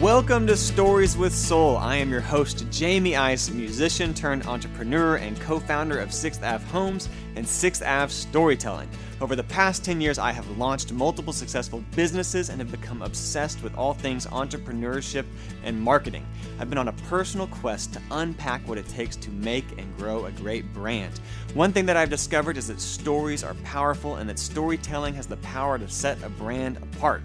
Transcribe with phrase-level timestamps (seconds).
[0.00, 1.76] Welcome to Stories with Soul.
[1.76, 6.64] I am your host, Jamie Ice, musician turned entrepreneur and co founder of 6th Ave
[6.68, 8.88] Homes and 6th Ave Storytelling.
[9.20, 13.62] Over the past 10 years, I have launched multiple successful businesses and have become obsessed
[13.62, 15.26] with all things entrepreneurship
[15.64, 16.26] and marketing.
[16.58, 20.24] I've been on a personal quest to unpack what it takes to make and grow
[20.24, 21.20] a great brand.
[21.52, 25.36] One thing that I've discovered is that stories are powerful and that storytelling has the
[25.38, 27.22] power to set a brand apart.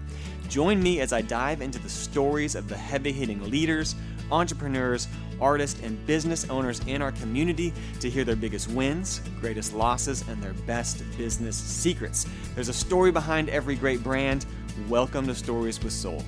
[0.48, 3.96] Join me as I dive into the stories of the heavy hitting leaders,
[4.30, 5.08] entrepreneurs,
[5.40, 10.40] artists, and business owners in our community to hear their biggest wins, greatest losses, and
[10.40, 12.26] their best business secrets.
[12.54, 14.46] There's a story behind every great brand.
[14.88, 16.22] Welcome to Stories with Soul.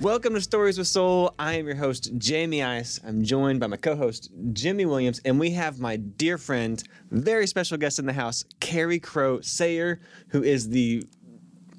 [0.00, 1.34] Welcome to Stories with Soul.
[1.38, 2.98] I am your host, Jamie Ice.
[3.06, 7.46] I'm joined by my co host, Jimmy Williams, and we have my dear friend, very
[7.46, 11.04] special guest in the house, Carrie Crow Sayer, who is the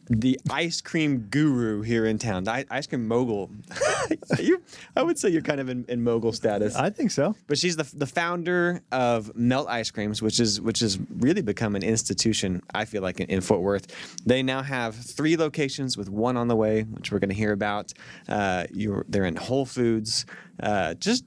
[0.09, 3.49] the ice cream guru here in town, the ice cream mogul.
[4.39, 4.61] you,
[4.95, 6.75] I would say you're kind of in, in mogul status.
[6.75, 7.35] I think so.
[7.47, 11.75] But she's the, the founder of Melt Ice Creams, which is which has really become
[11.75, 12.61] an institution.
[12.73, 13.87] I feel like in, in Fort Worth,
[14.25, 17.53] they now have three locations with one on the way, which we're going to hear
[17.53, 17.93] about.
[18.27, 20.25] Uh, you're they're in Whole Foods.
[20.61, 21.25] Uh, just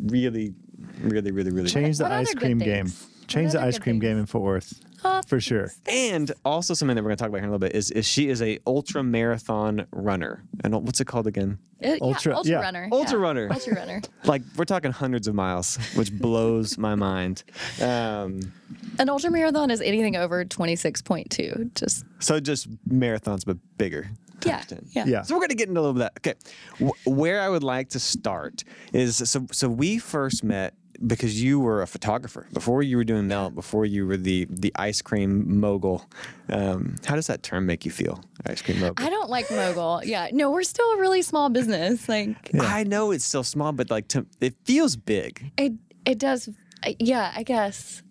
[0.00, 0.54] really,
[1.00, 2.86] really, really, really change the ice cream game.
[3.26, 4.80] Change the ice good cream game in Fort Worth
[5.26, 5.70] For sure.
[5.86, 7.90] And also something that we're going to talk about here in a little bit is,
[7.90, 10.42] is she is a ultra marathon runner.
[10.62, 11.58] And what's it called again?
[11.82, 12.60] Uh, Ultra- yeah, ultra yeah.
[12.60, 12.88] runner.
[12.92, 13.22] Ultra yeah.
[13.24, 13.48] runner.
[13.52, 14.02] Ultra runner.
[14.24, 17.42] Like we're talking hundreds of miles, which blows my mind.
[17.80, 18.52] Um,
[19.00, 21.74] An ultra marathon is anything over 26.2.
[21.74, 24.08] Just, so just marathons, but bigger.
[24.46, 24.62] yeah.
[24.92, 25.04] Yeah.
[25.06, 25.22] Yeah.
[25.22, 26.34] So we're gonna get into a little bit of that.
[26.80, 30.74] Okay, Wh- where I would like to start is so so we first met
[31.06, 34.72] because you were a photographer before you were doing melt before you were the the
[34.76, 36.04] ice cream mogul.
[36.48, 38.20] Um, how does that term make you feel?
[38.46, 39.04] Ice cream mogul.
[39.04, 40.02] I don't like mogul.
[40.04, 40.28] Yeah.
[40.32, 42.08] No, we're still a really small business.
[42.08, 45.52] Like, I know it's still small, but like to, it feels big.
[45.56, 45.72] it,
[46.04, 46.48] it does.
[46.86, 48.02] uh, Yeah, I guess.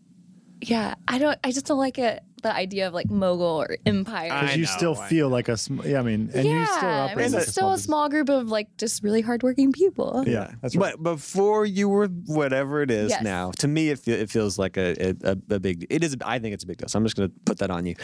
[0.62, 0.96] Yeah.
[1.08, 2.22] I don't, I just don't like it.
[2.42, 4.30] The idea of like mogul or empire.
[4.30, 6.60] Because you know, still I feel like a, sm- yeah, I mean, and yeah.
[6.62, 7.84] you still I mean, it's still a business.
[7.84, 10.24] small group of like just really hardworking people.
[10.26, 10.96] Yeah, that's right.
[10.98, 13.24] But before you were whatever it is Yes.
[13.24, 15.86] now, to me it, fe- it feels like a, a, a big.
[15.90, 16.18] It is.
[16.26, 16.88] I think it's a big deal.
[16.88, 17.96] So I'm just going to put that on you.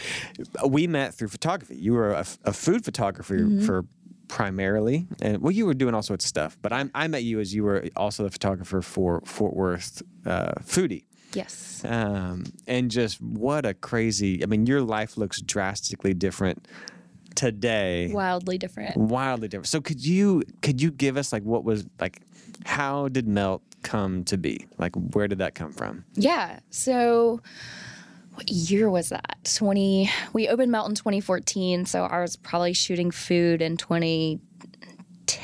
[0.66, 1.76] We met through photography.
[1.76, 3.66] You were a food photographer Mm-hmm.
[3.66, 3.84] for
[4.28, 6.56] primarily, and well, you were doing all sorts of stuff.
[6.60, 10.52] But I, I met you as you were also the photographer for Fort Worth uh,
[10.62, 11.04] Foodie.
[11.34, 11.82] Yes.
[11.84, 14.42] Um, and just what a crazy.
[14.42, 16.66] I mean, your life looks drastically different
[17.34, 18.96] today Wildly different.
[18.96, 19.68] wildly different.
[19.68, 22.20] So could you could you give us like what was like
[22.66, 24.66] how did Melt come to be?
[24.78, 26.04] Like where did that come from?
[26.14, 26.58] Yeah.
[26.70, 27.40] So
[28.34, 29.38] what year was that?
[29.54, 33.76] 20 we opened Melt in 2014, so I was probably shooting food in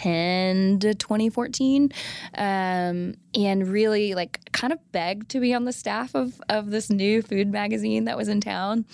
[0.04, 1.90] 2010 to 2014.
[2.36, 6.90] Um, and really like kind of begged to be on the staff of of this
[6.90, 8.84] new food magazine that was in town.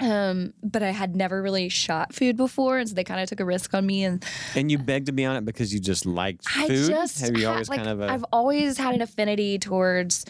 [0.00, 3.38] Um, but I had never really shot food before, and so they kind of took
[3.38, 4.24] a risk on me and
[4.56, 6.88] And you begged to be on it because you just liked I food.
[6.88, 10.24] just Have you had- always like, kind of a I've always had an affinity towards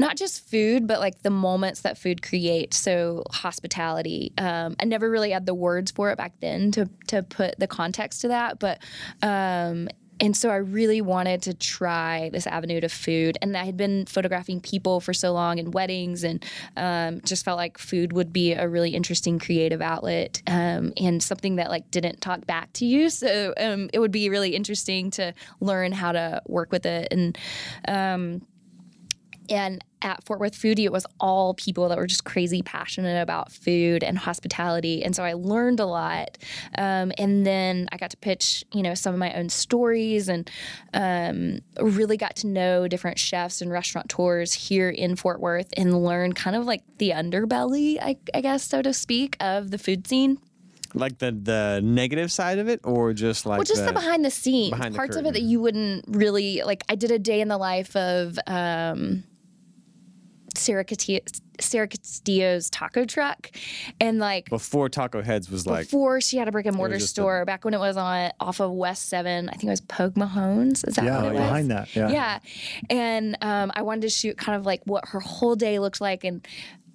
[0.00, 2.78] not just food, but like the moments that food creates.
[2.78, 4.32] So hospitality.
[4.38, 7.66] Um, I never really had the words for it back then to to put the
[7.68, 8.82] context to that, but.
[9.22, 9.88] Um,
[10.22, 14.04] and so I really wanted to try this avenue to food, and I had been
[14.04, 16.44] photographing people for so long in weddings, and
[16.76, 21.56] um, just felt like food would be a really interesting creative outlet, um, and something
[21.56, 23.08] that like didn't talk back to you.
[23.08, 27.38] So um, it would be really interesting to learn how to work with it, and
[27.88, 28.42] um,
[29.48, 33.52] and at Fort Worth Foodie, it was all people that were just crazy passionate about
[33.52, 35.04] food and hospitality.
[35.04, 36.38] And so I learned a lot.
[36.78, 40.50] Um, and then I got to pitch, you know, some of my own stories and
[40.94, 46.32] um, really got to know different chefs and restaurateurs here in Fort Worth and learn
[46.32, 50.38] kind of like the underbelly, I, I guess, so to speak, of the food scene.
[50.94, 54.30] like the the negative side of it or just like well, just the, behind the
[54.30, 56.82] scenes, behind the parts of it that you wouldn't really like.
[56.88, 59.24] I did a day in the life of um,
[60.60, 61.20] Sarah, Castillo,
[61.58, 63.50] Sarah Castillo's taco truck,
[64.00, 67.06] and like before Taco Heads was like before she had a brick and mortar just
[67.06, 69.80] a- store, back when it was on off of West Seven, I think it was
[69.80, 70.84] Pogue Mahone's.
[70.84, 71.40] Is that yeah, what it was?
[71.42, 71.94] behind that.
[71.96, 72.10] Yeah.
[72.10, 72.38] Yeah.
[72.88, 76.24] And um, I wanted to shoot kind of like what her whole day looked like.
[76.24, 76.46] And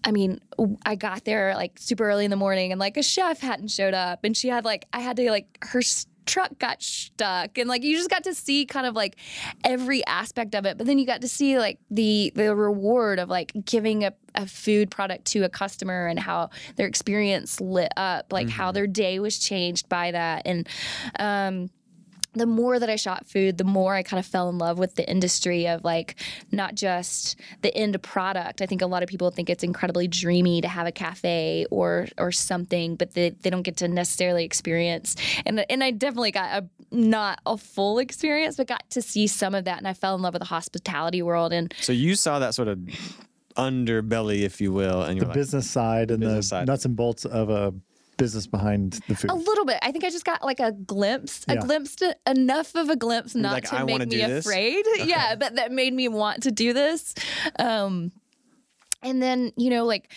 [0.03, 0.39] I mean,
[0.85, 3.93] I got there like super early in the morning and like a chef hadn't showed
[3.93, 4.23] up.
[4.23, 7.57] And she had like, I had to like, her s- truck got stuck.
[7.57, 9.17] And like, you just got to see kind of like
[9.63, 10.77] every aspect of it.
[10.77, 14.45] But then you got to see like the, the reward of like giving a, a
[14.45, 19.19] food product to a customer and how their experience lit up, like how their day
[19.19, 20.43] was changed by that.
[20.45, 20.67] And,
[21.19, 21.69] um,
[22.35, 24.95] the more that I shot food, the more I kind of fell in love with
[24.95, 26.15] the industry of like
[26.51, 28.61] not just the end product.
[28.61, 32.07] I think a lot of people think it's incredibly dreamy to have a cafe or
[32.17, 35.15] or something, but they, they don't get to necessarily experience.
[35.45, 39.55] And and I definitely got a not a full experience, but got to see some
[39.55, 41.51] of that, and I fell in love with the hospitality world.
[41.53, 42.79] And So you saw that sort of
[43.57, 46.67] underbelly, if you will, and The you're like, business side and the side.
[46.67, 47.73] nuts and bolts of a
[48.17, 49.31] business behind the food.
[49.31, 49.77] a little bit.
[49.81, 51.61] I think I just got like a glimpse, a Yeah.
[51.61, 54.85] glimpse, to, enough of a glimpse not like, to "I make me do this?" afraid.
[55.05, 57.13] Yeah, but that made me want to do this.
[57.59, 58.11] Um,
[59.03, 60.11] and then you know, like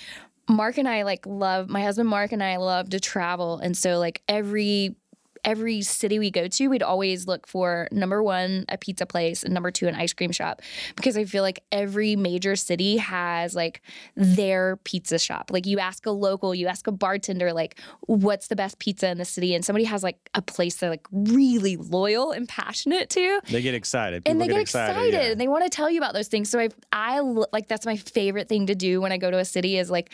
[0.48, 3.98] Mark and I like love my husband Mark and I love to travel, and so
[3.98, 4.96] like every
[5.44, 9.54] every city we go to, we'd always look for number one, a pizza place, and
[9.54, 10.62] number two, an ice cream shop.
[10.96, 13.82] Because I feel like every major city has like
[14.16, 15.50] their pizza shop.
[15.52, 19.18] Like you ask a local, you ask a bartender, like, what's the best pizza in
[19.18, 19.54] the city?
[19.54, 23.40] And somebody has like a place they're like really loyal and passionate to.
[23.50, 24.22] they get excited.
[24.26, 25.30] And they get excited, yeah.
[25.30, 26.50] and they want to tell you about those things.
[26.50, 29.44] So I, I like that's my favorite thing to do when I go to a
[29.44, 30.12] city is like,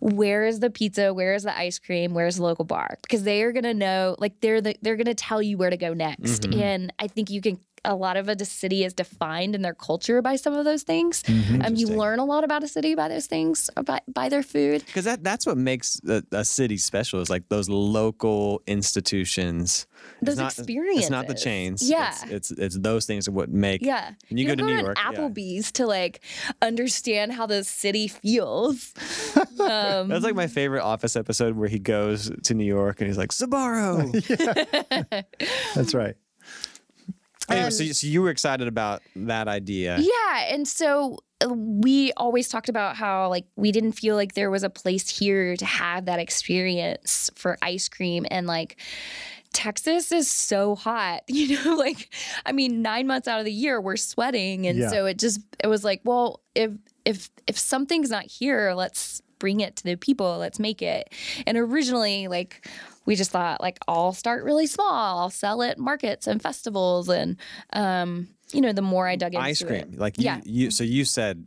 [0.00, 1.14] where is the pizza?
[1.14, 2.14] Where is the ice cream?
[2.14, 2.98] Where's the local bar?
[3.02, 5.94] Because they are gonna know, like they're the, they're gonna tell you where to go
[5.94, 6.42] next.
[6.42, 6.60] Mhm.
[6.60, 7.58] And I think you can.
[7.84, 11.22] A lot of a city is defined in their culture by some of those things.
[11.28, 14.84] Um, you learn a lot about a city by those things, about by their food.
[14.86, 19.86] because that that's what makes a, a city special is like those local institutions.
[20.20, 21.04] It's Those not- experiences.
[21.04, 21.88] It's not the chains.
[21.88, 22.10] Yeah.
[22.24, 23.82] it's it's, it's those things that what make.
[23.82, 24.12] Yeah.
[24.28, 25.12] When you, go to don't New an York, yeah.
[25.12, 26.20] Applebee's to like
[26.62, 28.92] understand how the city feels.
[29.60, 33.18] um, That's like my favorite Office episode where he goes to New York and he's
[33.18, 34.12] like Sbarro.
[35.74, 36.16] That's right.
[37.50, 39.98] Anyway, Um, so, so you were excited about that idea.
[39.98, 44.50] Yeah, and so uh, we always talked about how like we didn't feel like there
[44.50, 48.76] was a place here to have that experience for ice cream and like
[49.52, 52.12] Texas is so hot, you know, like
[52.44, 54.88] I mean 9 months out of the year we're sweating and Yeah.
[54.90, 56.72] so it just it was like, well, if
[57.04, 61.12] if if something's not here, let's bring it to the people, let's make it.
[61.46, 62.68] And originally like
[63.06, 67.36] we just thought like I'll start really small, I'll sell at markets and festivals and
[67.72, 69.66] um you know, the more I dug into Ice it.
[69.66, 70.40] cream, like you, Yeah.
[70.44, 70.70] you.
[70.70, 71.46] So you said,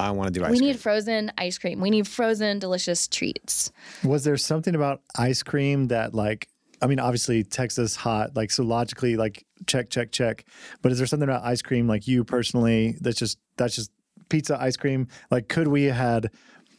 [0.00, 0.66] I want to do ice we cream.
[0.66, 1.80] We need frozen ice cream.
[1.80, 3.70] We need frozen delicious treats.
[4.02, 6.48] Was there something about ice cream that like
[6.82, 10.44] I mean obviously Texas hot like so logically like check check check
[10.82, 13.90] but is there something about ice cream like you personally that's just that's just
[14.28, 16.30] pizza ice cream like could we had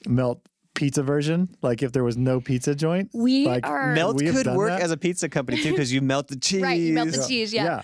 [0.07, 0.41] melt
[0.75, 4.47] pizza version like if there was no pizza joint We Like, are Melt We could
[4.47, 4.81] work that?
[4.81, 6.61] as a pizza company too because you melt the cheese.
[6.69, 7.81] Right, you melt the cheese, yeah.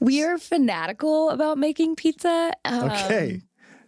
[0.00, 2.52] we are fanatical about making pizza.
[2.64, 3.42] Um, okay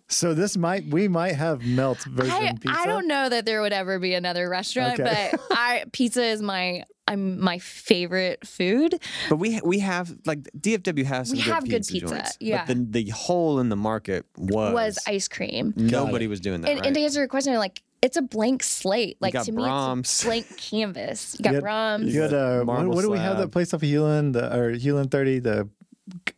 [0.09, 3.63] so this might we might have melt version I, pizza I don't know that there
[3.63, 5.31] would ever be another restaurant, Okay.
[5.33, 9.01] but I pizza is my I'm my favorite food.
[9.29, 12.37] But we we have like DFW has some We good have good pizza, pizza, joints.
[12.41, 12.65] yeah.
[12.67, 15.75] But the the hole in the market was Was ice cream.
[15.77, 16.71] nobody was doing that.
[16.71, 16.87] And, right?
[16.87, 19.17] and to answer your question, like it's a blank slate.
[19.21, 20.01] Like got to me, Braum's.
[20.11, 21.37] it's a blank canvas.
[21.39, 22.15] You got You had- Braum's.
[22.15, 23.39] You had uh, what, Marble what do we have slab.
[23.47, 25.69] that place off of Hulen, the or Hulen thirty, the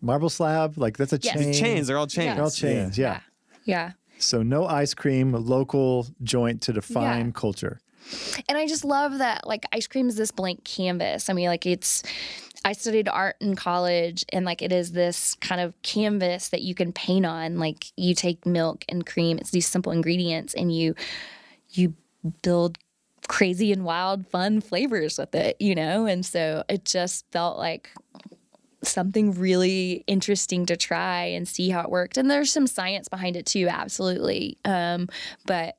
[0.00, 0.78] marble slab?
[0.78, 1.34] Like that's a Yes.
[1.38, 1.52] chain.
[1.52, 2.34] chains, they're all chains.
[2.36, 2.96] They're all chains.
[2.98, 3.20] Yeah.
[3.64, 3.92] yeah.
[4.18, 7.32] So no ice cream, a local joint to define Yeah.
[7.32, 7.80] culture.
[8.48, 11.30] And I just love that like ice cream is this blank canvas.
[11.30, 12.02] I mean, like it's
[12.64, 16.74] I studied art in college and like it is this kind of canvas that you
[16.74, 17.58] can paint on.
[17.58, 20.94] Like you take milk and cream, it's these simple ingredients and you
[21.70, 21.94] you
[22.42, 22.78] build
[23.28, 26.06] crazy and wild fun flavors with it, you know?
[26.06, 27.90] And so it just felt like
[28.82, 32.16] something really interesting to try and see how it worked.
[32.16, 34.58] And there's some science behind it too, absolutely.
[34.64, 35.08] Um,
[35.46, 35.76] but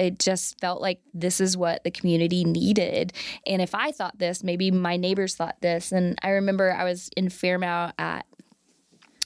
[0.00, 3.12] it just felt like this is what the community needed.
[3.46, 5.92] And if I thought this, maybe my neighbors thought this.
[5.92, 8.24] And I remember I was in Fairmount at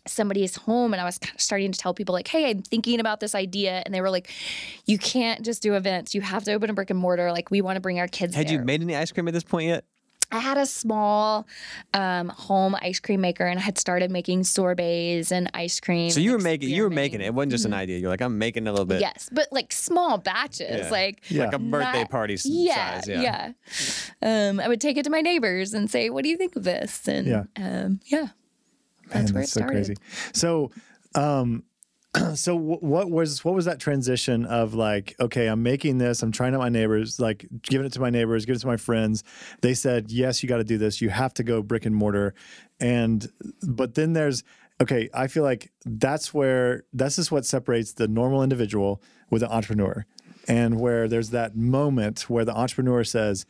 [0.07, 2.99] somebody's home and I was kind of starting to tell people like, "Hey, I'm thinking
[2.99, 4.29] about this idea." And they were like,
[4.85, 6.13] "You can't just do events.
[6.13, 7.31] You have to open a brick and mortar.
[7.31, 9.35] Like we want to bring our kids Had there." you made any ice cream at
[9.35, 9.85] this point yet?
[10.33, 11.47] I had a small
[11.93, 16.11] um, home ice cream maker and I had started making sorbets and ice cream.
[16.11, 17.27] So you were making you were making it.
[17.27, 17.99] It wasn't just an idea.
[17.99, 20.91] You're like, I'm making a little bit Yes, but like small batches, Yeah.
[20.91, 21.45] like Yeah.
[21.45, 23.09] like a birthday not- party yeah, size.
[23.09, 23.53] Yeah.
[24.23, 24.49] yeah.
[24.51, 26.65] Um, I would take it to my neighbors and say, "What do you think of
[26.65, 27.45] this?" And Yeah.
[27.57, 28.31] um, yeah, Man,
[29.11, 29.75] that's where it that's so started.
[29.75, 29.95] crazy.
[30.33, 30.71] So,
[31.15, 31.63] um,
[32.35, 36.33] so wh- what was what was that transition of like, okay, I'm making this, I'm
[36.33, 39.25] trying out my neighbors, like giving it to my neighbors, giving it to my friends.
[39.61, 41.01] They said, yes, you got to do this.
[41.01, 42.35] You have to go brick and mortar,
[42.81, 43.27] and
[43.63, 44.45] but then there's
[44.81, 45.09] okay.
[45.13, 50.07] I feel like that's where this is what separates the normal individual with the entrepreneur,
[50.47, 53.47] and where there's that moment where the entrepreneur says,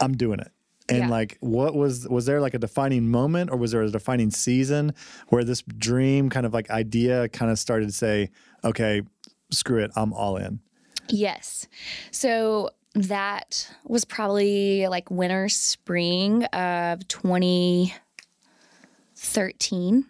[0.00, 0.52] I'm doing it.
[0.90, 1.08] And Yeah.
[1.08, 4.94] like, what was was there like a defining moment, or was there a defining season
[5.28, 8.30] where this dream kind of like idea kind of started to say,
[8.64, 9.02] okay,
[9.50, 10.60] screw it, I'm all in.
[11.08, 11.66] Yes.
[12.10, 20.04] So that was probably like winter, spring of 2013.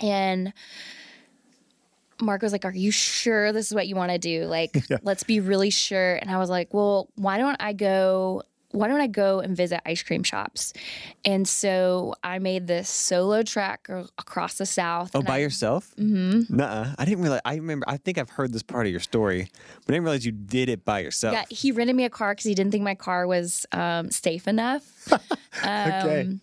[0.00, 0.52] And
[2.20, 4.44] Mark was like, Are you sure this is what you want to do?
[4.46, 6.16] Like, let's be really sure.
[6.16, 8.42] And I was like, Well, why don't I go?
[8.72, 10.72] Why don't I go and visit ice cream shops?
[11.24, 13.88] And so I made this solo trek
[14.18, 15.12] across the South.
[15.14, 15.94] Oh, by I- yourself?
[15.98, 16.56] Mm-hmm.
[16.56, 16.94] Nuh-uh.
[16.98, 17.40] I didn't realize.
[17.44, 17.84] I remember.
[17.88, 19.48] I think I've heard this part of your story,
[19.86, 21.34] but I didn't realize you did it by yourself.
[21.34, 24.48] Yeah, he rented me a car because he didn't think my car was um, safe
[24.48, 25.12] enough.
[25.58, 26.20] okay.
[26.22, 26.40] Um,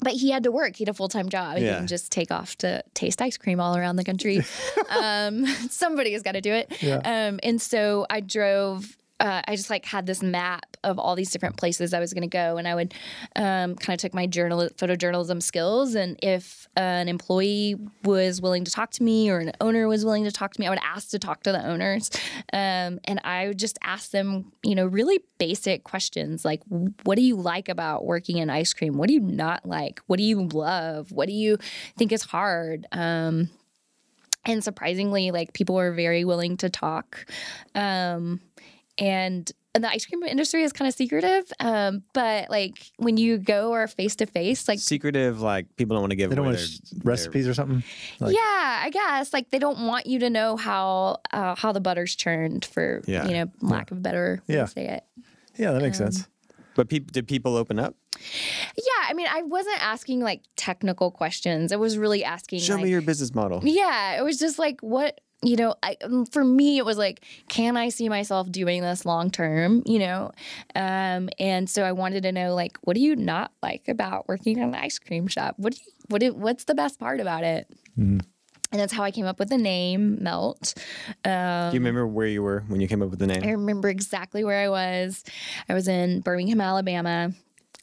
[0.00, 0.74] but he had to work.
[0.76, 1.56] He had a full time job.
[1.58, 1.74] He Yeah.
[1.76, 4.40] didn't just take off to taste ice cream all around the country.
[4.90, 6.72] um, somebody has got to do it.
[6.82, 6.96] Yeah.
[7.04, 8.96] Um, and so I drove.
[9.22, 12.28] Uh, I just like had this map of all these different places I was going
[12.28, 12.92] to go, and I would
[13.36, 18.72] um, kind of took my journal photojournalism skills, and if an employee was willing to
[18.72, 21.10] talk to me or an owner was willing to talk to me, I would ask
[21.10, 22.10] to talk to the owners,
[22.52, 26.60] um, and I would just ask them, you know, really basic questions like,
[27.04, 28.96] what do you like about working in ice cream?
[28.96, 30.00] What do you not like?
[30.08, 31.12] What do you love?
[31.12, 31.58] What do you
[31.96, 32.86] think is hard?
[32.90, 33.50] Um,
[34.44, 37.26] and surprisingly, like people were very willing to talk.
[37.74, 38.40] Um,
[38.98, 43.38] and and the ice cream industry is kind of secretive, um, but like when you
[43.38, 46.44] go or face to face, like Secretive, like people don't want to give They don't
[46.44, 47.82] want their, sh- their- recipes or something.
[48.20, 51.80] Like- yeah, I guess like they don't want you to know how uh, how the
[51.80, 53.26] butter's churned for Yeah.
[53.26, 54.62] you know lack of a better way Yeah.
[54.64, 55.04] to say it.
[55.56, 56.28] Yeah, that Um, makes sense.
[56.74, 57.94] But peop did people open up?
[58.76, 61.72] Yeah, I mean, I wasn't asking like technical questions.
[61.72, 62.60] I was really asking.
[62.60, 63.60] Show like, me your business model.
[63.64, 65.74] Yeah, it was just like what you know.
[65.82, 69.82] I, um, for me, it was like, can I see myself doing this long term?
[69.86, 70.32] You know,
[70.74, 74.58] um, and so I wanted to know like, what do you not like about working
[74.58, 75.54] in an ice cream shop?
[75.58, 77.66] What do you, what do, what's the best part about it?
[78.74, 80.72] And that's how I came up with the name Melt.
[81.26, 83.42] Um, Do you remember where you were when you came up with the name?
[83.44, 85.24] I remember exactly where I was.
[85.68, 87.32] I was in Birmingham, Alabama.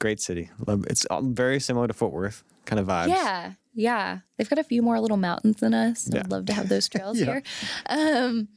[0.00, 0.50] Great city.
[0.66, 3.08] Love- It's very similar to Fort Worth kind of vibes.
[3.08, 4.18] Yeah, yeah.
[4.36, 6.08] They've got a few more little mountains than us.
[6.12, 6.20] Yeah.
[6.20, 7.26] I'd love to have those trails Yeah.
[7.26, 7.42] here.
[7.86, 8.48] Um,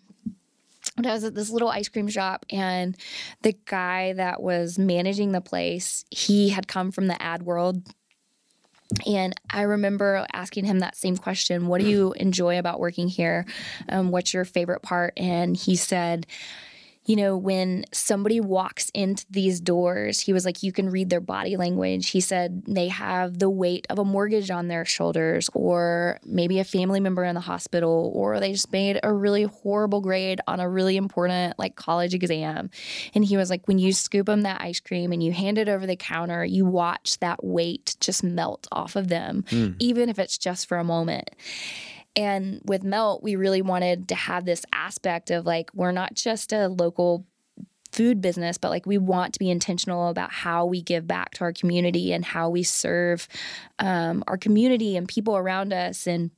[0.98, 2.96] and I was at this little ice cream shop, and
[3.41, 7.88] the guy that was managing the place, he had come from the ad world.
[9.08, 13.46] And I remember asking him that same question What do you enjoy about working here?
[13.89, 15.13] Um, what's your favorite part?
[15.17, 16.27] And he said,
[17.05, 21.19] you know, when somebody walks into these doors, he was like, you can read their
[21.19, 22.10] body language.
[22.10, 26.63] He said they have the weight of a mortgage on their shoulders, or maybe a
[26.63, 30.69] family member in the hospital, or they just made a really horrible grade on a
[30.69, 32.69] really important like college exam.
[33.13, 35.67] And he was like, when you scoop them that ice cream and you hand it
[35.67, 39.72] over the counter, you watch that weight just melt off of them, hmm.
[39.79, 41.29] even if it's just for a moment.
[42.15, 46.53] And with Melt, we really wanted to have this aspect of like, we're not just
[46.53, 47.25] a local
[47.91, 51.41] food business, but like we want to be intentional about how we give back to
[51.43, 53.27] our community and how we serve
[53.79, 56.08] um, our community and people around us.
[56.08, 56.32] And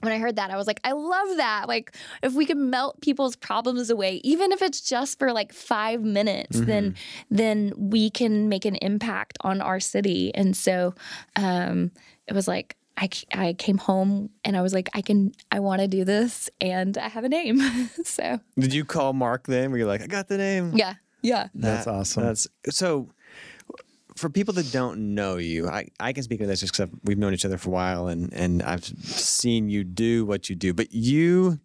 [0.00, 1.68] when I heard that, I was like, I love that.
[1.68, 6.02] Like, if we could melt people's problems away, even if it's just for like five
[6.02, 6.96] minutes, then
[7.30, 10.34] then we can make an impact on our city.
[10.34, 10.94] And so
[11.36, 11.92] um,
[12.26, 15.60] it was like I, c- I came home and I was like, I can, I
[15.60, 17.60] want to do this, and I have a name.
[18.04, 19.70] so Did you call Mark then?
[19.70, 20.72] Where you're like, I got the name.
[20.74, 22.24] yeah, yeah, That's That- awesome.
[22.24, 23.08] That's so.
[24.16, 27.16] For people that don't know you, I, I can speak to this just because we've
[27.16, 30.74] known each other for a while, and and I've seen you do what you do.
[30.74, 31.58] But you,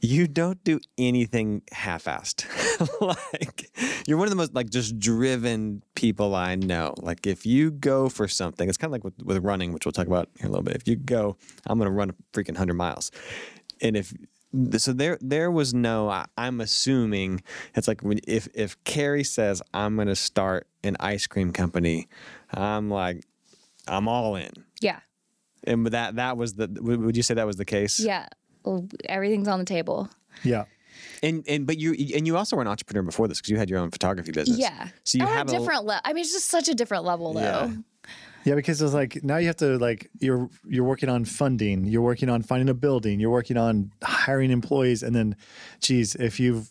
[0.00, 2.44] you don't do anything half-assed.
[3.00, 3.70] like
[4.06, 6.94] you're one of the most like just driven people I know.
[6.98, 9.92] Like if you go for something, it's kind of like with, with running, which we'll
[9.92, 10.76] talk about here a little bit.
[10.76, 13.10] If you go, I'm going to run a freaking hundred miles,
[13.80, 14.12] and if
[14.78, 17.42] so there there was no I, i'm assuming
[17.74, 22.08] it's like when if if carrie says i'm going to start an ice cream company
[22.54, 23.26] i'm like
[23.86, 25.00] i'm all in yeah,
[25.64, 28.26] and that that was the would you say that was the case yeah.
[28.64, 30.08] Well, everything's on the table.
[30.42, 30.64] yeah.
[31.22, 33.70] and and but you and you also were an entrepreneur before this because you had
[33.70, 34.88] your own photography business Yeah.
[35.04, 36.00] so you At have a different level.
[36.04, 37.40] I mean, it's just such a different level, though.
[37.40, 37.70] Yeah.
[38.44, 42.00] Yeah, because it's like now you have to like you're you're working on funding, you're
[42.02, 45.36] working on finding a building, you're working on hiring employees, and then,
[45.80, 46.64] geez, if you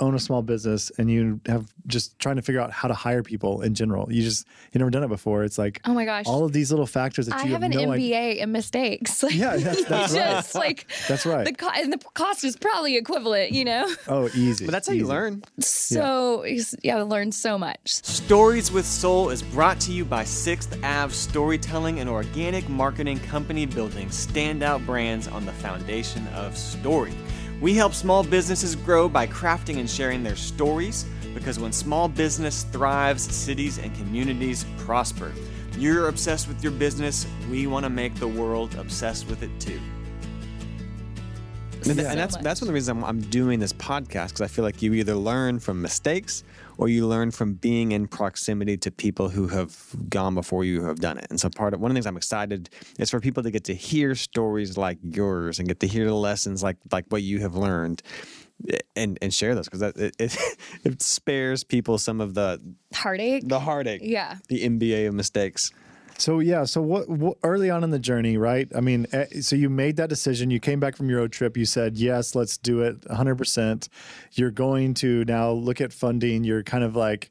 [0.00, 3.22] own a small business and you have just trying to figure out how to hire
[3.22, 5.44] people in general, you just you never done it before.
[5.44, 6.24] It's like Oh my gosh.
[6.26, 8.42] all of these little factors that I you have an no MBA idea.
[8.42, 9.22] in mistakes.
[9.22, 10.30] Like, Yeah, that's- that's right.
[10.30, 11.44] just like That's right.
[11.44, 13.86] The co- and the cost is probably equivalent, you know.
[14.08, 14.64] Oh, easy.
[14.64, 15.42] But that's how you learn.
[15.60, 16.44] So
[16.82, 17.78] yeah, I learned so much.
[17.86, 23.66] Stories with Soul is brought to you by Sixth Ave Storytelling and Organic Marketing Company
[23.66, 27.12] building standout brands on the foundation of story.
[27.60, 32.64] We help small businesses grow by crafting and sharing their stories because when small business
[32.64, 35.32] thrives, cities and communities prosper.
[35.78, 39.80] You're obsessed with your business, we want to make the world obsessed with it too.
[41.72, 44.40] And, So and that's that's one of the reasons I'm, I'm doing this podcast because
[44.40, 46.42] I feel like you either learn from mistakes
[46.78, 49.76] or you learn from being in proximity to people who have
[50.08, 51.26] gone before you who have done it.
[51.30, 52.68] And so part of one of the things I'm excited
[52.98, 56.14] is for people to get to hear stories like yours and get to hear the
[56.14, 58.02] lessons like like what you have learned
[58.68, 60.36] eh, and and share those because it, it
[60.84, 62.60] it spares people some of the
[62.94, 63.42] Heartache.
[63.46, 64.36] the heartache, Yeah.
[64.48, 65.70] the MBA of mistakes.
[66.18, 68.70] So yeah, so what, what early on in the journey, right?
[68.74, 70.50] I mean, eh, so you made that decision.
[70.50, 71.56] You came back from your road trip.
[71.56, 73.88] You said, "Yes, let's do it 100%."
[74.32, 76.44] You're going to now look at funding.
[76.44, 77.30] You're kind of like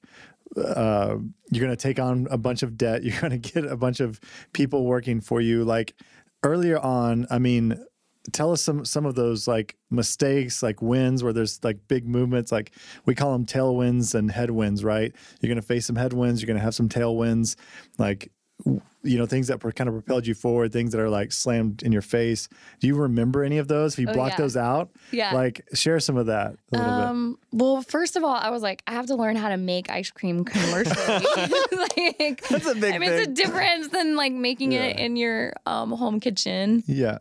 [0.58, 1.18] uh,
[1.52, 3.04] you're going to take on a bunch of debt.
[3.04, 4.20] You're going to get a bunch of
[4.54, 5.64] people working for you.
[5.64, 5.96] Like
[6.44, 7.84] earlier on, I mean,
[8.32, 12.52] tell us some some of those like mistakes, like wins where there's like big movements.
[12.52, 12.72] Like
[13.06, 15.14] we call them tailwinds and headwinds, right?
[15.42, 16.42] You're going to face some headwinds.
[16.42, 17.56] You're going to have some tailwinds.
[17.98, 18.32] Like
[18.66, 21.84] you know things that pro- kind of propelled you forward, things that are like slammed
[21.84, 22.48] in your face.
[22.80, 23.96] Do you remember any of those?
[23.96, 24.38] Have you Oh, blocked yeah.
[24.38, 24.90] those out?
[25.12, 25.34] Yeah.
[25.34, 27.04] Like share some of that a little bit.
[27.06, 29.92] Um, well, first of all, I was like, I have to learn how to make
[29.92, 30.96] ice cream commercially.
[31.72, 35.54] like, That's a big I mean, it's a difference than like making it in your
[35.66, 36.84] um, home kitchen.
[36.88, 37.20] Yeah.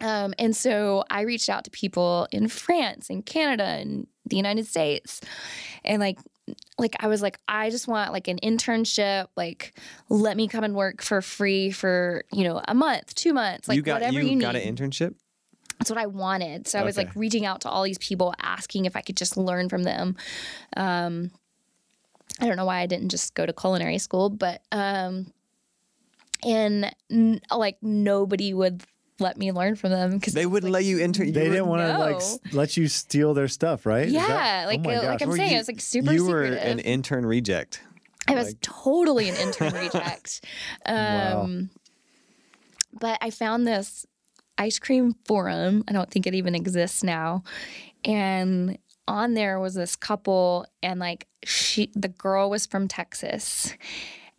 [0.00, 4.66] Um, and so I reached out to people in France and Canada and the United
[4.66, 5.20] States.
[5.84, 6.18] And like
[6.78, 9.78] like I was like, I just want like an internship, like
[10.08, 13.76] let me come and work for free for, you know, a month, two months, like
[13.76, 14.62] you got whatever you, you, got need.
[14.62, 15.14] an internship.
[15.78, 16.66] That's what I wanted.
[16.66, 19.36] So I was like reaching out to all these people asking if I could just
[19.36, 20.16] learn from them.
[20.76, 21.30] Um
[22.40, 25.32] I don't know why I didn't just go to culinary school, but um
[26.44, 28.82] and n- like nobody would
[29.20, 31.24] let me learn from them because They wouldn't let you enter.
[31.24, 34.08] They you were- didn't want to like s- let you steal their stuff, right?
[34.08, 35.22] Yeah, that- oh like uh, like.
[35.22, 36.14] I'm Well, saying, you- it was like super super.
[36.14, 36.72] you were secretive.
[36.72, 37.80] an intern reject.
[38.26, 40.44] I was like- totally an intern reject.
[40.86, 41.48] Um, Wow.
[43.00, 44.06] But I found this
[44.56, 45.82] ice cream forum.
[45.88, 47.42] I don't think it even exists now.
[48.04, 53.74] And on there was this couple, and like she, the girl was from Texas.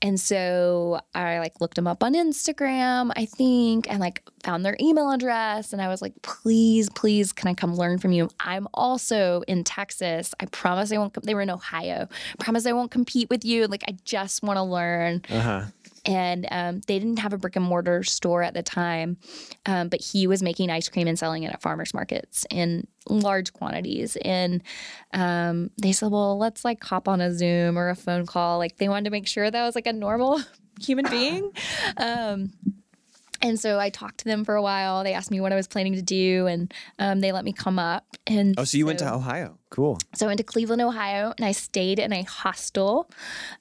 [0.01, 4.77] And so I like looked them up on Instagram, I think, and like found their
[4.79, 5.73] email address.
[5.73, 8.29] And I was like, please, please, can I come learn from you?
[8.39, 10.35] I'm also in Texas.
[10.39, 12.07] I promise I won't, com- they were in Ohio.
[12.39, 13.65] promise I won't compete with you.
[13.67, 15.61] Like, I just want to learn Uh huh.
[16.05, 19.17] And um, they didn't have a brick and mortar store at the time
[19.65, 23.53] um, but he was making ice cream and selling it at farmers markets in large
[23.53, 24.17] quantities.
[24.17, 24.63] And
[25.13, 28.57] um, they said well let's like hop on a zoom or a phone call.
[28.57, 30.41] Like they wanted to make sure that I was like a normal
[30.81, 31.51] human being.
[31.97, 32.51] Um,
[33.45, 35.03] and so I talked to them for a while.
[35.03, 37.77] They asked me what I was planning to do, and um, they let me come
[37.79, 38.17] up.
[38.27, 39.57] And Oh, so you went to Ohio?
[39.69, 39.99] Cool.
[40.15, 43.09] so I went to Cleveland, Ohio, and I stayed in a hostel.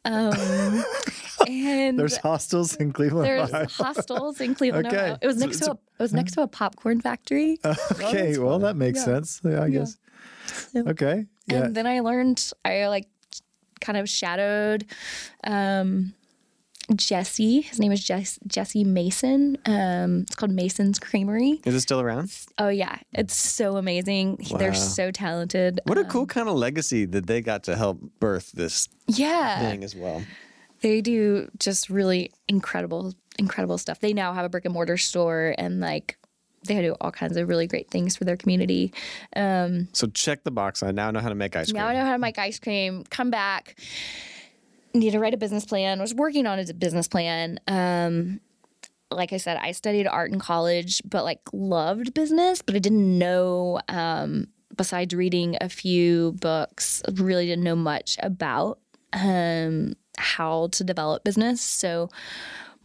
[0.05, 0.85] Um,
[1.47, 3.27] and There's hostels in Cleveland.
[3.27, 3.67] there's Ohio.
[3.67, 4.97] hostels in Cleveland, Okay.
[4.97, 5.19] Ohio.
[5.21, 7.61] It was next it's to a it was next to a popcorn factory.
[8.01, 9.05] okay, well that makes Yeah.
[9.05, 9.41] sense.
[9.45, 9.79] Yeah, I Yeah.
[9.81, 9.99] guess.
[10.77, 11.27] Okay.
[11.47, 11.65] Yeah.
[11.65, 13.07] And then I learned I like
[13.81, 14.87] kind of shadowed
[15.45, 16.15] um
[16.95, 17.63] Jesse.
[17.63, 19.57] His name is Jess, Jesse Mason.
[19.67, 21.61] Um, it's called Mason's Creamery.
[21.65, 22.31] Is it still around?
[22.59, 24.39] Oh yeah, it's so amazing.
[24.51, 24.59] Wow.
[24.59, 25.81] They're so talented.
[25.85, 29.61] What a Um, cool kind of legacy that they got to help birth this yeah.
[29.71, 30.23] thing as well.
[30.83, 35.55] they do just really incredible incredible stuff they now have a brick and mortar store
[35.59, 36.17] and like
[36.69, 38.93] they do all kinds of really great things for their community
[39.35, 40.83] um, So check the box.
[40.85, 41.81] I now know how to make ice cream.
[41.83, 43.77] now i know how to make ice cream come back
[44.95, 48.41] need to write a business plan was working on a business plan um,
[49.11, 53.19] like i said i studied art in college but like loved business but i didn't
[53.19, 58.79] know um, besides reading a few books really didn't know much about
[59.13, 62.09] um, how to develop business so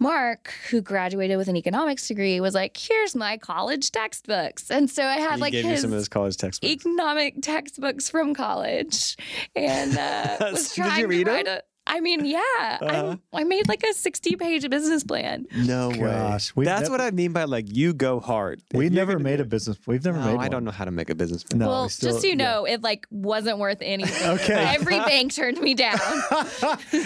[0.01, 5.03] Mark, who graduated with an economics degree, was like, "Here's my college textbooks," and so
[5.03, 6.71] I had he like gave his some of those college textbooks.
[6.71, 9.17] economic textbooks from college,
[9.57, 11.63] and uh, was Did you trying read to write a.
[11.91, 12.39] I mean, yeah,
[12.81, 13.17] Uh-huh.
[13.33, 15.45] I, I made like a 60 page business plan.
[15.55, 18.61] No Gosh, we've That's nev- what I mean by like you go hard.
[18.73, 19.77] We you're never made a it- business.
[19.87, 20.39] We've never No, made.
[20.45, 21.59] I don't know how to make a business plan.
[21.59, 22.43] No, well, we still- just so you yeah.
[22.45, 24.29] know, it like wasn't worth anything.
[24.29, 24.53] Okay.
[24.75, 25.97] Every bank turned me down.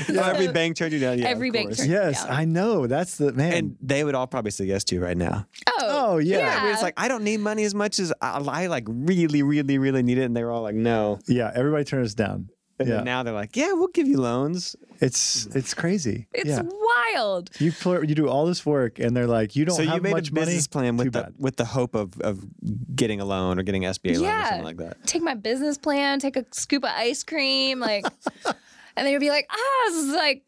[0.10, 1.18] Every bank turned you down.
[1.20, 2.34] Yeah, Every of bank turned- Yes, Yeah.
[2.36, 2.88] I know.
[2.88, 3.54] That's the man.
[3.54, 5.48] And they would all probably say yes to you right now.
[5.70, 6.60] Oh, Oh, yeah.
[6.60, 9.42] I mean, it's like I don't need money as much as I, I like really,
[9.44, 11.20] really, really need it, and they were all like, no.
[11.28, 12.50] yeah, everybody turned us down.
[12.80, 14.76] And yeah, now they're like, yeah, we'll give you loans.
[15.00, 16.28] it's it's crazy.
[16.34, 16.62] it's yeah.
[16.64, 17.52] wild.
[17.60, 20.02] You pl- you do all this work, and they're like, you don't so have you
[20.02, 20.94] made much a business money.
[20.94, 21.34] plan Too with the bad.
[21.38, 22.44] with the hope of of
[22.96, 25.06] getting a loan or getting SBA loan or something like that.
[25.06, 28.06] Take my business plan, take a scoop of ice cream, like,
[28.96, 30.44] and they would be like, ah, this is like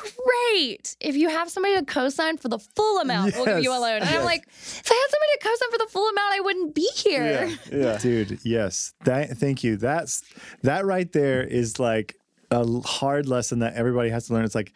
[0.00, 0.96] great.
[1.00, 4.00] If you have somebody to co-sign for the full amount, we'll give you a loan.
[4.00, 6.74] And I'm like, if I had somebody to co-sign for the full amount, I wouldn't
[6.74, 7.50] be here.
[7.72, 7.98] Yeah.
[7.98, 10.22] dude yes that thank you that's
[10.62, 12.16] that right there is like
[12.50, 14.72] a l- hard lesson that everybody has to learn it's like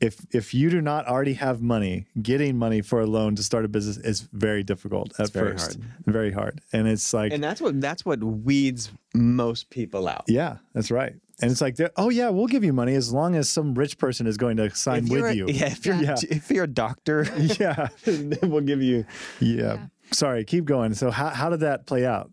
[0.00, 3.64] if if you do not already have money getting money for a loan to start
[3.64, 5.78] a business is very difficult at very first.
[5.78, 5.90] hard.
[6.06, 6.60] very hard.
[6.72, 10.24] And it's like And that's what that's what weeds most people out.
[10.26, 11.14] yeah that's right.
[11.40, 14.26] And it's like oh yeah we'll give you money as long as some rich person
[14.26, 15.46] is going to sign with a- you.
[15.48, 16.16] Yeah, if you're Yeah.
[16.28, 17.26] if you're a doctor,
[17.60, 17.88] yeah.
[18.04, 19.04] then we'll give you.
[19.40, 19.86] yeah.
[20.12, 20.94] Sorry keep going.
[20.94, 22.30] So how, how did that play out?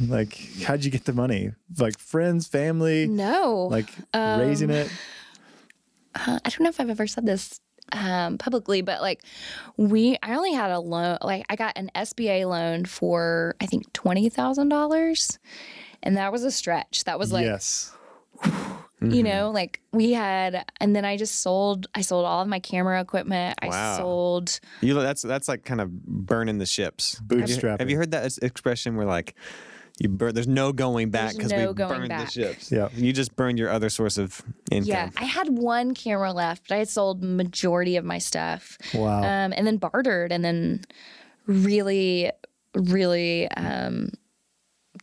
[0.00, 1.52] Like how'd you get the money?
[1.78, 3.06] Like friends family?
[3.08, 3.66] No.
[3.70, 4.88] like um, raising it
[6.14, 7.60] uh, I don't know if I've ever said this
[7.92, 9.22] um, publicly, but like
[9.76, 13.92] we, I only had a loan, like I got an SBA loan for I think
[13.92, 15.38] twenty thousand dollars,
[16.02, 17.04] and that was a stretch.
[17.04, 17.92] That was like yes
[19.00, 21.86] you know, like we had, and then I just sold.
[21.94, 23.56] I sold all of my camera equipment.
[23.62, 23.96] I Wow.
[23.96, 24.60] sold.
[24.80, 27.20] You that's that's like kind of burning the ships.
[27.30, 27.78] Have you- Bootstrapping.
[27.80, 29.34] Have you heard that s- expression where like
[30.00, 30.34] you burn?
[30.34, 32.70] There's no going back because no we going burned the ships.
[32.70, 32.88] Yeah.
[32.94, 34.88] You just burned your other source of income.
[34.88, 38.78] Yeah, I had one camera left, but I had sold majority of my stuff.
[38.94, 39.18] Wow.
[39.18, 40.84] Um, and then bartered, and then
[41.46, 42.30] really,
[42.74, 44.10] really um,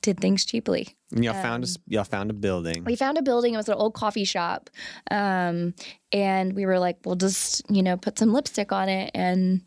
[0.01, 0.95] did things cheaply.
[1.11, 2.83] And y'all found Um, a s- y'all found a building.
[2.83, 3.53] we found a building.
[3.53, 4.69] It was an old coffee shop,
[5.11, 5.73] um,
[6.11, 9.61] and we were like, "We'll just, you know, put some lipstick on it and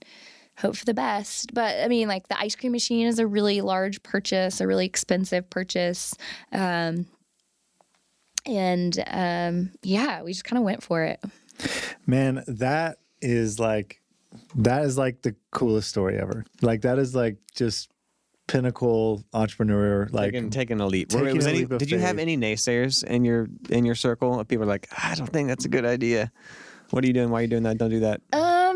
[0.58, 3.60] hope for the best." But I mean, like the ice cream machine is a really
[3.60, 6.14] large purchase, a really expensive purchase,
[6.52, 7.06] um,
[8.46, 11.20] and um, yeah, we just kind of went for it.
[12.06, 14.00] Man, that is like
[14.56, 16.44] that is like the coolest story ever.
[16.62, 17.90] Like that is like just
[18.46, 20.08] pinnacle entrepreneur.
[20.10, 21.10] Like taking, taking a leap.
[21.10, 23.94] Taking was a any, leap of did you have any naysayers in your in your
[23.94, 26.32] circle of people like I don't think that's a good idea.
[26.90, 27.30] What are you doing?
[27.30, 27.78] Why are you doing that?
[27.78, 28.22] Don't do that.
[28.32, 28.67] Um,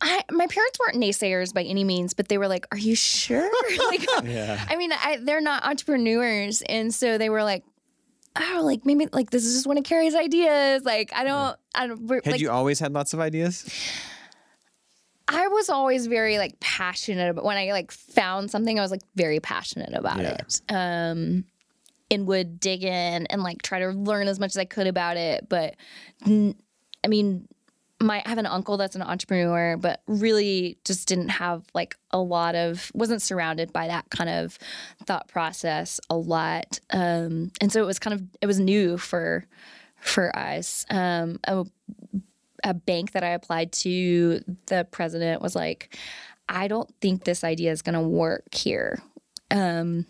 [0.00, 3.50] I my parents weren't naysayers by any means, but they were like, "Are you sure?"
[3.90, 4.64] like, Yeah.
[4.68, 7.64] I mean, I, they're not entrepreneurs, and so they were like,
[8.36, 11.86] "Oh, like maybe like this is just one of Carrie's ideas." Like, I don't, I
[11.86, 12.06] don't.
[12.06, 13.68] we're- Had like, you always had lots of ideas?
[15.32, 18.78] I was always very like passionate about when I like found something.
[18.78, 20.36] I was like very passionate about Yeah.
[20.40, 20.60] it.
[20.68, 21.44] Um,
[22.10, 25.16] and would dig in and like try to learn as much as I could about
[25.16, 25.48] it.
[25.48, 25.76] But
[26.26, 26.56] n-
[27.04, 27.46] I mean,
[28.00, 32.18] my I have an uncle that's an entrepreneur, but really just didn't have like a
[32.18, 34.58] lot of wasn't surrounded by that kind of
[35.04, 36.80] thought process a lot.
[36.90, 39.44] Um, and so it was kind of it was new for
[40.00, 40.86] for us.
[40.90, 41.64] Um, a,
[42.64, 45.96] a bank that I applied to, the president was like,
[46.48, 49.02] I don't think this idea is going to work here.
[49.50, 50.06] Um,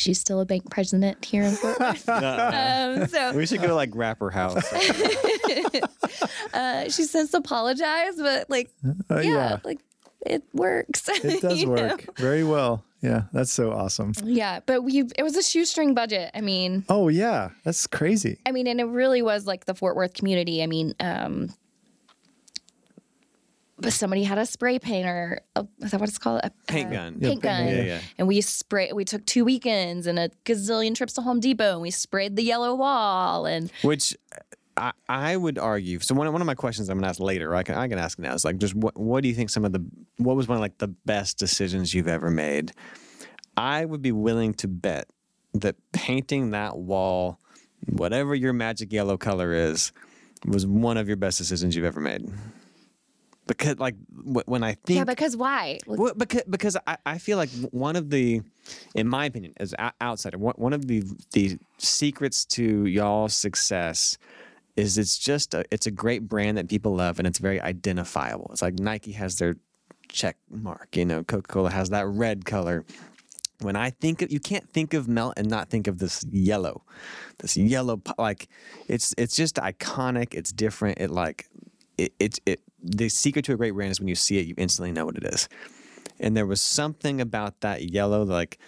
[0.00, 2.08] she's still a bank president here in Fort Worth.
[2.08, 4.72] um, so We should go to like Rapper House.
[6.54, 8.70] uh, she since apologized, but like,
[9.10, 9.56] Uh, yeah, yeah.
[9.64, 9.80] like
[10.26, 11.08] it works.
[11.08, 11.72] It does you know?
[11.72, 12.84] work very well.
[13.02, 14.12] Yeah, that's so awesome.
[14.22, 16.30] Yeah, but we it was a shoestring budget.
[16.34, 18.38] I mean, Oh yeah, that's crazy.
[18.44, 20.62] I mean, and it really was like the Fort Worth community.
[20.62, 21.54] I mean, um,
[23.80, 25.40] but somebody had a spray painter.
[25.56, 26.40] A, is that what it's called?
[26.44, 27.12] A, Paint a gun.
[27.20, 27.64] Paint Yeah, gun.
[27.66, 28.00] gun, Yeah, yeah.
[28.18, 28.92] And we spray.
[28.92, 32.42] We took two weekends and a gazillion trips to Home Depot, and we sprayed the
[32.42, 33.46] yellow wall.
[33.46, 34.16] And Which
[34.76, 35.98] I, I would argue.
[36.00, 37.54] So one of, one of my questions I'm gonna ask later.
[37.54, 38.34] I can I can ask now.
[38.34, 39.84] Is like just what what do you think some of the
[40.18, 42.72] what was one of like the best decisions you've ever made?
[43.56, 45.08] I would be willing to bet
[45.54, 47.38] that painting that wall,
[47.86, 49.92] whatever your magic yellow color is,
[50.46, 52.30] was one of your best decisions you've ever made.
[53.50, 55.78] Because like wh- when I think yeah, because why?
[55.86, 58.42] Well, because because I, I feel like one of the,
[58.94, 64.18] in my opinion, as an outsider, one one of the the secrets to y'all's success
[64.76, 68.48] is it's just a, it's a great brand that people love and it's very identifiable.
[68.52, 69.56] It's like Nike has their
[70.08, 72.84] check mark, you know, Coca Cola has that red color.
[73.60, 76.82] when I think of you can't think of melt and not think of this yellow,
[77.38, 78.48] this yellow like
[78.88, 80.34] it's it's just iconic.
[80.34, 80.98] It's different.
[81.00, 81.48] It like
[81.98, 84.54] it it, it the secret to a great brand is when you see it, you
[84.56, 85.48] instantly know what it is.
[86.18, 88.58] And there was something about that yellow, like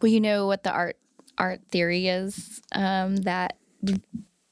[0.00, 0.96] Well, you know what the art
[1.38, 3.56] art theory is um, that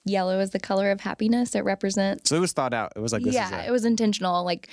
[0.04, 1.54] yellow is the color of happiness.
[1.54, 2.28] It represents.
[2.28, 2.92] so it was thought out.
[2.96, 3.68] It was like this is yeah, it.
[3.68, 4.44] it was intentional.
[4.44, 4.68] Like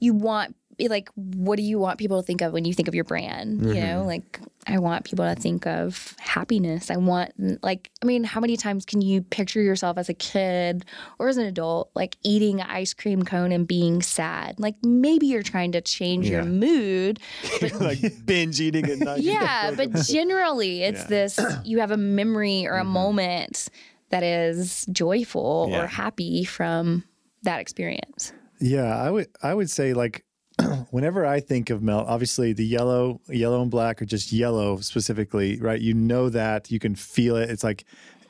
[0.00, 0.56] you want,
[0.88, 3.60] like, what do you want people to think of when you think of your brand?
[3.62, 3.80] You Mm-hmm.
[3.80, 6.90] know, like I want people to think of happiness.
[6.90, 10.84] I want, like, I mean, how many times can you picture yourself as a kid
[11.18, 14.58] or as an adult, like eating an ice cream cone and being sad?
[14.60, 16.48] Like maybe you're trying to change your Yeah.
[16.50, 17.20] mood,
[17.80, 19.20] like binge eating at night.
[19.22, 21.06] yeah, but generally it's Yeah.
[21.06, 23.68] this you have a memory or a moment
[24.10, 25.82] that is joyful Yeah.
[25.84, 27.04] or happy from
[27.42, 28.32] that experience.
[28.60, 30.24] Yeah, I would I would say like
[30.90, 35.58] whenever I think of melt, obviously the yellow, yellow and black are just yellow specifically,
[35.60, 35.80] right?
[35.80, 37.50] You know that you can feel it.
[37.50, 37.84] It's like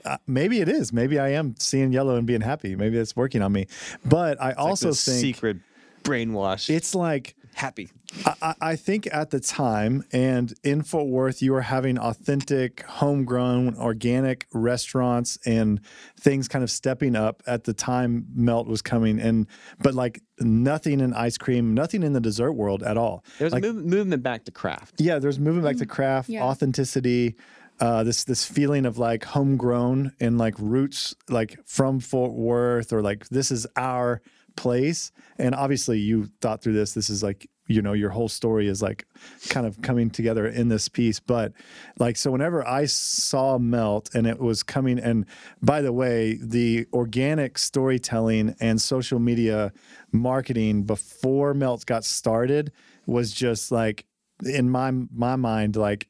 [0.04, 0.92] uh, maybe it is.
[0.92, 2.74] Maybe I am seeing yellow and being happy.
[2.74, 3.66] Maybe it's working on me.
[4.04, 5.56] But I also like think secret
[6.02, 6.70] brainwash.
[6.70, 7.90] it's like happy.
[8.26, 12.82] I- I, I think at the time and in Fort Worth, you were having authentic,
[12.82, 15.80] homegrown, organic restaurants and
[16.18, 19.20] things kind of stepping up at the time Melt was coming.
[19.20, 19.46] And
[19.80, 23.24] but like nothing in ice cream, nothing in the dessert world at all.
[23.38, 25.00] There's like, a move, movement back to craft.
[25.00, 26.42] yeah, there's movement back to craft, Yeah.
[26.44, 27.36] authenticity,
[27.80, 33.02] uh, this this feeling of like homegrown and like roots, like from Fort Worth, or
[33.02, 34.20] like this is our
[34.56, 35.12] place.
[35.38, 36.92] And obviously, you thought through this.
[36.92, 39.06] This is like you know your whole story is like
[39.48, 41.20] kind of coming together in this piece.
[41.20, 41.52] But
[41.98, 45.24] like so, whenever I saw Melt and it was coming, and
[45.62, 49.72] by the way, the organic storytelling and social media
[50.10, 52.72] marketing before Melt got started
[53.06, 54.04] was just like
[54.44, 56.08] in my my mind like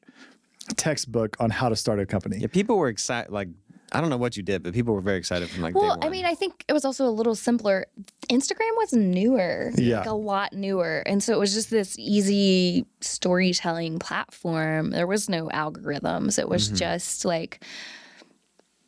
[0.75, 2.37] textbook on how to start a company.
[2.39, 3.31] Yeah, people were excited.
[3.31, 3.49] Like
[3.91, 6.07] I don't know what you did, but people were very excited from like Well, I
[6.09, 7.87] mean, I think it was also a little simpler.
[8.29, 9.97] Instagram was newer, Yeah.
[9.99, 11.03] like a lot newer.
[11.05, 14.91] And so it was just this easy storytelling platform.
[14.91, 16.37] There was no algorithms.
[16.39, 16.49] It Mm-hmm.
[16.51, 17.63] was just like,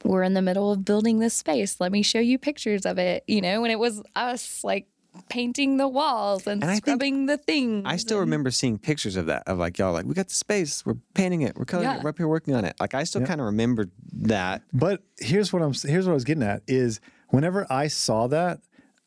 [0.06, 1.80] we're in the middle of building this space.
[1.80, 3.64] Let me show you pictures of it, you know?
[3.64, 4.88] And it was us like
[5.30, 7.84] painting the walls and, And scrubbing the things.
[7.86, 10.34] I still and- remember seeing pictures of that of like y'all like we got the
[10.34, 12.04] space, we're painting it, we're coloring it, Yeah.
[12.04, 12.76] we're up here working on it.
[12.80, 14.64] Like I still kind of remember that.
[14.74, 17.00] But here's what I'm here's what I was getting at is
[17.30, 18.62] whenever I saw that,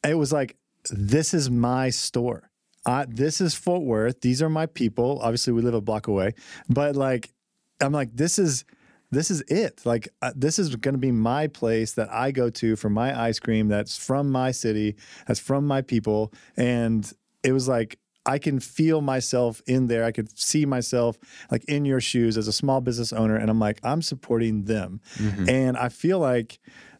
[0.06, 0.56] it was like
[0.90, 2.50] this is my store.
[2.86, 4.20] I, this is Fort Worth.
[4.20, 5.18] These are my people.
[5.20, 6.34] Obviously, we live a block away,
[6.68, 7.30] but like
[7.80, 8.64] I'm like this is
[9.16, 9.84] this is it.
[9.84, 13.18] Like uh, this is going to be my place that I go to for my
[13.18, 13.68] ice cream.
[13.68, 14.96] That's from my city.
[15.26, 16.32] That's from my people.
[16.56, 17.10] And
[17.42, 20.04] it was like I can feel myself in there.
[20.04, 21.16] I could see myself
[21.50, 25.00] like in your shoes as a small business owner, and I'm like I'm supporting them.
[25.48, 26.58] And I feel like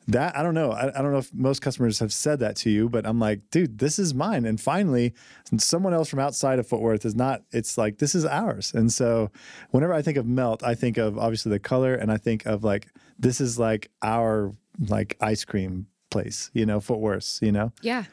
[0.09, 0.73] that I don't know.
[0.73, 3.41] I, I don't know if most customers have said that to you, but I'm like,
[3.51, 4.45] dude, this is mine.
[4.45, 5.15] And finally,
[5.59, 7.43] someone else from outside of Fort Worth is not.
[7.53, 8.73] It's like this is ours.
[8.75, 9.31] And so,
[9.71, 12.63] whenever I think of melt, I think of obviously the color, and I think of
[12.63, 12.89] like
[13.19, 14.55] this is like our
[14.89, 16.51] like ice cream place.
[16.55, 17.39] You know, Fort Worth.
[17.43, 17.73] You know.
[17.83, 18.05] Yeah.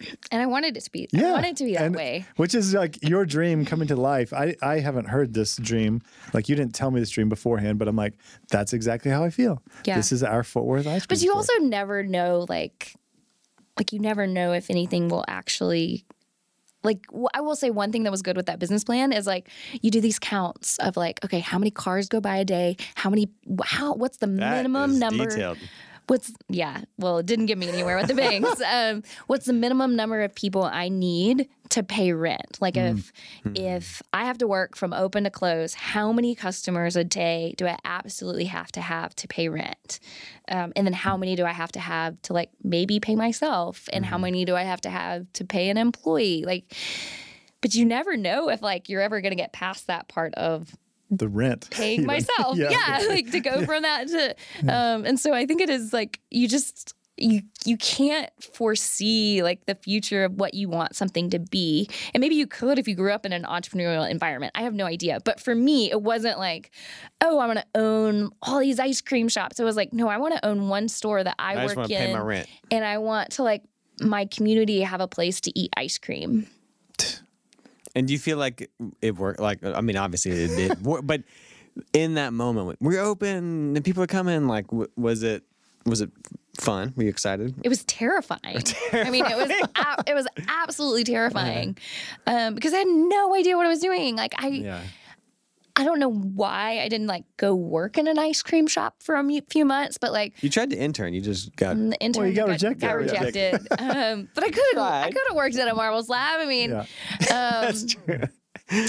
[0.32, 1.28] And I wanted it to be, Yeah.
[1.28, 2.24] I wanted it to be that and- way.
[2.36, 4.32] Which is like your dream coming to life.
[4.32, 6.02] I, I haven't heard this dream.
[6.32, 8.14] Like you didn't tell me this dream beforehand, but I'm like,
[8.50, 9.62] that's exactly how I feel.
[9.84, 9.96] Yeah.
[9.96, 11.06] This is our Fort Worth ice cream.
[11.08, 11.36] But you store.
[11.36, 12.94] also never know, like,
[13.78, 16.04] like you never know if anything will actually.
[16.82, 19.50] Like I will say one thing that was good with that business plan is like
[19.82, 23.10] you do these counts of like okay how many cars go by a day how
[23.10, 23.28] many
[23.62, 25.58] how what's the That minimum is number detailed.
[26.10, 28.60] What's yeah well it didn't get me anywhere with the banks.
[28.70, 32.58] Um, what's the minimum number of people i need to pay rent?
[32.60, 33.12] Like if
[33.54, 37.66] if i have to work from open to close how many customers a day do
[37.66, 40.00] i absolutely have to have to pay rent?
[40.48, 43.88] Um, and then how many do i have to have to like maybe pay myself?
[43.92, 46.42] And how many do i have to have to pay an employee?
[46.44, 46.74] Like
[47.60, 50.74] but you never know if like you're ever going to get past that part of
[51.10, 51.68] the rent.
[51.70, 52.06] paying even.
[52.06, 52.56] myself.
[52.56, 54.30] yeah, like to go from that to
[54.62, 59.66] um and so I think it is like you just you you can't foresee like
[59.66, 61.88] the future of what you want something to be.
[62.14, 64.52] And maybe you could if you grew up in an entrepreneurial environment.
[64.54, 65.18] I have no idea.
[65.24, 66.70] But for me, it wasn't like,
[67.20, 69.60] oh, I'm gonna own all these ice cream shops.
[69.60, 71.90] It was like, no, I want to own one store that I, I work want
[71.90, 72.48] in pay my rent.
[72.70, 73.62] and I want to like
[74.00, 76.46] my community have a place to eat ice cream.
[78.00, 78.70] And do you feel like
[79.02, 79.40] it worked?
[79.40, 81.22] Like, I mean, obviously it did, but
[81.92, 84.48] in that moment, we're open and people are coming.
[84.48, 84.64] Like,
[84.96, 85.42] was it
[85.84, 86.10] was it
[86.58, 86.94] fun?
[86.96, 87.54] Were you excited?
[87.62, 88.62] It was terrifying.
[88.94, 89.50] I mean, it was
[90.06, 91.76] it was absolutely terrifying
[92.26, 94.16] um, because I had no idea what I was doing.
[94.16, 94.80] Like I, Yeah,
[95.76, 99.14] I don't know why I didn't like go work in an ice cream shop for
[99.16, 101.14] a few months, but like You tried to intern.
[101.14, 101.76] You just got.
[101.76, 102.80] the intern you got rejected.
[102.80, 103.54] Got rejected.
[103.78, 104.78] um, but I could have.
[104.78, 106.40] I could have worked at a Marble Slab.
[106.40, 107.64] I mean, Yeah.
[107.70, 108.88] um, true.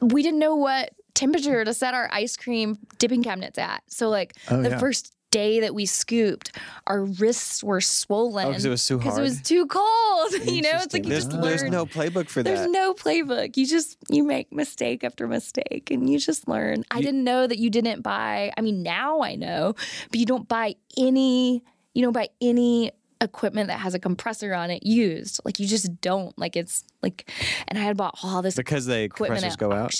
[0.00, 3.82] we didn't know what temperature to set our ice cream dipping cabinets at.
[3.88, 4.78] So like Oh, the yeah.
[4.78, 9.18] first day that we scooped, our wrists were swollen Oh, 'cause it was too because
[9.18, 10.32] it was too cold.
[10.44, 12.64] you know, it's like you There's, just there's no playbook for There's that.
[12.64, 13.56] There's no playbook.
[13.56, 16.84] You just you make mistake after mistake and you just learn.
[16.90, 19.74] I didn't know that you didn't buy I mean now I know,
[20.10, 21.62] but you don't buy any
[21.94, 25.40] you don't buy any equipment that has a compressor on it used.
[25.44, 26.36] Like you just don't.
[26.38, 27.30] Like it's like
[27.68, 29.92] and I had bought all this because the compressors go out.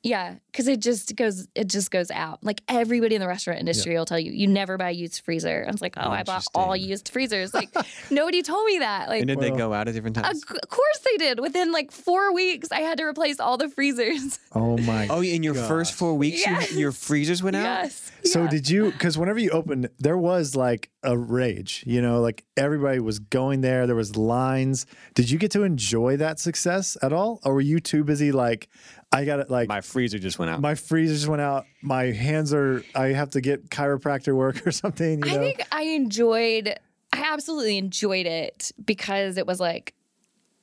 [0.00, 0.10] Auction.
[0.10, 2.42] Yeah, because it just goes it just goes out.
[2.44, 5.64] Like everybody in the restaurant industry will tell you, you never buy a used freezer.
[5.66, 7.52] I was like, oh, I bought all used freezers.
[7.52, 7.70] Like
[8.10, 9.08] nobody told me that.
[9.08, 10.42] Like And did they go out at different times?
[10.42, 11.40] of course they did.
[11.40, 14.38] Within like four weeks, I had to replace all the freezers.
[14.54, 15.06] Oh my.
[15.08, 17.84] Oh, in your first four weeks, you- your freezers went out.
[17.84, 18.10] yes.
[18.24, 18.50] So Yeah.
[18.50, 18.90] did you?
[18.90, 21.84] Because whenever you opened, there was like a rage.
[21.86, 23.86] You know, like everybody was going there.
[23.86, 24.86] There was lines.
[25.14, 28.32] Did you get to enjoy that success at all, or were you too busy?
[28.32, 28.68] Like,
[29.10, 29.50] I got it.
[29.50, 30.60] Like My freezer just went out.
[30.60, 31.64] my freezer just went out.
[31.82, 32.82] My hands are.
[32.94, 35.24] I have to get chiropractor work or something.
[35.24, 35.40] You I know.
[35.40, 36.74] think I enjoyed.
[37.12, 39.94] I absolutely enjoyed it because it was like,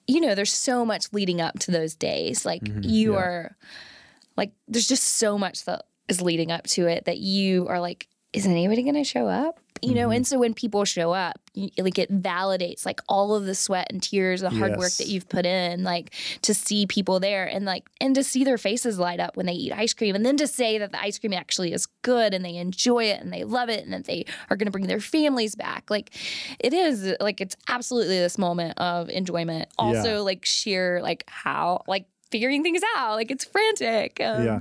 [0.07, 2.45] you know, there's so much leading up to those days.
[2.45, 2.81] Like mm-hmm.
[2.83, 3.19] you Yeah.
[3.19, 3.57] are,
[4.37, 8.07] like, there's just so much that is leading up to it that you are like,
[8.35, 9.59] is anybody going to show up?
[9.81, 10.17] You know, mm-hmm.
[10.17, 13.87] and so when people show up, you, like it validates like all of the sweat
[13.91, 17.65] and tears, the hard work that you've put in, like to see people there and
[17.65, 20.37] like and to see their faces light up when they eat ice cream, and then
[20.37, 23.43] to say that the ice cream actually is good and they enjoy it and they
[23.43, 25.89] love it and that they are going to bring their families back.
[25.91, 26.09] Like
[26.59, 29.67] it is like it's absolutely this moment of enjoyment.
[29.77, 33.15] Also, like sheer like how like figuring things out.
[33.15, 34.19] Like it's frantic.
[34.19, 34.59] Um, Yeah.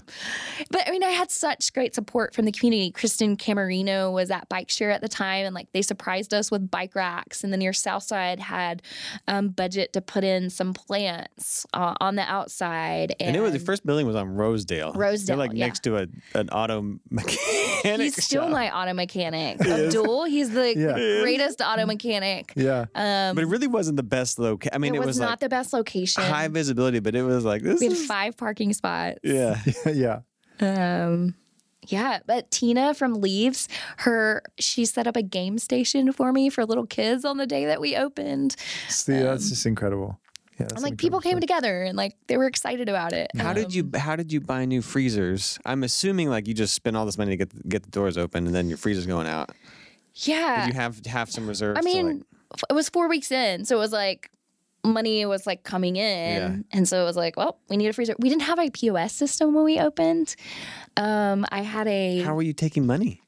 [0.71, 2.93] But I mean, I had such great support from the community.
[2.93, 6.71] Kristen Camerino was at Bike Share at the time, and like they surprised us with
[6.71, 7.43] bike racks.
[7.43, 8.81] And then Near Southside had
[9.27, 13.17] um, budget to put in some plants uh, on the outside.
[13.19, 14.93] And, and it was the first building was on Rosedale.
[14.93, 15.67] Rosedale, They're like yeah.
[15.67, 18.01] next to a an auto mechanic.
[18.01, 18.53] He's still shop.
[18.53, 19.61] my auto mechanic.
[19.61, 20.93] Abdul, he's the, Yeah.
[20.93, 22.53] the greatest auto mechanic.
[22.55, 22.87] yeah.
[22.95, 24.73] Um, But it really wasn't the best location.
[24.75, 26.23] I mean, it, it, was, was, not like the best location.
[26.23, 29.19] high visibility, but it was like this we had is five parking spots.
[29.25, 29.61] yeah.
[29.93, 30.21] yeah.
[30.61, 31.35] Um,
[31.87, 36.65] yeah, but Tina from Leaves, her she set up a game station for me for
[36.65, 38.57] little kids on the day that we opened.
[38.89, 40.19] See, that's just incredible.
[40.53, 40.67] Yeah.
[40.67, 43.29] that's And like people came incredible together and like they were excited about it.
[43.37, 45.59] How Um, did you how did you buy new freezers?
[45.67, 48.47] I'm assuming like you just spent all this money to get get the doors open
[48.47, 49.51] and then your freezer's going out.
[50.15, 50.65] Yeah.
[50.67, 51.77] Did you have have some reserves?
[51.79, 52.25] I to, mean, like-
[52.71, 54.31] it was 4 weeks in, so it was like
[54.85, 56.57] money was like coming in Yeah.
[56.79, 59.13] and so it was like well we need a freezer we didn't have a pos
[59.13, 60.37] system when we opened
[60.97, 63.21] um i had a how were you taking money?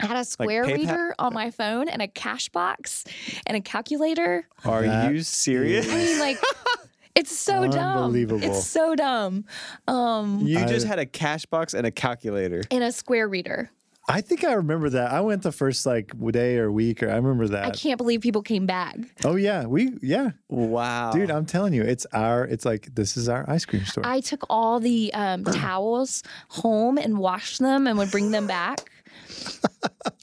[0.00, 0.76] I had a square PayPal?
[0.76, 3.02] reader on my phone and a cash box
[3.46, 5.90] and a calculator Are That you serious?
[5.90, 6.38] I mean, like,
[7.16, 8.04] it's so dumb.
[8.04, 8.44] Unbelievable.
[8.44, 9.44] It's so dumb.
[9.88, 12.62] Um, You I- just had a cash box and a calculator.
[12.70, 13.72] And a square reader.
[14.10, 15.12] I think I remember that.
[15.12, 17.66] I went the first like day or week, or I remember that.
[17.66, 18.96] I can't believe people came back.
[19.24, 21.12] Oh yeah, we yeah, Wow.
[21.12, 21.30] dude.
[21.30, 22.44] I'm telling you, it's our.
[22.44, 24.06] It's like this is our ice cream store.
[24.06, 28.90] I took all the um, towels home and washed them and would bring them back.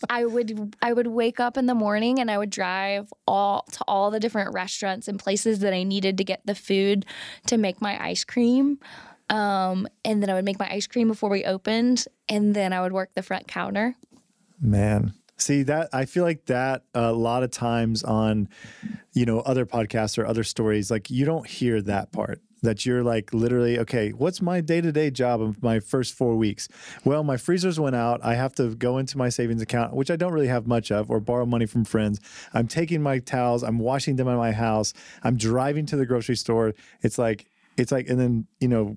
[0.09, 3.79] I would I would wake up in the morning and I would drive all to
[3.87, 7.05] all the different restaurants and places that I needed to get the food
[7.47, 8.79] to make my ice cream.
[9.29, 12.81] Um, and then I would make my ice cream before we opened, and then I
[12.81, 13.95] would work the front counter.
[14.61, 15.13] Man.
[15.37, 18.47] See that I feel like that a lot of times on
[19.11, 23.03] you know other podcasts or other stories like you don't hear that part that you're
[23.03, 26.69] like literally okay what's my day-to-day job of my first 4 weeks?
[27.03, 28.21] Well my freezers went out.
[28.23, 31.11] I have to go into my savings account which I don't really have much of
[31.11, 32.21] or borrow money from friends.
[32.53, 33.61] I'm taking my towels.
[33.61, 34.93] I'm washing them at my house.
[35.21, 36.73] I'm driving to the grocery store.
[37.01, 38.95] It's like it's like and then you know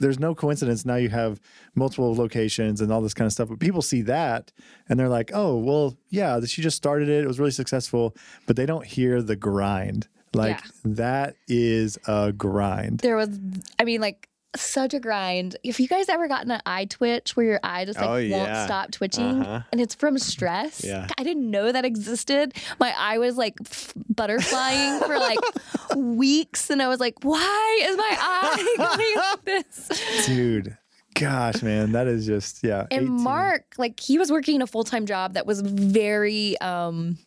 [0.00, 1.40] there's no coincidence now you have
[1.74, 4.52] multiple locations and all this kind of stuff but people see that
[4.88, 8.14] and they're like oh well yeah she just started it it was really successful
[8.46, 10.70] but they don't hear the grind like Yeah.
[10.84, 13.30] that is a grind There was,
[13.78, 14.28] I mean, like
[14.60, 15.56] such a grind.
[15.62, 18.56] If you guys ever gotten an eye twitch where your eye just like Oh, won't
[18.64, 19.60] stop twitching Uh-huh.
[19.72, 21.06] and it's from stress, Yeah.
[21.18, 22.54] I didn't know that existed.
[22.78, 25.38] My eye was like f- butterflying for like
[25.96, 28.74] weeks, and I was like, "Why is my eye
[29.44, 30.76] going like this?" dude
[31.14, 33.22] gosh man that is just yeah And 18.
[33.22, 37.18] Mark, like he was working a full time job that was very um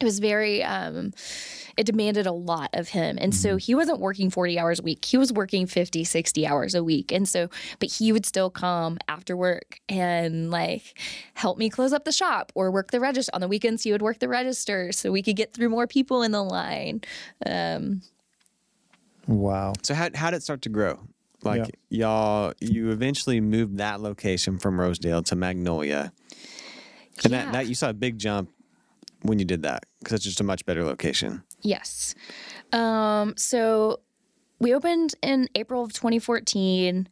[0.00, 1.12] it was very um
[1.78, 5.04] it demanded a lot of him and so he wasn't working 40 hours a week
[5.04, 7.48] he was working 50 60 hours a week and so
[7.78, 10.98] but he would still come after work and like
[11.34, 14.02] help me close up the shop or work the register on the weekends he would
[14.02, 17.00] work the register so we could get through more people in the line
[17.46, 18.02] um
[19.28, 19.74] Wow.
[19.82, 20.98] So how how did it start to grow?
[21.44, 26.12] Like y'all, you eventually moved that location from Rosedale to Magnolia,
[27.22, 27.44] and Yeah.
[27.44, 28.50] that, that you saw a big jump
[29.22, 31.42] when you did that because it's just a much better location.
[31.62, 32.14] Yes.
[32.72, 34.00] Um, so
[34.60, 37.08] we opened in April of 2014.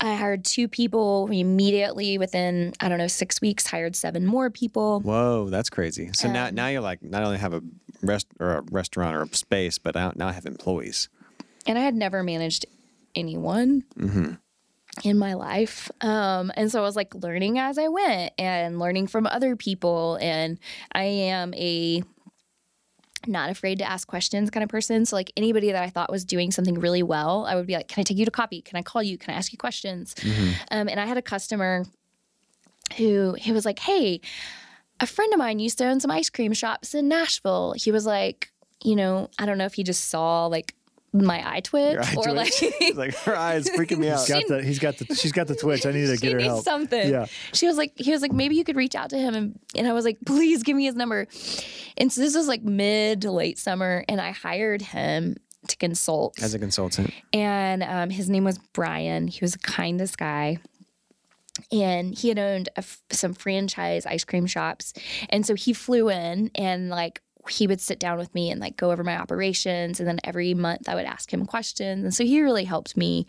[0.00, 1.28] I hired two people.
[1.28, 5.00] We immediately, within, I don't know, six weeks, hired seven more people.
[5.00, 6.10] Whoa, that's crazy.
[6.12, 7.62] So now Um, now you're like not only have a
[8.02, 11.08] rest or a restaurant or a space, but now now I have employees.
[11.66, 12.66] And I had never managed
[13.14, 13.84] anyone
[15.04, 15.88] in my life.
[16.00, 20.18] Um, and so I was like learning as I went and learning from other people.
[20.20, 20.58] And
[20.92, 22.02] I am a
[23.26, 25.04] not afraid to ask questions kind of person.
[25.06, 27.88] So like anybody that I thought was doing something really well, I would be like,
[27.88, 28.62] "Can I take you to coffee?
[28.62, 29.18] Can I call you?
[29.18, 30.14] Can I ask you questions?"
[30.70, 31.84] Um, and I had a customer
[32.96, 34.20] who he was like, "Hey,
[35.00, 38.06] a friend of mine used to own some ice cream shops in Nashville." He was
[38.06, 38.52] like,
[38.84, 40.74] you know, I don't know if he just saw like
[41.14, 42.62] my eye twitch Your eye or twitch.
[42.62, 44.20] like like her eyes freaking me out.
[44.20, 45.84] He's got the he's got the she's got the twitch.
[45.84, 46.64] I need to she get her needs help.
[46.64, 47.08] something.
[47.10, 47.26] Yeah.
[47.52, 49.86] She was like, he was like, maybe you could reach out to him, and, and
[49.88, 51.26] I was like, please give me his number.
[51.98, 55.36] And so this was like mid to late summer, and I hired him
[55.68, 56.42] to consult.
[56.42, 59.28] As a consultant, and um, his name was Brian.
[59.28, 60.58] He was the kindest guy.
[61.70, 64.94] And he had owned a f- some franchise ice cream shops.
[65.28, 68.76] And so he flew in and like he would sit down with me and like
[68.76, 69.98] go over my operations.
[69.98, 72.04] And then every month I would ask him questions.
[72.04, 73.26] And so he really helped me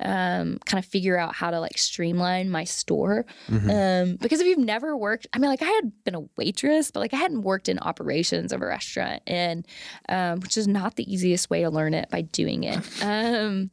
[0.00, 3.26] um, kind of figure out how to like streamline my store.
[3.70, 7.00] Um, because if you've never worked, I mean, like I had been a waitress, but
[7.00, 9.66] like I hadn't worked in operations of a restaurant, and
[10.08, 12.78] um, which is not the easiest way to learn it by doing it.
[13.06, 13.70] Um,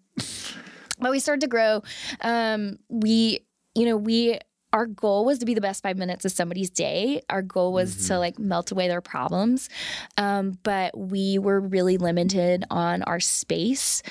[0.99, 1.81] but we started to grow.
[2.21, 4.39] Um, we, you know, we
[4.73, 7.21] our goal was to be the best five minutes of somebody's day.
[7.29, 9.69] Our goal was to like melt away their problems,
[10.17, 14.01] um, but we were really limited on our space,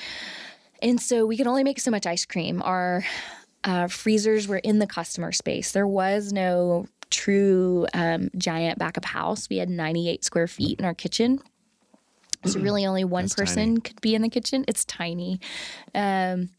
[0.81, 2.61] and so we could only make so much ice cream.
[2.63, 3.05] Our
[3.63, 5.71] uh, freezers were in the customer space.
[5.71, 9.47] There was no true um, giant back of house.
[9.49, 11.39] We had 98 square feet in our kitchen.
[12.45, 13.81] So really only one That's person tiny.
[13.81, 14.65] could be in the kitchen.
[14.67, 15.39] It's tiny.
[15.95, 16.49] Um,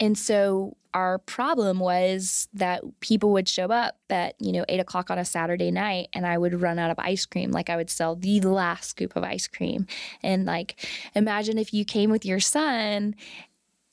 [0.00, 5.10] and so our problem was that people would show up at, you know, eight o'clock
[5.10, 7.50] on a Saturday night and I would run out of ice cream.
[7.50, 9.86] Like I would sell the last scoop of ice cream.
[10.22, 13.14] And like imagine if you came with your son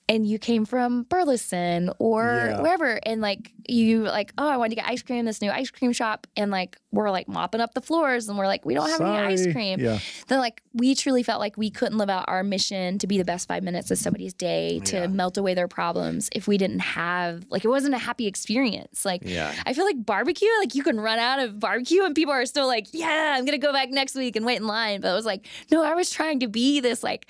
[0.09, 2.61] and you came from Burleson or Yeah.
[2.61, 5.49] wherever and like you like oh I wanted to get ice cream in this new
[5.49, 8.73] ice cream shop and like we're like mopping up the floors and we're like we
[8.73, 9.99] don't have any ice cream Yeah.
[10.27, 13.23] then like we truly felt like we couldn't live out our mission to be the
[13.23, 15.07] best five minutes of somebody's day to Yeah.
[15.07, 19.21] melt away their problems if we didn't have like it wasn't a happy experience like
[19.25, 19.53] yeah.
[19.65, 22.67] I feel like barbecue, like you can run out of barbecue and people are still
[22.67, 24.99] like, yeah, I'm gonna go back next week and wait in line.
[25.01, 27.27] But I was like, no, I was trying to be this like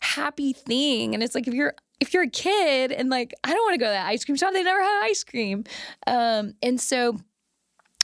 [0.00, 1.14] happy thing.
[1.14, 3.78] And it's like if you're if you're a kid and like I don't want to
[3.78, 5.64] go to that ice cream shop, they never have ice cream.
[6.06, 7.16] Um, and so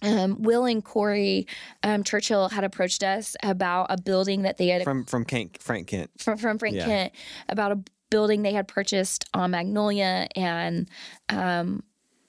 [0.02, 1.46] um, Will and Corey
[1.82, 5.86] um, Churchill had approached us about a building that they had From from Kent, Frank
[5.88, 6.10] Kent.
[6.18, 6.86] from, from Frank Yeah.
[6.86, 7.12] Kent
[7.48, 7.78] about a
[8.10, 10.88] building they had purchased on Magnolia, and
[11.28, 11.82] um,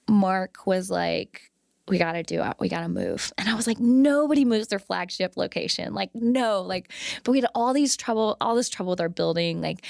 [0.08, 1.50] Mark was like,
[1.88, 2.54] "We got to do it.
[2.58, 5.94] We got to move." And I was like, "Nobody moves their flagship location.
[5.94, 6.62] Like, no.
[6.62, 6.90] Like,
[7.22, 9.60] but we had all these trouble, all this trouble with our building.
[9.60, 9.84] Like,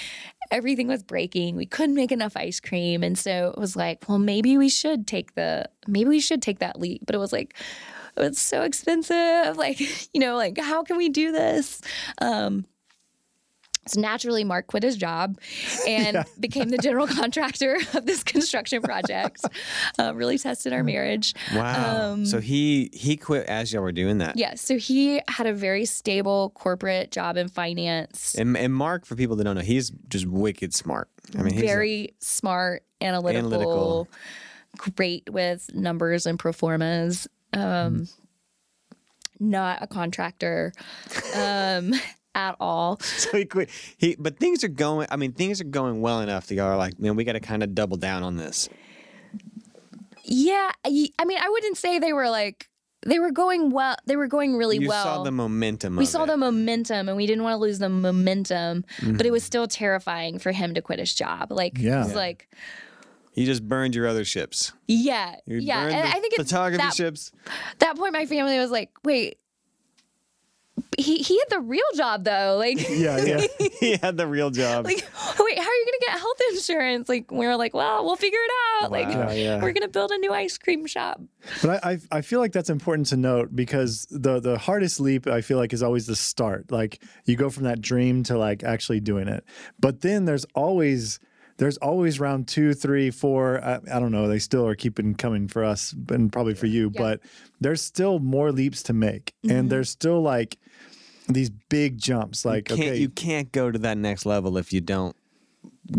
[0.50, 1.56] everything was breaking.
[1.56, 5.06] We couldn't make enough ice cream, and so it was like, well, maybe we should
[5.06, 7.02] take the, maybe we should take that leap.
[7.06, 7.54] But it was like.
[8.16, 9.56] It's so expensive.
[9.56, 9.80] Like,
[10.14, 11.80] you know, like how can we do this?
[12.18, 12.64] Um,
[13.86, 15.38] so naturally, Mark quit his job
[15.86, 19.44] and became the general contractor of this construction project.
[19.98, 21.34] Uh, really tested our marriage.
[21.54, 22.12] Wow.
[22.12, 24.36] Um, so he he quit as y'all were doing that.
[24.36, 28.34] Yeah, so he had a very stable corporate job in finance.
[28.34, 31.08] And, and Mark, for people that don't know, he's just wicked smart.
[31.38, 34.08] I mean, he's a- very smart, analytical, Analytical.
[34.76, 37.28] great with numbers and pro formas.
[37.52, 38.08] Um,
[39.40, 40.72] not a contractor
[41.36, 41.92] um,
[42.34, 42.98] at all.
[43.00, 43.70] so he quit.
[43.98, 45.06] He but things are going.
[45.10, 47.40] I mean, things are going well enough that y'all are like, man, we got to
[47.40, 48.68] kind of double down on this.
[50.24, 52.68] Yeah, I I mean, I wouldn't say they were like
[53.06, 53.96] they were going well.
[54.06, 55.04] They were going really you well.
[55.04, 55.96] We saw the momentum.
[55.96, 56.28] we of saw it.
[56.28, 58.84] the momentum, and we didn't want to lose the momentum.
[58.98, 59.16] Mm-hmm.
[59.18, 61.52] But it was still terrifying for him to quit his job.
[61.52, 62.00] Like, Yeah.
[62.00, 62.48] it was like,
[63.34, 64.72] You just burned your other ships.
[64.88, 65.82] yeah, You yeah.
[65.82, 67.30] And the I think at photography that, ships.
[67.80, 69.38] that point, my family was like, wait.
[70.98, 72.56] He he had the real job though.
[72.58, 73.46] Like Yeah, yeah.
[73.80, 74.84] he had the real job.
[74.84, 77.08] like wait, how are you gonna get health insurance?
[77.08, 78.90] Like we were like, well, we'll figure it out.
[78.90, 79.62] Like Yeah, yeah.
[79.62, 81.20] we're gonna build a new ice cream shop.
[81.62, 85.26] But I, I I feel like that's important to note because the the hardest leap
[85.26, 86.70] I feel like is always the start.
[86.70, 89.44] Like you go from that dream to like actually doing it.
[89.78, 91.18] But then there's always
[91.56, 93.62] there's always round two, three, four.
[93.64, 94.28] I, I don't know.
[94.28, 96.90] They still are keeping coming for us and probably for you.
[96.92, 97.00] Yeah.
[97.00, 97.20] But
[97.60, 99.68] there's still more leaps to make, and mm-hmm.
[99.68, 100.58] there's still like
[101.28, 102.44] these big jumps.
[102.44, 105.16] Like you can't, okay, you can't go to that next level if you don't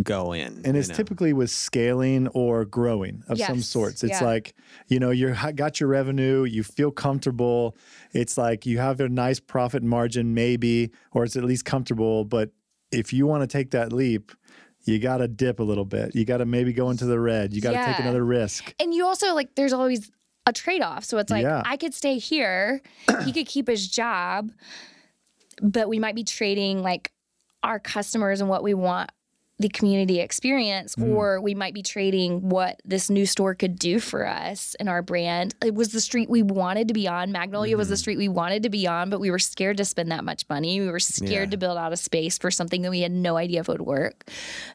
[0.02, 0.62] go in.
[0.66, 0.96] and it's know?
[0.96, 4.26] typically with scaling or growing of some sorts it's yeah.
[4.26, 4.56] like
[4.88, 7.76] you know you ha- got your revenue you feel comfortable
[8.12, 12.50] it's like you have a nice profit margin maybe or it's at least comfortable but
[12.92, 14.32] if you want to take that leap
[14.86, 16.16] you got to dip a little bit.
[16.16, 17.54] You got to maybe go into the red.
[17.54, 18.74] You got to take another risk.
[18.80, 20.12] And you also like there's always
[20.46, 21.04] a trade off.
[21.04, 21.64] So it's like Yeah.
[21.66, 22.82] I could stay here,
[23.24, 24.52] he could keep his job,
[25.62, 27.12] but we might be trading like
[27.64, 29.10] our customers and what we want
[29.58, 31.16] the community experience Mm.
[31.16, 35.02] or we might be trading what this new store could do for us and our
[35.02, 38.00] brand it was the street we wanted to be on magnolia was the Mm-hmm.
[38.00, 40.82] street we wanted to be on but we were scared to spend that much money
[40.82, 41.00] we were Yeah.
[41.28, 43.72] scared to build out a space for something that we had no idea if it
[43.74, 44.30] would work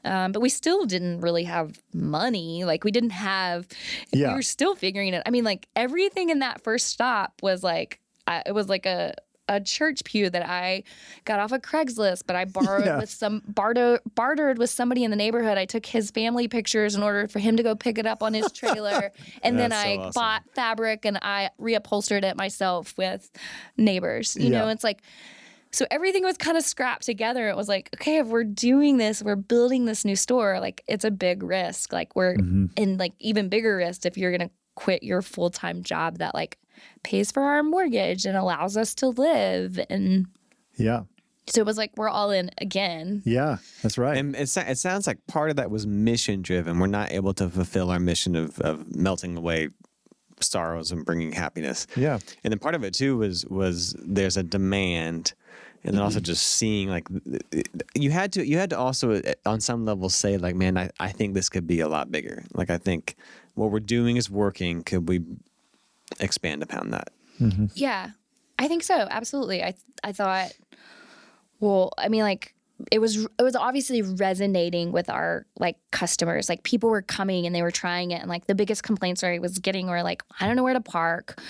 [0.04, 3.66] um, but we still didn't really have money like we didn't have
[4.12, 4.28] Yeah.
[4.28, 8.00] we were still figuring it i mean like everything in that first stop was like
[8.26, 9.14] I, it was like a
[9.50, 10.84] a church pew that I
[11.24, 12.98] got off of Craigslist, but I borrowed Yeah.
[12.98, 15.58] with some barter, bartered with somebody in the neighborhood.
[15.58, 18.32] I took his family pictures in order for him to go pick it up on
[18.32, 20.12] his trailer, and then so I awesome.
[20.14, 23.30] bought fabric and I reupholstered it myself with
[23.76, 24.36] neighbors.
[24.36, 25.02] You know, it's like
[25.72, 27.48] so everything was kind of scrapped together.
[27.48, 31.04] It was like, okay, if we're doing this, we're building this new store, like it's
[31.04, 31.92] a big risk.
[31.92, 32.66] Like we're mm-hmm.
[32.76, 36.58] in like even bigger risk if you're gonna quit your full time job that like
[37.02, 39.78] pays for our mortgage and allows us to live.
[39.88, 40.26] And
[40.76, 41.02] yeah
[41.46, 43.22] so it was like we're all in again.
[43.24, 46.78] yeah that's right And it, it sounds like part of that was mission driven.
[46.78, 49.70] We're not able to fulfill our mission of, of melting away
[50.40, 51.86] sorrows and bringing happiness.
[51.96, 55.34] yeah And then part of it too was was there's a demand,
[55.82, 57.08] and then also just seeing like
[57.94, 60.90] you had to you had to also uh, on some level say like man I,
[61.00, 62.44] I think this could be a lot bigger.
[62.54, 63.16] Like I think
[63.54, 64.82] what we're doing is working.
[64.84, 65.22] Could we
[66.18, 67.10] expand upon that?
[67.40, 67.66] Mm-hmm.
[67.74, 68.10] Yeah,
[68.58, 69.06] I think so.
[69.10, 69.62] Absolutely.
[69.62, 70.52] I I thought,
[71.60, 72.54] well, I mean, like
[72.90, 76.48] it was it was obviously resonating with our like customers.
[76.48, 79.38] Like people were coming and they were trying it, and like the biggest complaints I
[79.38, 81.40] was getting were like, I don't know where to park.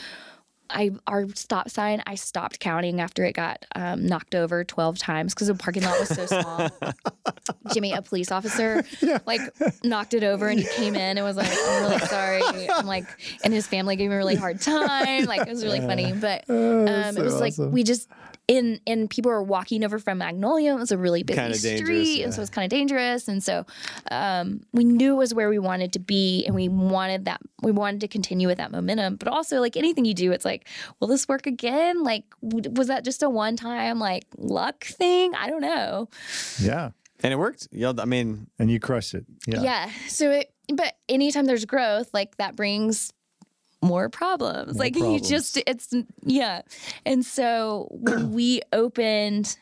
[0.73, 5.35] I our stop sign I stopped counting after it got um, knocked over twelve times
[5.35, 6.69] because the parking lot was so small.
[7.73, 8.85] Jimmy, a police officer,
[9.27, 9.41] like
[9.85, 13.07] knocked it over and he came in and was like, "I'm really sorry." I'm like,
[13.45, 15.25] and his family gave me a really hard time.
[15.25, 18.09] Like it was really funny, but um, so it was like we just
[18.51, 20.75] and and people were walking over from Magnolia.
[20.75, 23.29] It was a really busy Kinda street, dangerous, and so it was kind of dangerous.
[23.29, 23.65] And so
[24.11, 27.41] um, we knew it was where we wanted to be, and we wanted that.
[27.63, 29.17] We wanted to continue with that momentum.
[29.17, 32.03] But also, like anything you do, it's like, will this work again?
[32.03, 35.35] Like, w- was that just a one time like luck thing?
[35.35, 36.09] I don't know.
[36.61, 36.91] yeah
[37.23, 37.69] And it worked.
[37.71, 39.91] Y'all, I mean, and you crushed it yeah Yeah.
[40.09, 43.13] So it, but anytime there's growth, like that brings
[43.83, 44.75] more problems.
[44.75, 46.63] More like you just, it's, yeah.
[47.07, 49.57] And so when we opened,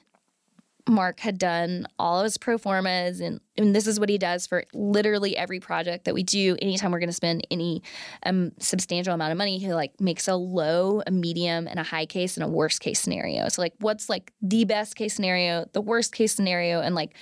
[0.89, 4.47] Mark had done all of his pro formas, and, and this is what he does
[4.47, 6.57] for literally every project that we do.
[6.63, 7.83] Anytime we're going to spend any
[8.25, 12.07] um, substantial amount of money, he like makes a low, a medium, and a high
[12.07, 13.49] case and a worst case scenario.
[13.51, 17.15] So like, what's like the best case scenario, the worst case scenario, and like,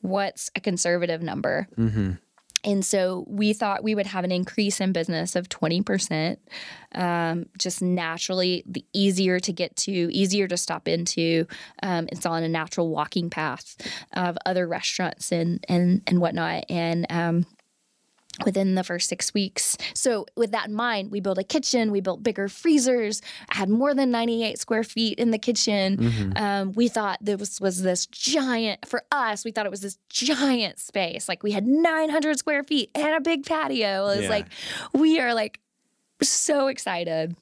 [0.00, 1.66] what's a conservative number?
[2.64, 6.36] And so we thought we would have an increase in business of 20%,
[6.94, 11.46] um, just naturally, the easier to get to, easier to stop into.
[11.82, 13.76] Um, it's on a natural walking path
[14.12, 16.64] of other restaurants and, and, and whatnot.
[16.68, 17.46] And, um,
[18.44, 19.76] within the first six weeks.
[19.94, 23.68] So, with that in mind, we built a kitchen, we built bigger freezers, I had
[23.68, 26.32] more than 98 square feet in the kitchen.
[26.36, 30.78] Um, we thought this was this giant, for us, we thought it was this giant
[30.78, 31.28] space.
[31.28, 34.08] Like, we had 900 square feet and a big patio.
[34.08, 34.30] It was Yeah.
[34.30, 34.46] like,
[34.92, 35.60] we are like
[36.22, 37.36] so excited.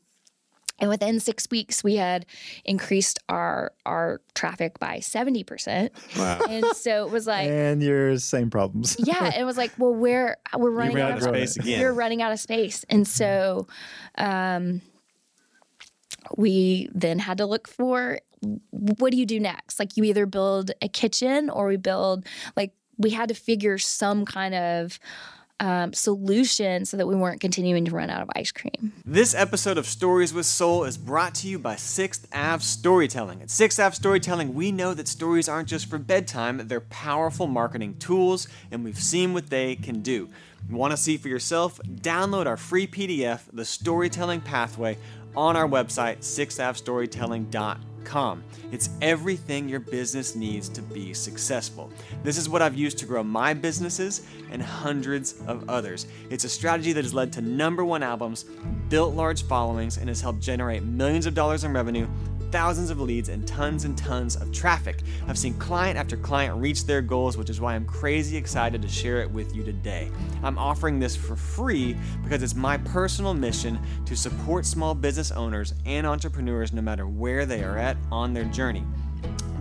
[0.79, 2.27] And within six weeks, we had
[2.65, 6.41] increased our our traffic by seventy percent, wow.
[6.49, 10.37] and so it was like, and your same problems yeah, it was like, well, we're
[10.55, 11.81] we're running out out of of space again.
[11.81, 13.67] We're running out of space, and so
[14.19, 14.83] um,
[16.37, 18.21] we then had to look for
[18.71, 19.79] what do you do next?
[19.79, 24.25] Like, you either build a kitchen or we build like we had to figure some
[24.25, 24.99] kind of
[25.61, 28.93] um, solution so that we weren't continuing to run out of ice cream.
[29.05, 33.43] This episode of Stories with Soul is brought to you by Sixth Ave Storytelling.
[33.43, 37.97] At Sixth Ave Storytelling, we know that stories aren't just for bedtime, they're powerful marketing
[37.99, 40.29] tools, and we've seen what they can do.
[40.71, 41.81] Want to see for yourself?
[41.85, 44.99] Download our free PDF, The Storytelling Pathway,
[45.37, 46.25] on our website,
[48.73, 51.91] It's everything your business needs to be successful.
[52.23, 56.07] This is what I've used to grow my businesses and hundreds of others.
[56.31, 58.45] It's a strategy that has led to number one albums,
[58.89, 62.07] built large followings, and has helped generate millions of dollars in revenue
[62.51, 65.03] thousands of leads and tons and tons of traffic.
[65.29, 68.89] I've seen client after client reach their goals, which is why I'm crazy excited to
[68.89, 70.11] share it with you today.
[70.43, 75.75] I'm offering this for free because it's my personal mission to support small business owners
[75.85, 78.85] and entrepreneurs no matter where they are at on their journey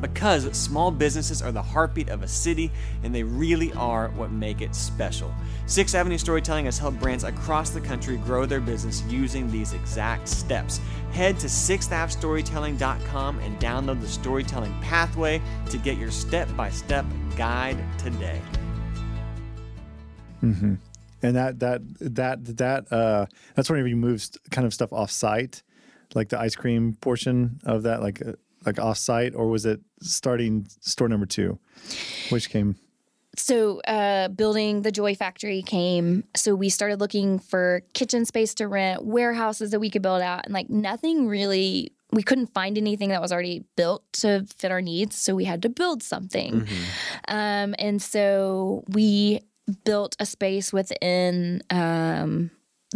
[0.02, 2.72] because small businesses are the heartbeat of a city
[3.04, 5.34] and they really are what make it special.
[5.66, 10.28] Sixth Avenue Storytelling has helped brands across the country grow their business using these exact
[10.28, 10.80] steps.
[11.12, 17.78] Head to sixthavestorytelling.com and download the storytelling pathway to get your step by step guide
[17.98, 18.42] today.
[20.44, 20.76] Mm-hmm.
[21.24, 23.26] And that that that that uh,
[23.56, 25.64] that's whenever you move kind of stuff off site,
[26.14, 28.34] like the ice cream portion of that, like uh,
[28.66, 31.60] like off site, or was it starting store number two,
[32.30, 32.76] which came?
[33.38, 38.66] so uh, building the joy factory came so we started looking for kitchen space to
[38.66, 43.10] rent warehouses that we could build out and like nothing really we couldn't find anything
[43.10, 47.36] that was already built to fit our needs so we had to build something Mm-hmm.
[47.36, 49.42] um, and so we
[49.84, 52.52] built a space within um,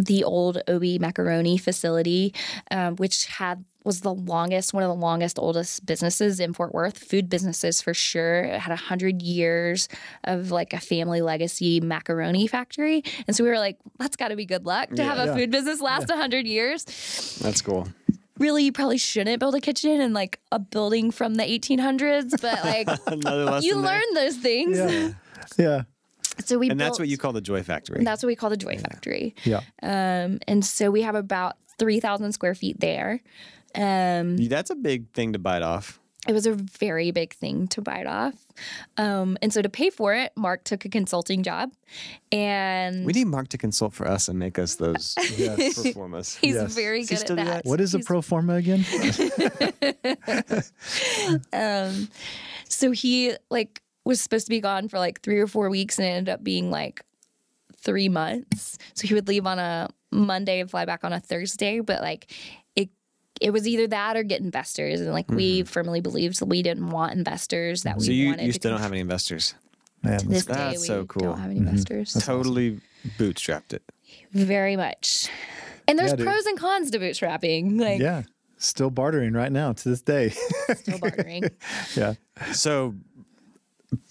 [0.06, 0.98] the old O.B.
[1.00, 2.34] macaroni facility,
[2.72, 6.98] um, which had was the longest, one of the longest, oldest businesses in Fort Worth,
[6.98, 8.42] food businesses for sure.
[8.42, 9.88] It had a hundred years
[10.26, 14.36] of like a family legacy macaroni factory, and so we were like, "That's got to
[14.36, 15.34] be good luck to have a Yeah.
[15.36, 16.84] food business last a hundred years."
[17.42, 17.88] That's cool.
[18.38, 22.64] Really, you probably shouldn't build a kitchen in like a building from the 1800s, but
[22.64, 23.84] like Another lesson you there.
[23.84, 24.78] learn those things.
[24.78, 25.10] Yeah,
[25.58, 25.82] yeah,
[26.46, 27.98] So we And that's what you call the Joy Factory.
[27.98, 29.36] and that's what we call the Joy Factory.
[29.44, 29.62] yeah.
[29.84, 33.22] Um, and so we have about 3,000 square feet there.
[33.76, 36.00] Um, That's a big thing to bite off.
[36.28, 38.34] it was a very big thing to bite off.
[38.98, 41.72] Um, and so to pay for it, Mark took a consulting job
[42.32, 45.76] and We need Mark to consult for us and make us those Yes.
[45.82, 46.36] pro formas.
[46.36, 46.74] he's Yes.
[46.76, 47.64] very Does he good still at that.
[47.64, 47.70] that?
[47.70, 48.84] What is a pro forma again?
[51.54, 52.10] um,
[52.68, 56.08] so he like was supposed to be gone for like three or four weeks and
[56.08, 57.04] it ended up being like
[57.78, 58.78] three months.
[58.94, 62.32] So he would leave on a Monday and fly back on a Thursday, but like
[62.76, 62.90] it
[63.42, 65.00] it was either that or get investors.
[65.02, 68.46] And like we firmly believed that we didn't want investors that we So you, wanted
[68.48, 69.54] you still con- don't have any investors.
[70.04, 71.24] Man, to this day That's we so cool.
[71.24, 71.68] don't have any Mm-hmm.
[71.70, 72.14] investors.
[72.14, 72.80] Totally
[73.18, 73.84] bootstrapped it.
[74.32, 75.30] Very much.
[75.88, 77.80] And there's Yeah, pros and cons to bootstrapping.
[77.80, 78.24] Like yeah,
[78.58, 80.30] still bartering right now to this day.
[80.76, 81.50] still bartering.
[81.96, 82.14] yeah,
[82.54, 82.96] So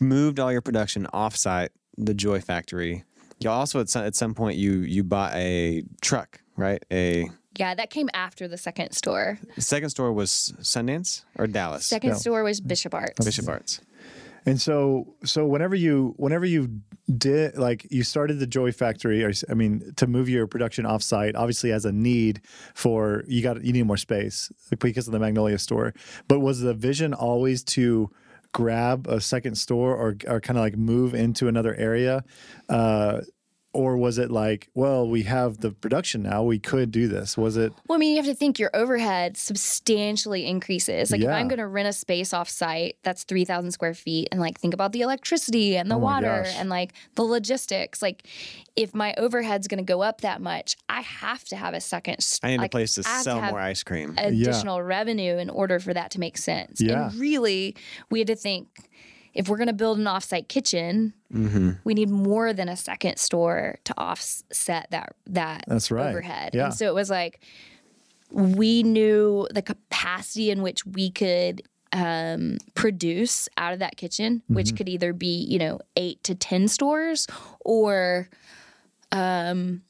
[0.00, 3.04] moved all your production offsite, the Joy Factory.
[3.40, 6.84] You also at some, at some point you you bought a truck, right?
[6.90, 9.38] A yeah, that came after the second store.
[9.56, 11.86] the second store was Sundance or Dallas.
[11.86, 12.16] Second No.
[12.16, 13.24] store was Bishop Arts.
[13.24, 13.80] Bishop Arts.
[14.46, 16.80] And so, so whenever you, whenever you
[17.18, 21.32] did, like, you started the Joy Factory, or I mean, to move your production offsite,
[21.34, 22.40] obviously as a need
[22.74, 25.92] for you got you need more space because of the Magnolia store.
[26.28, 28.10] But was the vision always to
[28.52, 32.24] grab a second store or or kind of like move into another area?
[32.68, 33.20] Uh,
[33.78, 37.38] or was it like, well, we have the production now, we could do this?
[37.38, 37.72] Was it?
[37.86, 41.12] Well, I mean, you have to think your overhead substantially increases.
[41.12, 44.40] Like, if I'm going to rent a space off site that's 3,000 square feet, and
[44.40, 46.56] like think about the electricity and the Oh water gosh.
[46.56, 48.26] and like the logistics, like,
[48.74, 52.16] if my overhead's going to go up that much, I have to have a second.
[52.42, 54.14] I need like, a place to sell have more ice cream.
[54.18, 56.80] Additional revenue in order for that to make sense.
[56.80, 57.10] Yeah.
[57.10, 57.76] And really,
[58.10, 58.88] we had to think
[59.38, 61.72] if we're going to build an offsite kitchen, Mm-hmm.
[61.84, 66.08] we need more than a second store to offset that that That's right.
[66.08, 66.54] overhead.
[66.54, 66.64] Yeah.
[66.66, 67.40] And so it was like
[68.30, 71.62] we knew the capacity in which we could
[71.92, 76.66] um, produce out of that kitchen, which could either be you know eight to ten
[76.66, 77.26] stores
[77.60, 78.28] or
[79.12, 79.82] um,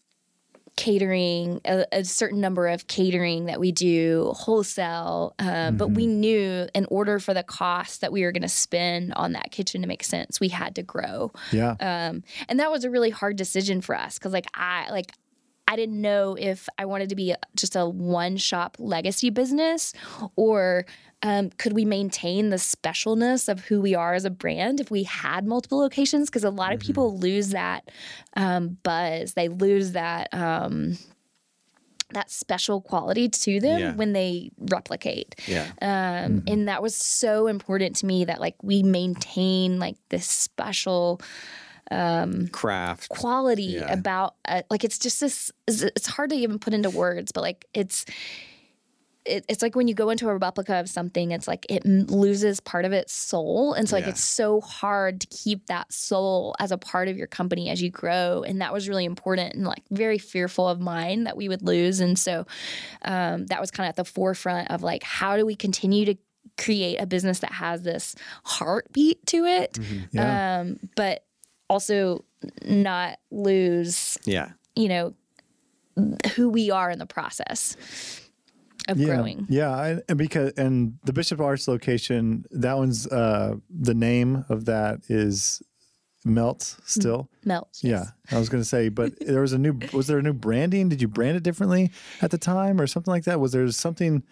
[0.78, 6.68] catering a, a certain number of catering that we do wholesale um, but we knew
[6.72, 9.88] in order for the cost that we were going to spend on that kitchen to
[9.88, 11.32] make sense we had to grow.
[11.50, 15.10] Yeah, um, and that was a really hard decision for us because like i like
[15.68, 19.92] I didn't know if I wanted to be just a one shop legacy business
[20.34, 20.86] or
[21.22, 25.02] um, could we maintain the specialness of who we are as a brand if we
[25.02, 26.30] had multiple locations?
[26.30, 27.90] Because a lot of people lose that
[28.36, 29.34] um, buzz.
[29.34, 30.32] They lose that.
[30.32, 30.96] Um,
[32.14, 33.92] that special quality to them Yeah.
[33.94, 35.66] when they replicate Yeah.
[35.82, 41.20] um, and that was so important to me that like we maintain like this special
[42.52, 43.08] Craft.
[43.08, 43.92] quality Yeah.
[43.92, 47.66] about uh, like it's just this it's hard to even put into words but like
[47.74, 48.04] it's
[49.24, 52.60] it, it's like when you go into a replica of something it's like it loses
[52.60, 54.10] part of its soul and so like Yeah.
[54.10, 57.90] it's so hard to keep that soul as a part of your company as you
[57.90, 61.60] grow and that was really important and like very fearful of mine that we would
[61.62, 62.46] lose and so
[63.02, 66.14] um, that was kind of at the forefront of like how do we continue to
[66.56, 68.14] create a business that has this
[68.44, 69.98] heartbeat to it Mm-hmm.
[70.16, 70.60] Yeah.
[70.60, 71.22] um, but
[71.68, 72.24] also
[72.64, 74.50] not lose Yeah.
[74.76, 75.14] you know
[76.34, 77.76] who we are in the process
[78.88, 79.06] of yeah.
[79.06, 84.64] growing Yeah, and because and the Bishop Arts location, that one's uh the name of
[84.66, 85.60] that is
[86.24, 87.28] Melt still.
[87.44, 89.78] melt Yeah, I was going to say, but there was a new.
[89.92, 90.88] Was there a new branding?
[90.88, 91.90] Did you brand it differently
[92.20, 93.40] at the time, or something like that?
[93.40, 94.22] Was there something?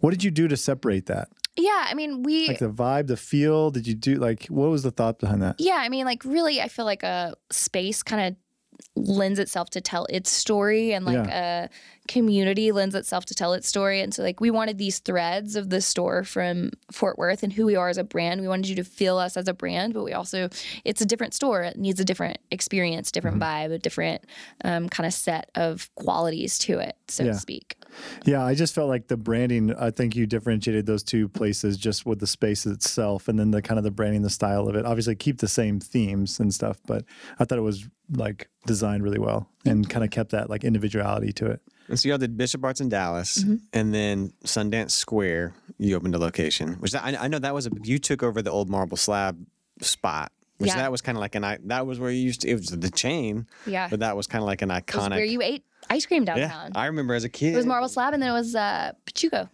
[0.00, 1.28] What did you do to separate that?
[1.56, 3.70] Yeah i mean we Like the vibe, the feel.
[3.70, 5.56] Did you do like what was the thought behind that?
[5.58, 8.36] yeah i mean like really i feel like a space kind of
[8.96, 11.68] lends itself to tell its story and like a
[12.08, 15.70] community lends itself to tell its story and so like we wanted these threads of
[15.70, 18.74] the store from fort worth and who we are as a brand we wanted you
[18.76, 20.48] to feel us as a brand but we also
[20.84, 24.24] it's a different store it needs a different experience different vibe a different
[24.64, 27.32] um, kind of set of qualities to it so Yeah.
[27.32, 27.76] to speak
[28.24, 29.74] Yeah, I just felt like the branding.
[29.74, 33.62] I think you differentiated those two places just with the space itself, and then the
[33.62, 34.84] kind of the branding, the style of it.
[34.86, 37.04] Obviously, keep the same themes and stuff, but
[37.38, 41.32] I thought it was like designed really well and kind of kept that like individuality
[41.32, 41.60] to it.
[41.88, 43.56] And so y'all did Bishop Arts in Dallas, Mm-hmm.
[43.72, 45.54] and then Sundance Square.
[45.78, 47.70] You opened a location, which I, I know that was a.
[47.82, 49.36] You took over the old marble slab
[49.80, 50.76] spot, which Yeah.
[50.76, 51.44] that was kind of like an.
[51.44, 52.48] i- That was where you used to.
[52.48, 55.10] It was the chain, yeah but that was kind of like an it was iconic.
[55.16, 57.54] where you ate ice cream yeah, downtown I remember as a kid.
[57.54, 59.48] it was marble slab and then it was uh pachuco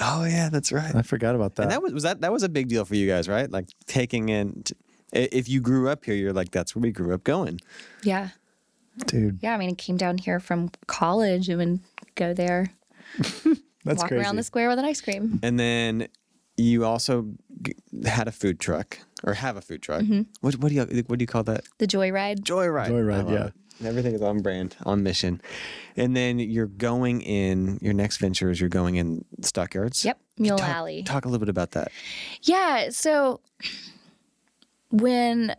[0.00, 0.92] Oh yeah, that's right.
[0.92, 1.62] I forgot about that.
[1.62, 3.48] And that was was that that was a big deal for you guys, right?
[3.48, 4.64] Like taking in.
[4.64, 4.74] T-
[5.14, 7.60] i- if you grew up here, you're like, that's where we grew up going.
[8.02, 8.30] yeah
[9.06, 11.80] Dude, Yeah, I mean, I came down here from college and would
[12.16, 12.70] go there,
[13.84, 14.16] that's walk crazy.
[14.22, 15.38] around the square with an ice cream.
[15.42, 16.08] And then
[16.56, 17.28] you also
[17.62, 17.74] g-
[18.04, 20.02] had a food truck or have a food truck.
[20.02, 20.22] Mm-hmm.
[20.40, 21.64] What, what do you what do you call that?
[21.78, 22.40] The Joyride.
[22.40, 22.90] Joyride.
[22.90, 23.46] Joyride, yeah.
[23.46, 23.52] it.
[23.82, 25.40] Everything is on brand, on mission.
[25.96, 30.04] And then you're going in your next venture is you're going in stockyards.
[30.04, 31.02] Yep, Mule Talk, Alley.
[31.02, 31.90] talk a little bit about that.
[32.42, 33.40] Yeah, so
[34.90, 35.54] when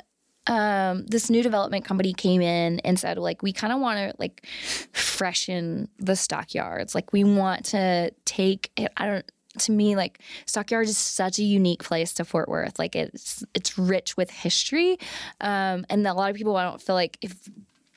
[0.47, 4.13] um, this new development company came in and said, like, we kind of want to
[4.17, 4.45] like
[4.93, 6.95] freshen the stockyards.
[6.95, 8.91] Like, we want to take it.
[8.97, 9.31] I don't.
[9.59, 12.77] To me, like Stockyards is such a unique place to Fort Worth.
[12.77, 14.97] Like it's it's rich with history,
[15.39, 17.49] um, and a lot of people I don't feel like if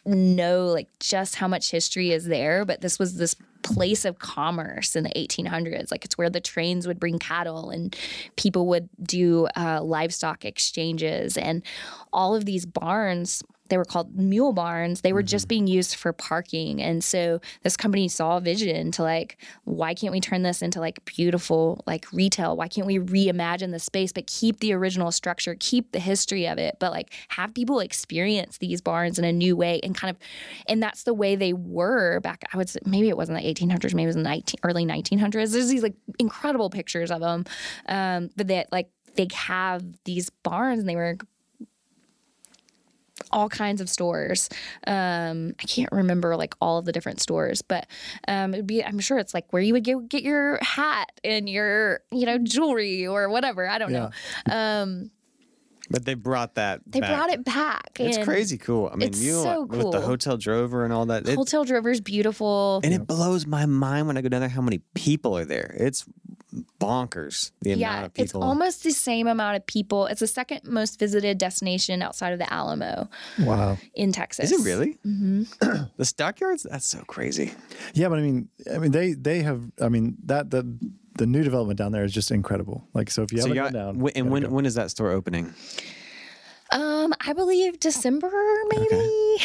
[0.09, 2.65] know like just how much history is there.
[2.65, 5.91] But this was this place of commerce in the 1800s.
[5.91, 7.95] Like it's where the trains would bring cattle and
[8.37, 11.63] people would do uh, livestock exchanges and
[12.13, 13.43] all of these barns.
[13.69, 15.03] They were called mule barns.
[15.03, 16.83] They were just being used for parking.
[16.83, 20.81] And so this company saw a vision to like, why can't we turn this into
[20.81, 22.57] like beautiful like retail?
[22.57, 26.59] Why can't we reimagine the space but keep the original structure, keep the history of
[26.59, 30.17] it, but like have people experience these barns in a new way and kind of,
[30.67, 32.45] and that's the way they were back.
[32.53, 35.53] I would say maybe it wasn't the 1800s, maybe it was the 19, early 1900s.
[35.53, 37.45] There's these like incredible pictures of them,
[37.87, 38.89] um, but that like
[39.19, 41.19] they have these barns and they were
[43.31, 44.49] all kinds of stores.
[44.87, 47.87] Um, I can't remember like all of the different stores, but
[48.27, 51.49] um, it'd be I'm sure it's like where you would get get your hat and
[51.49, 53.69] your you know jewelry or whatever.
[53.69, 54.11] I don't know.
[54.51, 55.11] Um,
[55.91, 56.81] But they brought that.
[56.87, 57.11] they back.
[57.17, 57.91] brought it back.
[57.99, 58.91] It's crazy cool.
[58.93, 61.27] I mean, it's you so with the hotel drover and all that.
[61.29, 62.81] It, Hotel Drover's beautiful.
[62.85, 65.75] and it blows my mind when I go down there how many people are there.
[65.79, 66.05] It's
[66.81, 68.25] bonkers the amount yeah, of people.
[68.25, 70.07] it's almost the same amount of people.
[70.07, 73.09] It's the second most visited destination outside of the Alamo
[73.41, 73.79] wow.
[73.95, 74.51] in Texas.
[74.51, 74.99] Is it really?
[75.07, 75.83] Mm-hmm.
[75.97, 76.67] the stockyards?
[76.71, 77.53] That's so crazy.
[77.95, 79.63] Yeah, but I mean, I mean, they they have.
[79.81, 80.79] I mean, that the
[81.15, 82.87] the new development down there is just incredible.
[82.95, 84.49] Like, so if you so haven't you gone got, down, wh- and when go.
[84.49, 85.55] when is that store opening?
[86.71, 88.31] Um, I believe December,
[88.69, 89.39] maybe.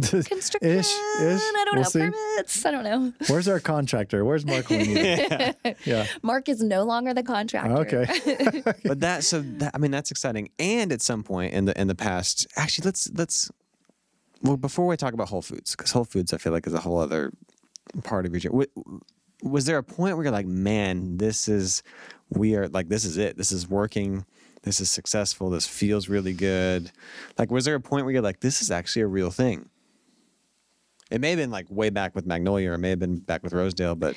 [0.00, 0.58] Construction.
[0.62, 0.94] Ish, ish.
[1.20, 1.88] I don't We'll know.
[1.88, 1.98] see.
[1.98, 2.66] Permits.
[2.66, 3.12] I don't know.
[3.26, 4.24] Where's our contractor?
[4.24, 4.70] Where's Mark?
[4.70, 6.06] when we yeah.
[6.22, 7.76] Mark is no longer the contractor.
[7.78, 8.62] Okay.
[8.84, 10.50] but that so that, I mean that's exciting.
[10.58, 13.50] And at some point in the in the past, actually let's let's
[14.42, 16.80] well, before we talk about Whole Foods, because Whole Foods, I feel like is a
[16.80, 17.32] whole other
[18.02, 18.66] part of your journey.
[19.42, 21.82] Was there a point where you're like, man, this is,
[22.28, 23.36] we are like, this is it.
[23.36, 24.24] This is working.
[24.62, 25.50] This is successful.
[25.50, 26.92] This feels really good.
[27.38, 29.68] Like, was there a point where you're like, this is actually a real thing?
[31.10, 33.42] It may have been like way back with Magnolia, or it may have been back
[33.42, 34.16] with Rosedale, but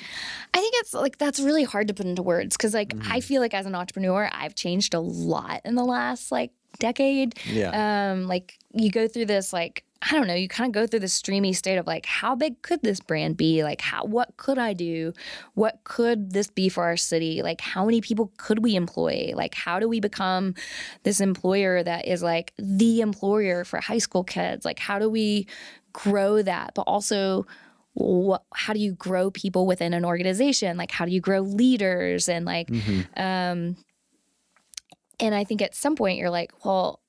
[0.54, 3.22] I think it's like that's really hard to put into words because like I mm.
[3.22, 7.38] feel like as an entrepreneur, I've changed a lot in the last like decade.
[7.46, 10.86] yeah, Um, like you go through this like I don't know, you kind of go
[10.86, 13.64] through this streamy state of like how big could this brand be?
[13.64, 15.12] Like how what could I do?
[15.54, 17.42] What could this be for our city?
[17.42, 19.32] Like how many people could we employ?
[19.34, 20.54] Like how do we become
[21.02, 24.64] this employer that is like the employer for high school kids?
[24.64, 25.46] Like how do we
[25.92, 26.72] grow that?
[26.74, 27.46] But also
[27.94, 30.76] what, how do you grow people within an organization?
[30.76, 32.68] Like how do you grow leaders and like
[33.16, 33.76] um
[35.20, 37.00] and I think at some point you're like, well,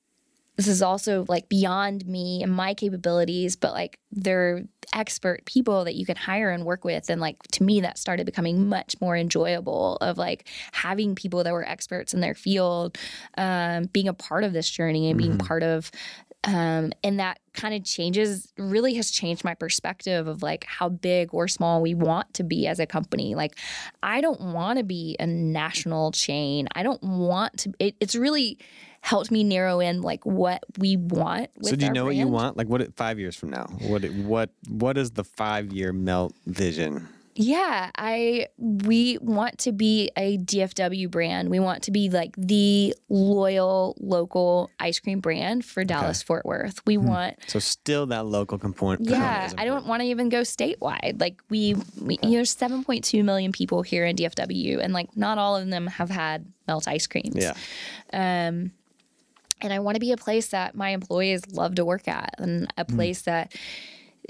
[0.56, 5.94] this is also like beyond me and my capabilities, but like they're expert people that
[5.94, 7.08] you can hire and work with.
[7.08, 11.52] And like to me, that started becoming much more enjoyable of like having people that
[11.52, 12.98] were experts in their field,
[13.36, 15.92] um, being a part of this journey and being part of
[16.44, 21.34] um, and that kind of changes really has changed my perspective of like how big
[21.34, 23.58] or small we want to be as a company like
[24.02, 28.58] i don't want to be a national chain i don't want to it, it's really
[29.00, 32.56] helped me narrow in like what we want so do you know what you want?
[32.56, 33.66] Like, what five years from now?
[33.80, 37.08] What what what is the five year melt vision?
[37.40, 41.50] Yeah, I we want to be a DFW brand.
[41.50, 46.84] We want to be like the loyal local ice cream brand for Dallas Fort Worth.
[46.84, 49.08] We want So still that local component.
[49.08, 51.20] yeah, I don't want to even go statewide.
[51.20, 55.54] Like we, we you know, 7.2 million people here in DFW and like not all
[55.56, 57.36] of them have had melt ice creams.
[57.36, 57.54] Yeah.
[58.12, 58.72] Um,
[59.60, 62.72] and I want to be a place that my employees love to work at and
[62.76, 63.52] a place that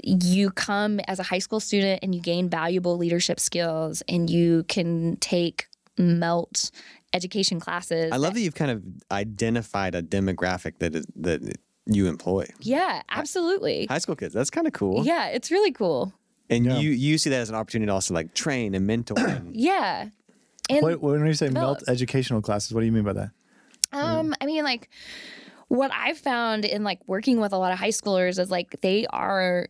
[0.03, 4.63] you come as a high school student and you gain valuable leadership skills and you
[4.63, 6.71] can take melt
[7.13, 8.11] education classes.
[8.11, 11.41] I love that you've kind of identified a demographic that is that
[11.85, 12.45] you employ.
[12.59, 13.87] Yeah, absolutely.
[13.87, 14.33] High school kids.
[14.33, 15.05] That's kind of cool.
[15.05, 16.13] Yeah, it's really cool.
[16.49, 16.77] And Yeah.
[16.79, 19.15] you you see that as an opportunity to also like train and mentor.
[19.27, 20.09] and, Yeah.
[20.69, 21.89] And What, when you say melt Melt.
[21.89, 23.31] educational classes, what do you mean by that?
[23.91, 24.87] Um, I mean, like
[25.67, 29.07] what I've found in like working with a lot of high schoolers is like they
[29.07, 29.67] are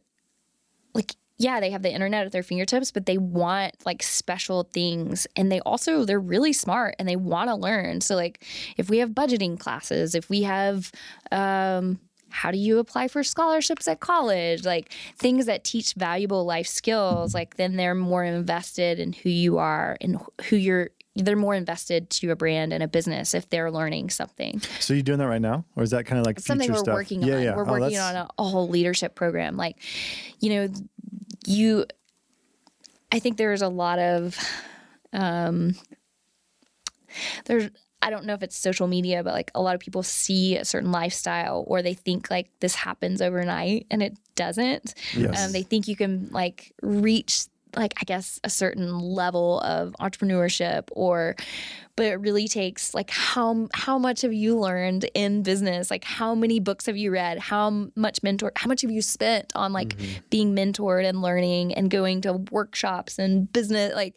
[0.94, 5.26] like yeah, they have the internet at their fingertips, but they want like special things
[5.38, 8.02] and they also they're really smart and they want to learn.
[8.02, 10.92] So like if we have budgeting classes, if we have
[11.32, 12.00] um
[12.32, 14.66] how do you apply for scholarships at college?
[14.66, 19.58] Like things that teach valuable life skills, like then they're more invested in who you
[19.58, 20.90] are and who you're
[21.24, 24.62] they're more invested to a brand and a business if they're learning something.
[24.80, 26.94] So you're doing that right now, or is that kind of like something we're stuff?
[26.94, 27.44] working yeah, on.
[27.44, 29.58] Yeah, We're Oh, working that's- on a, a whole leadership program.
[29.58, 29.78] Like,
[30.40, 30.68] you know,
[31.46, 31.86] you.
[33.12, 34.38] I think there's a lot of,
[35.14, 35.74] um,
[37.46, 37.70] there's.
[38.02, 40.64] I don't know if it's social media, but like a lot of people see a
[40.64, 44.94] certain lifestyle or they think like this happens overnight and it doesn't.
[45.18, 45.46] Yes.
[45.46, 47.42] Um, they think you can like reach
[47.76, 51.36] like I guess a certain level of entrepreneurship or
[52.00, 55.92] but it really takes like how how much have you learned in business?
[55.92, 57.40] Like how many books have you read?
[57.40, 60.20] How much mentor how much have you spent on like mm-hmm.
[60.30, 63.94] being mentored and learning and going to workshops and business?
[63.94, 64.16] Like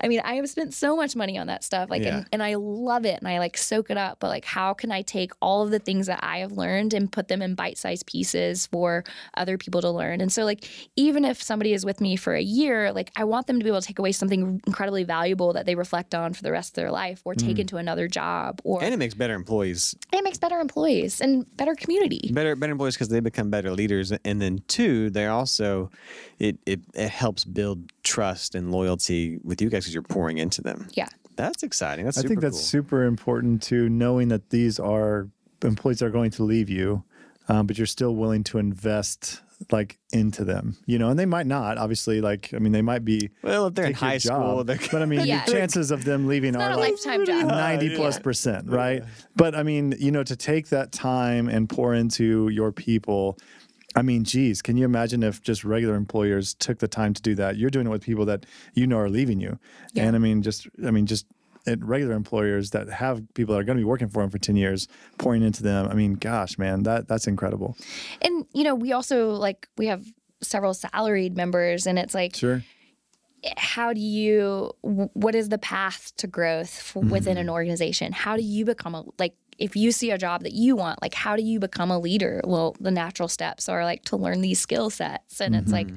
[0.00, 2.16] I mean I have spent so much money on that stuff like Yeah.
[2.16, 4.90] and, and I love it and I like soak it up but like how can
[4.90, 8.06] I take all of the things that I have learned and put them in bite-sized
[8.06, 9.04] pieces for
[9.36, 10.20] other people to learn?
[10.20, 13.46] And so like even if somebody is with me for a year like I want
[13.46, 16.42] them to be able to take away something incredibly valuable that they reflect on for
[16.42, 19.34] the rest of their life or take into another job or and it makes better
[19.34, 19.94] employees.
[20.12, 24.12] it makes better employees and better community Better better employees because they become better leaders.
[24.24, 25.90] And then two, they also
[26.38, 30.62] it, it it helps build trust and loyalty with you guys because you're pouring into
[30.62, 30.88] them.
[30.94, 32.04] yeah That's exciting.
[32.04, 32.62] That's I super think that's cool.
[32.62, 35.28] super important to knowing that these are
[35.62, 37.04] employees are going to leave you,
[37.48, 41.46] um, but you're still willing to invest like into them, you know, and they might
[41.46, 44.66] not, obviously, like, I mean, they might be well, if they're in high school, job,
[44.66, 45.44] they're but I mean, Yeah.
[45.44, 49.04] the chances of them leaving not are like lifetime job 90 plus percent, right?
[49.36, 53.38] But I mean, you know, to take that time and pour into your people,
[53.96, 57.34] I mean, geez, can you imagine if just regular employers took the time to do
[57.34, 57.56] that?
[57.56, 59.58] You're doing it with people that you know are leaving you.
[59.92, 60.04] Yeah.
[60.04, 61.26] And I mean, just, I mean, just
[61.66, 64.38] at regular employers that have people that are going to be working for them for
[64.38, 64.88] 10 years,
[65.18, 65.88] pouring into them.
[65.88, 67.76] I mean, gosh, man, that that's incredible.
[68.22, 70.04] and you know we also like we have
[70.42, 72.62] several salaried members and it's like Sure.
[73.56, 77.52] how do you what is the path to growth f within an mm-hmm.
[77.52, 81.00] organization how do you become a like if you see a job that you want,
[81.02, 82.40] like how do you become a leader?
[82.44, 85.40] Well, the natural steps are like to learn these skill sets.
[85.40, 85.96] And it's like, mm-hmm.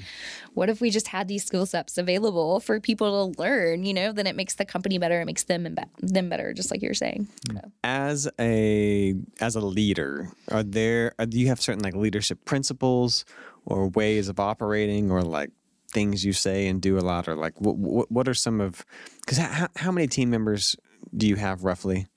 [0.53, 4.11] what if we just had these skill sets available for people to learn, you know,
[4.11, 7.29] then it makes the company better, it makes them them better, just like you're saying.
[7.49, 7.61] Mm.
[7.61, 7.71] So.
[7.83, 13.23] as a as a leader are there are, do you have certain like leadership principles
[13.65, 15.51] or ways of operating or like
[15.89, 18.85] things you say and do a lot or like what what, what are some of
[19.21, 20.75] because how, how many team members
[21.15, 22.07] do you have roughly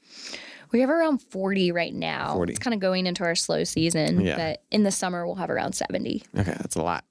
[0.73, 2.35] We have around 40 right now.
[2.35, 2.53] 40.
[2.53, 4.37] It's kind of going into our slow season, Yeah.
[4.37, 6.23] but in the summer we'll have around 70.
[6.39, 7.05] okay that's a lot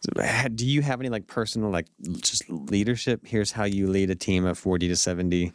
[0.00, 1.86] so, do you have any like personal like
[2.20, 5.52] just leadership here's how you lead a team of 40 to 70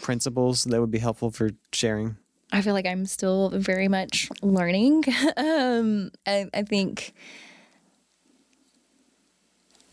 [0.00, 2.16] principles that would be helpful for sharing
[2.52, 5.04] I feel like I'm still very much learning.
[5.36, 7.12] um, I, I think,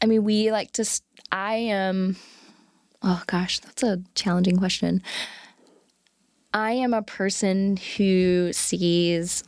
[0.02, 2.16] I mean, we like to, I am,
[3.04, 5.02] oh gosh, that's a challenging question.
[6.54, 9.44] I am a person who sees,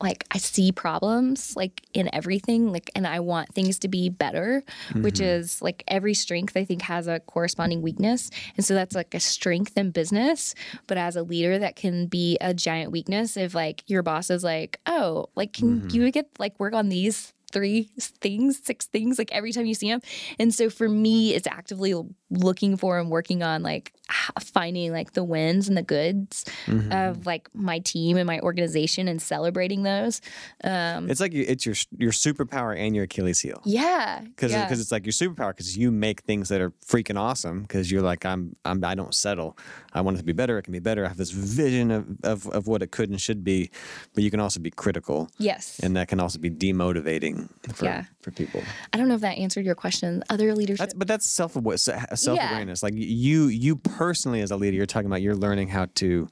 [0.00, 4.62] like, I see problems like in everything, like, and I want things to be better,
[4.94, 5.24] which mm-hmm.
[5.24, 8.30] is like every strength I think has a corresponding weakness.
[8.56, 10.54] And so that's like a strength in business.
[10.86, 14.44] But as a leader, that can be a giant weakness if like your boss is
[14.44, 15.90] like, oh, like, can mm-hmm.
[15.90, 17.32] you get like work on these?
[17.52, 20.00] Three things, six things, like every time you see them.
[20.38, 21.94] And so for me, it's actively
[22.30, 23.92] looking for and working on like
[24.40, 26.44] finding like the wins and the goods
[26.90, 30.20] of like my team and my organization and celebrating those.
[30.64, 34.20] Um, it's like you, it's your your superpower and your achilles heel yeah.
[34.20, 34.68] because yeah.
[34.70, 38.24] it's like your superpower because you make things that are freaking awesome because you're like
[38.24, 39.56] I'm, I'm I don't settle
[39.92, 42.06] I want it to be better it can be better I have this vision of,
[42.24, 43.70] of, of what it could and should be
[44.14, 45.80] but you can also be critical yes.
[45.82, 47.41] and that can also be demotivating
[47.74, 48.04] for Yeah.
[48.20, 48.62] for people
[48.92, 50.22] I don't know if that answered your question.
[50.30, 50.78] Other leadership.
[50.78, 55.06] that's but that's self self awareness like you you personally as a leader you're talking
[55.06, 56.28] about you're learning how to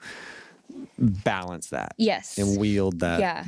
[0.99, 2.39] balance that yes.
[2.39, 3.45] and wield that Yeah.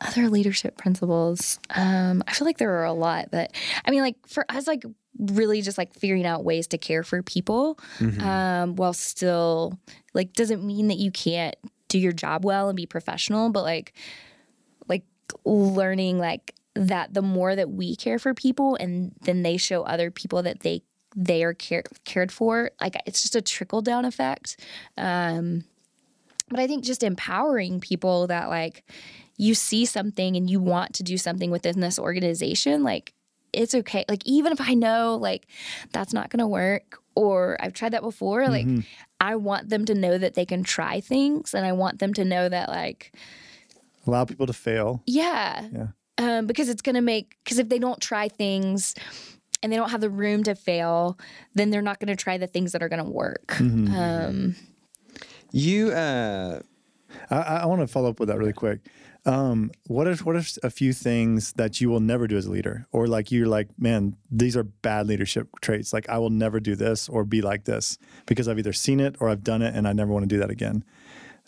[0.00, 1.58] Other leadership principles.
[1.70, 3.54] Um, I feel like there are a lot, but
[3.86, 4.84] I mean, like for us, like
[5.18, 7.78] really just like figuring out ways to care for people,
[8.20, 9.78] um, while still
[10.12, 11.54] like doesn't mean that you can't
[11.88, 13.94] do your job well and be professional, but like like
[15.44, 20.10] learning like that the more that we care for people and then they show other
[20.10, 20.82] people that they
[21.16, 24.58] they are care, cared for like it's just a trickle down effect.
[24.96, 25.64] Um
[26.50, 28.84] but i think just empowering people that like
[29.36, 33.14] you see something and you want to do something within this organization like
[33.52, 34.04] it's okay.
[34.08, 35.46] Like even if i know like
[35.92, 38.66] that's not going to work or i've tried that before like
[39.20, 42.24] i want them to know that they can try things and i want them to
[42.24, 43.14] know that like
[44.06, 45.02] Allow people to fail.
[45.06, 45.68] yeah.
[45.72, 45.86] Yeah.
[46.16, 48.94] Um, because it's going to make, because if they don't try things
[49.62, 51.18] and they don't have the room to fail,
[51.54, 53.48] then they're not going to try the things that are going to work.
[53.48, 53.94] Mm-hmm.
[53.94, 54.56] Um,
[55.50, 56.60] you uh
[57.30, 58.80] I, I want to follow up with that really quick.
[59.26, 62.50] Um, what if what if a few things that you will never do as a
[62.50, 65.92] leader, or like you're like, man, these are bad leadership traits.
[65.92, 69.16] Like I will never do this or be like this because I've either seen it
[69.20, 70.84] or I've done it, and I never want to do that again.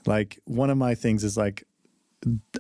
[0.07, 1.65] Like one of my things is like,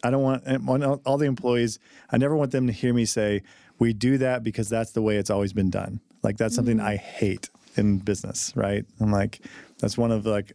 [0.04, 1.78] I don't want all the employees.
[2.10, 3.42] I never want them to hear me say,
[3.78, 6.96] "We do that because that's the way it's always been done." Like that's something I
[6.96, 8.84] hate in business, right?
[9.00, 9.40] I'm like,
[9.78, 10.52] that's one of like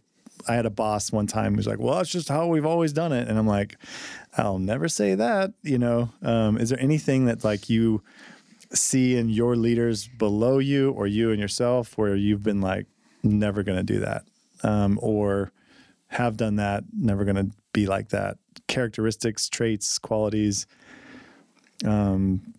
[0.47, 3.11] I had a boss one time who's like, "Well, that's just how we've always done
[3.11, 3.77] it," and I'm like,
[4.37, 8.01] "I'll never say that." You know, um, is there anything that like you
[8.73, 12.87] see in your leaders below you or you and yourself where you've been like,
[13.23, 14.23] "Never going to do that,"
[14.63, 15.51] um, or
[16.07, 18.37] have done that, never going to be like that?
[18.71, 20.65] Characteristics, traits, qualities.
[21.85, 22.53] Um,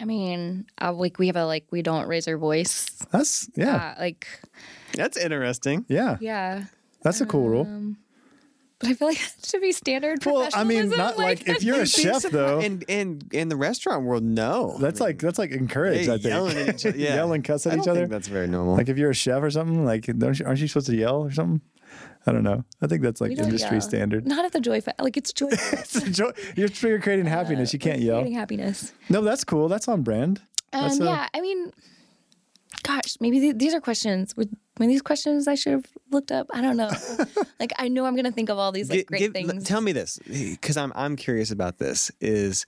[0.00, 2.86] I mean, uh, like we have a, like, we don't raise our voice.
[3.12, 4.26] That's yeah, Uh, like,
[4.94, 6.16] that's interesting yeah.
[6.20, 6.64] yeah.
[7.02, 7.62] That's a cool rule.
[7.62, 7.98] Um,
[8.78, 11.82] but I feel like that should be standard Well, I mean, not like if you're
[11.82, 12.60] a chef though.
[12.60, 16.08] in in in the restaurant world no That's like that's like encouraged.
[16.08, 16.96] I think yelling at each other.
[16.98, 17.16] Yeah.
[17.16, 18.00] yell and cuss at I each don't other.
[18.00, 20.60] think that's very normal Like if you're a chef or something, like don't you, aren't
[20.60, 21.60] you supposed to yell or something?
[22.26, 22.64] I don't know.
[22.82, 23.80] I think that's like industry yell.
[23.80, 24.26] standard.
[24.26, 25.48] Not at the joy, fe- like it's joy.
[25.72, 27.72] It's a joy- you're, you're creating happiness.
[27.72, 28.16] You can't yell.
[28.20, 28.92] Creating happiness.
[29.08, 29.68] No, that's cool.
[29.68, 30.40] That's on brand.
[30.72, 31.72] That's Um, a- yeah, I mean,
[32.82, 34.36] gosh, maybe th- these are questions.
[34.36, 34.50] Would
[34.80, 36.46] I these questions I should have looked up?
[36.54, 36.90] I don't know.
[37.60, 39.64] like I know I'm gonna think of all these like Gi- great give- things.
[39.64, 42.10] Tell me this, because I'm I'm curious about this.
[42.20, 42.64] Is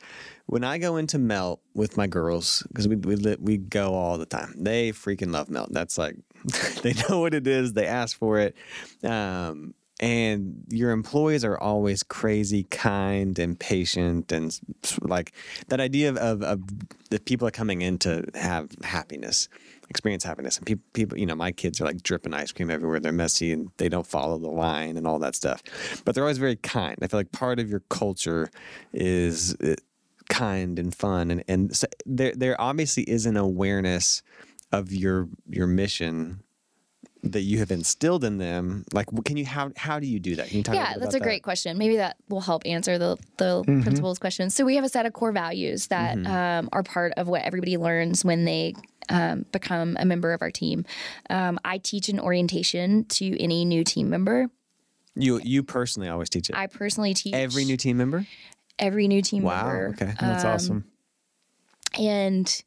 [0.46, 4.18] when I go into Melt with my girls, because we we li- we go all
[4.18, 4.54] the time.
[4.58, 5.72] They freaking love Melt.
[5.72, 6.16] That's like
[6.82, 7.72] they know what it is.
[7.72, 8.56] They ask for it.
[9.04, 14.58] Um, and your employees are always crazy, kind, and patient, and
[15.00, 15.32] like
[15.68, 16.60] that idea of, of, of
[17.10, 19.48] the people are coming in to have happiness.
[19.88, 20.56] experience happiness.
[20.56, 22.98] And people, people, you know, my kids are like dripping ice cream everywhere.
[22.98, 25.62] They're messy and they don't follow the line and all that stuff.
[26.04, 26.96] But they're always very kind.
[27.00, 28.50] I feel like part of your culture
[28.92, 29.76] is uh,
[30.28, 34.22] kind and fun, and and so there there obviously is an awareness
[34.72, 36.42] of your your mission
[37.24, 40.48] that you have instilled in them like can you how how do you do that
[40.48, 41.78] can you talk yeah, bit that's a about great question.
[41.78, 44.50] Maybe that will help answer the the principal's question.
[44.50, 47.76] So we have a set of core values that um, are part of what everybody
[47.76, 48.74] learns when they
[49.08, 50.84] um, become a member of our team.
[51.30, 54.48] Um, I teach an orientation to any new team member.
[55.14, 58.26] you you personally always teach it I personally teach every new team member
[58.78, 59.54] every new team member.
[59.54, 59.88] wow member.
[59.90, 60.86] okay That's awesome.
[61.98, 62.62] and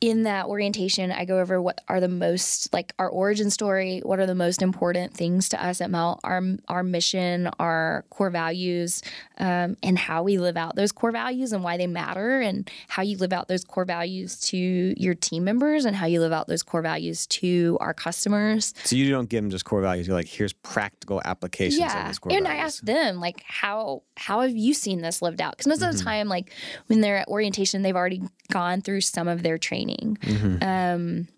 [0.00, 4.20] in that orientation i go over what are the most like our origin story what
[4.20, 9.02] are the most important things to us at melt our our mission our core values
[9.38, 13.02] um, and how we live out those core values and why they matter and how
[13.02, 14.56] you live out those core values to
[14.96, 18.74] your team members and how you live out those core values to our customers.
[18.82, 20.06] So you don't give them just core values.
[20.08, 24.02] You're like here's practical applications of yeah these core and i ask them like how
[24.16, 25.52] how have you seen this lived out?
[25.56, 25.90] Because most Mm-hmm.
[25.90, 26.52] of the time like
[26.88, 30.62] when they're at orientation they've already gone through some of their training Mm-hmm.
[30.62, 31.28] um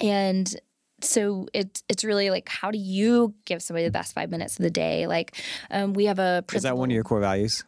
[0.00, 0.54] and
[1.00, 4.62] so it's it's really like how do you give somebody the best five minutes of
[4.62, 5.34] the day like
[5.70, 7.64] um we have a is that one of your core values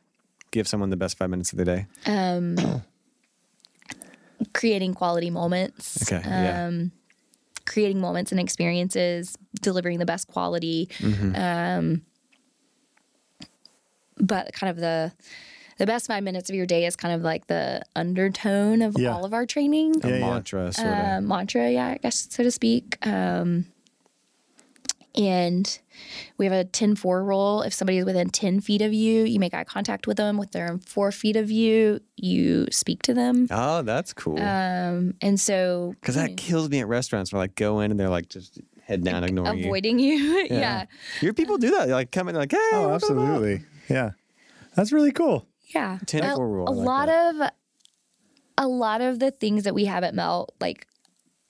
[0.52, 2.56] give someone the best five minutes of the day um
[4.52, 6.66] creating quality moments Okay, yeah.
[6.66, 6.92] um
[7.66, 11.34] creating moments and experiences delivering the best quality Mm-hmm.
[11.34, 12.02] um
[14.16, 15.12] but kind of the
[15.78, 19.14] the best five minutes of your day is kind of like the undertone of Yeah.
[19.14, 20.30] all of our training a Yeah, yeah.
[20.30, 22.96] mantra sort of uh, mantra, yeah, I guess so to speak.
[23.06, 23.66] Um,
[25.16, 25.78] and
[26.38, 27.62] we have a 10 4 rule.
[27.62, 30.40] If somebody is within 10 feet of you, you make eye contact with them.
[30.40, 33.46] If they're in four feet of you, you speak to them.
[33.50, 37.78] oh that's cool Um, and so because that kills me at restaurants where like go
[37.80, 40.14] in and they're like just head down ignoring you avoiding you.
[40.50, 40.86] yeah.
[41.20, 43.64] your people do that They like come in like hey Oh, absolutely.
[43.88, 44.10] Yeah.
[44.74, 45.46] That's really cool.
[45.74, 45.98] Yeah.
[46.06, 47.34] Tentacle a, rule, A I like lot that.
[47.34, 47.50] of
[48.56, 50.86] a lot of the things that we have at Melt, like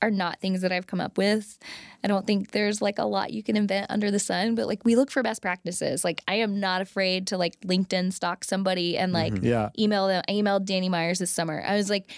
[0.05, 1.59] are not things that I've come up with.
[2.03, 4.85] I don't think there's like a lot you can invent under the sun, but like
[4.85, 6.05] we look for best practices.
[6.05, 9.47] Like I am not afraid to like LinkedIn stalk somebody and like mm-hmm.
[9.47, 9.71] Yeah.
[9.79, 10.23] email them.
[10.29, 11.65] I emailed Danny Meyers this summer.
[11.67, 12.11] I was like,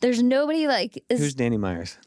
[0.00, 1.98] there's nobody like is Who's Danny Meyers?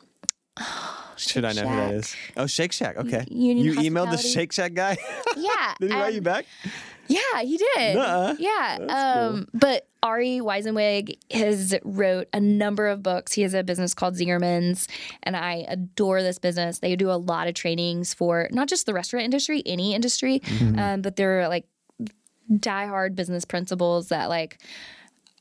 [1.17, 2.15] Should I Shake know who that is?
[2.35, 2.97] Oh, Shake Shack.
[2.97, 3.25] Okay.
[3.29, 4.29] Union you emailed the Hospitality.
[4.29, 4.97] Shake Shack guy?
[5.35, 5.73] Yeah.
[5.79, 6.45] Did he write um, you back?
[7.07, 7.95] Yeah, he did.
[7.95, 8.35] Nuh-uh.
[8.39, 8.77] Yeah.
[8.79, 9.23] That's cool.
[9.39, 13.33] Um, but Ari Weinzweig has wrote a number of books.
[13.33, 14.87] He has a business called Zingerman's,
[15.23, 16.79] and I adore this business.
[16.79, 20.79] They do a lot of trainings for not just the restaurant industry, any industry, Mm-hmm.
[20.79, 21.65] um, but they're like
[22.51, 24.59] diehard business principles that like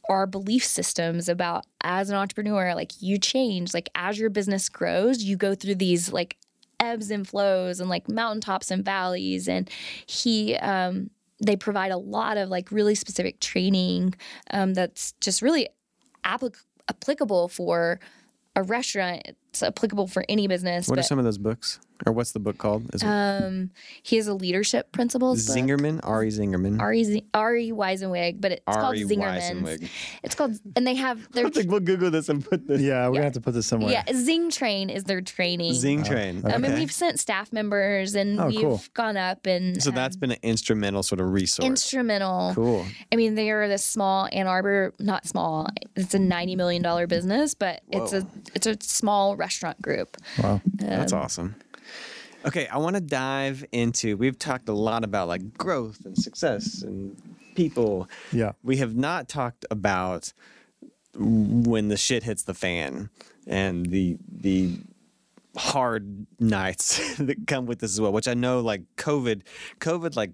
[0.09, 5.23] are belief systems about as an entrepreneur like you change like as your business grows
[5.23, 6.37] you go through these like
[6.81, 9.71] ebbs and flows and like mountaintops and valleys and
[10.07, 11.11] he um
[11.41, 14.15] they provide a lot of like really specific training
[14.51, 15.69] um, that's just really
[16.25, 18.01] applic- applicable for
[18.55, 21.79] a restaurant it's applicable for any business What are some of those books?
[22.05, 22.95] Or what's the book called?
[22.95, 23.71] Is it um
[24.03, 25.57] he has a leadership principles book.
[25.57, 26.01] Zingerman?
[26.03, 26.79] Ari Zingerman.
[26.81, 29.63] Ari, Z- Ari Weinzweig, but it's called Ari Zingerman's.
[29.63, 29.89] Weinzweig.
[30.23, 32.81] It's called, and they have their I think we'll Google this and put this.
[32.83, 33.19] Yeah, we're Yeah.
[33.21, 33.91] gonna have to put this somewhere.
[33.93, 35.73] yeah ZingTrain is their training.
[35.73, 36.45] ZingTrain.
[36.45, 36.55] okay.
[36.55, 38.83] I mean, we've sent staff members and Oh, we've cool.
[38.95, 41.65] gone up and So that's um, been an instrumental sort of resource.
[41.67, 42.53] instrumental.
[42.55, 42.85] Cool.
[43.13, 45.69] I mean, they are this small Ann Arbor, not small.
[45.95, 50.17] It's a ninety million dollar business, but it's a it's a small restaurant group.
[50.43, 50.61] Wow.
[50.75, 51.55] That's Um, awesome.
[52.47, 54.17] Okay, I want to dive into.
[54.17, 57.21] We've talked a lot about like growth and success and
[57.57, 58.09] people.
[58.33, 58.53] Yeah.
[58.63, 60.33] We have not talked about
[61.15, 63.11] when the shit hits the fan
[63.47, 64.79] and the the
[65.57, 68.13] hard nights that come with this as well.
[68.13, 69.43] Which I know, like COVID,
[69.81, 70.31] COVID, like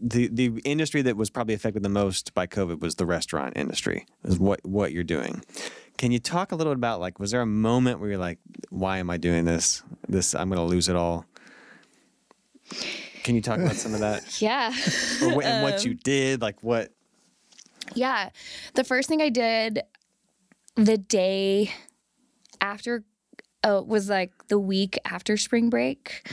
[0.00, 4.06] the the industry that was probably affected the most by COVID was the restaurant industry.
[4.24, 5.44] Is what what you're doing.
[5.98, 8.38] Can you talk a little bit about like was there a moment where you're like,
[8.70, 9.82] why am I doing this?
[10.08, 11.26] This I'm gonna lose it all.
[13.24, 14.24] Can you talk about some of that?
[14.42, 14.72] Yeah.
[15.22, 16.90] Or what, and what Um, you did, like what?
[17.94, 18.30] Yeah.
[18.74, 19.80] The first thing I did
[20.76, 21.70] the day
[22.60, 23.04] after
[23.64, 26.28] uh, was like the week after spring break.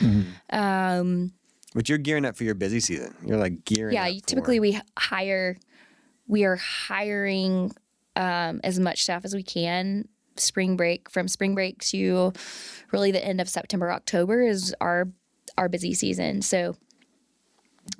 [0.50, 1.32] Um,
[1.74, 3.14] But you're gearing up for your busy season.
[3.24, 3.94] You're like gearing.
[3.94, 5.56] yeah, up you- for- typically we hire,
[6.26, 7.72] we are hiring
[8.16, 10.08] um, as much staff as we can.
[10.36, 12.32] Spring break from spring break to
[12.92, 15.08] really the end of September, October is our
[15.58, 16.42] our busy season.
[16.42, 16.76] So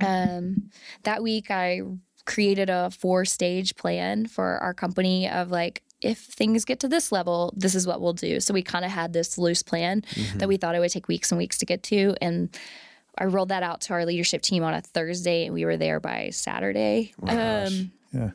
[0.01, 0.70] um,
[1.05, 1.82] that week I
[2.27, 7.12] created a four stage plan for our company of like if things get to this
[7.12, 8.40] level, this is what we'll do.
[8.40, 10.02] So we kind of had this loose plan
[10.36, 12.14] that we thought it would take weeks and weeks to get to.
[12.22, 12.56] And
[13.18, 16.01] I rolled that out to our leadership team on a Thursday and we were there
[16.01, 17.12] by Saturday.
[17.22, 18.31] Um, Yeah.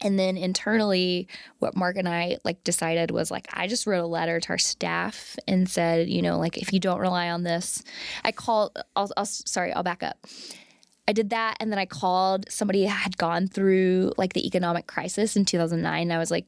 [0.00, 4.06] And then internally, what Mark and I like decided was like, I just wrote a
[4.06, 7.82] letter to our staff and said, you know, like if you don't rely on this,
[8.24, 8.76] I called.
[8.96, 10.26] I'll, I'll sorry, I'll back up.
[11.06, 15.36] I did that, and then I called somebody had gone through like the economic crisis
[15.36, 16.10] in 2009.
[16.10, 16.46] I was like,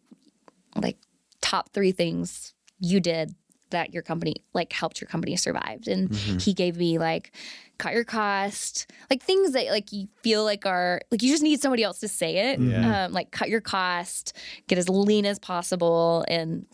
[0.75, 0.97] like
[1.41, 3.35] top three things you did
[3.71, 7.33] that your company like helped your company survived and he gave me like
[7.79, 11.61] cut your cost like things that like you feel like are like you just need
[11.61, 12.61] somebody else to say it.
[12.61, 13.07] Yeah.
[13.07, 14.33] um, like cut your cost
[14.69, 16.25] get as lean as possible.
[16.29, 16.67] And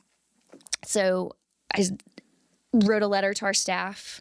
[0.85, 1.33] so
[1.75, 1.83] i
[2.73, 4.21] wrote a letter to our staff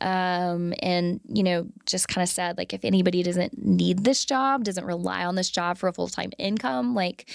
[0.00, 4.64] um, and you know just kind of said like if anybody doesn't need this job
[4.64, 7.30] doesn't rely on this job for a full-time income like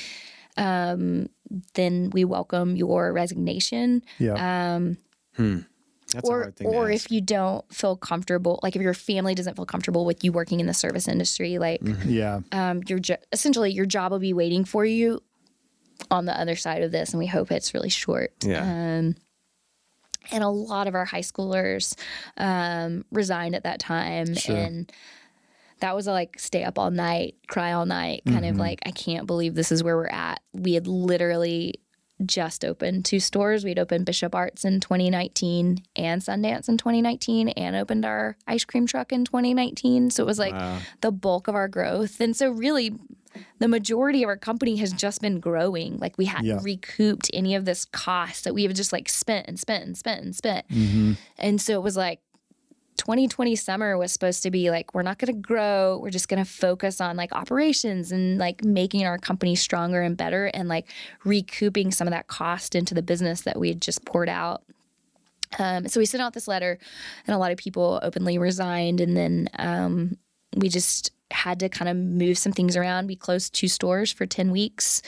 [0.58, 1.30] um,
[1.76, 4.76] then we welcome your resignation Yeah.
[4.76, 4.98] um,
[5.38, 7.06] That's a or hard thing to or ask.
[7.06, 10.60] if you don't feel comfortable like if your family doesn't feel comfortable with you working
[10.60, 12.40] in the service industry like yeah.
[12.52, 15.22] um, your jo- essentially your job will be waiting for you
[16.12, 18.62] on the other side of this and we hope it's really short Yeah.
[18.62, 19.16] um,
[20.32, 21.96] and a lot of our high schoolers
[22.38, 24.56] um, resigned at that time Sure.
[24.56, 24.92] and
[25.80, 28.92] that was a like stay up all night cry all night kind of like i
[28.92, 31.74] can't believe this is where we're at we had literally
[32.26, 37.76] just opened two stores we'd opened bishop arts in 2019 and sundance in 2019 and
[37.76, 40.80] opened our ice cream truck in 2019 so it was like Wow.
[41.02, 42.20] the bulk of our growth.
[42.20, 42.96] And so, really,
[43.60, 45.98] the majority of our company has just been growing.
[45.98, 46.60] Like, we hadn't Yeah.
[46.64, 50.24] recouped any of this cost that we have just like spent and spent and spent
[50.24, 50.68] and spent.
[50.70, 51.12] Mm-hmm.
[51.38, 52.20] And so, it was like
[52.98, 56.00] 2020 summer was supposed to be like, we're not going to grow.
[56.02, 60.18] We're just going to focus on like operations and like making our company stronger and
[60.18, 60.88] better and like
[61.24, 64.64] recouping some of that cost into the business that we had just poured out.
[65.60, 66.78] Um, so we sent out this letter,
[67.26, 69.00] and a lot of people openly resigned.
[69.00, 70.18] And then um,
[70.56, 73.08] we just had to kind of move some things around.
[73.08, 75.02] We closed two stores for 10 weeks.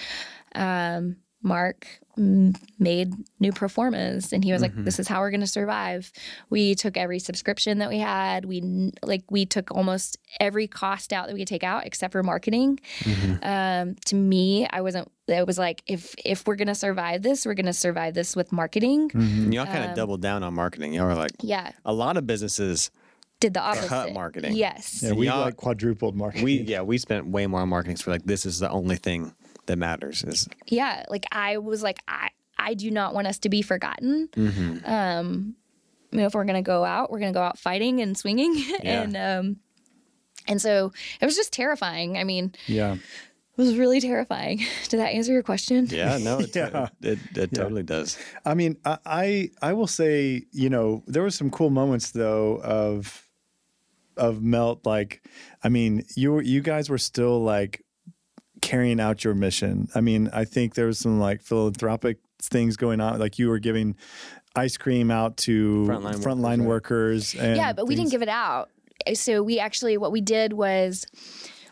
[0.55, 1.87] Um, Mark
[2.17, 5.47] mm, made new pro formas and he was like this is how we're going to
[5.47, 6.11] survive
[6.49, 11.27] we took every subscription that we had we like we took almost every cost out
[11.27, 12.77] that we could take out except for marketing
[13.41, 17.45] um, to me i wasn't it was like if if we're going to survive this
[17.45, 20.53] we're going to survive this with marketing And y'all kind of Um, doubled down on
[20.53, 20.93] marketing.
[20.93, 22.91] Y'all were like, yeah a lot of businesses,
[23.39, 24.55] did the opposite Cut marketing.
[24.55, 25.13] yes Yeah.
[25.13, 26.43] We y'all- like quadrupled marketing.
[26.43, 27.95] we yeah, we spent way more on marketing.
[27.97, 29.33] So we're like, this is the only thing
[29.69, 30.23] that matters.
[30.23, 34.27] Is yeah like i was like i i do not want us to be forgotten
[34.33, 34.85] Mm-hmm.
[34.85, 35.55] um
[36.11, 39.01] you know if we're gonna go out we're gonna go out fighting and swinging Yeah.
[39.03, 39.57] and um
[40.47, 40.91] and so
[41.21, 42.93] it was just terrifying i mean yeah.
[42.95, 42.99] it
[43.57, 44.57] was really terrifying
[44.89, 46.89] did that answer your question yeah, no, it, Yeah.
[47.01, 48.17] it, it totally does.
[48.45, 52.59] I mean, I, I I will say, you know, there were some cool moments though
[52.63, 53.25] of
[54.17, 54.85] of melt.
[54.85, 55.21] Like,
[55.63, 57.83] I mean, you were you guys were still like
[58.61, 59.87] carrying out your mission.
[59.95, 63.19] I mean, I think there was some like philanthropic things going on.
[63.19, 63.95] Like you were giving
[64.55, 67.35] ice cream out to Frontline frontline workers, workers.
[67.35, 68.69] and yeah but we didn't give it out
[69.13, 71.05] so we actually what we did was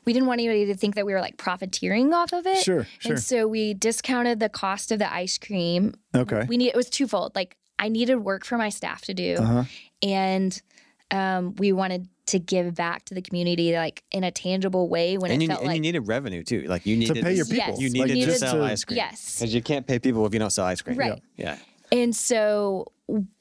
[0.06, 2.86] we didn't want anybody to think that we were like profiteering off of it Sure,
[3.00, 3.14] sure.
[3.14, 6.46] and so we discounted the cost of the ice cream Okay.
[6.48, 9.64] we need it was twofold like i needed work for my staff to do Uh-huh.
[10.04, 10.62] and
[11.10, 15.32] um, we wanted to give back to the community like in a tangible way when
[15.32, 16.62] And it you, felt and like you needed revenue too.
[16.64, 17.82] Like you needed to pay your Yes, people.
[17.82, 18.98] You we needed to needed sell to- ice cream.
[18.98, 19.36] Yes.
[19.40, 20.98] because you can't pay people if you don't sell ice cream.
[20.98, 21.22] Right.
[21.36, 21.58] Yeah.
[21.92, 22.92] And so,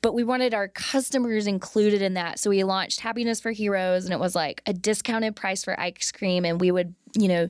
[0.02, 2.38] but we wanted our customers included in that.
[2.38, 6.12] So we launched Happiness for Heroes, and it was like a discounted price for ice
[6.12, 6.44] cream.
[6.44, 7.48] And we would, you know,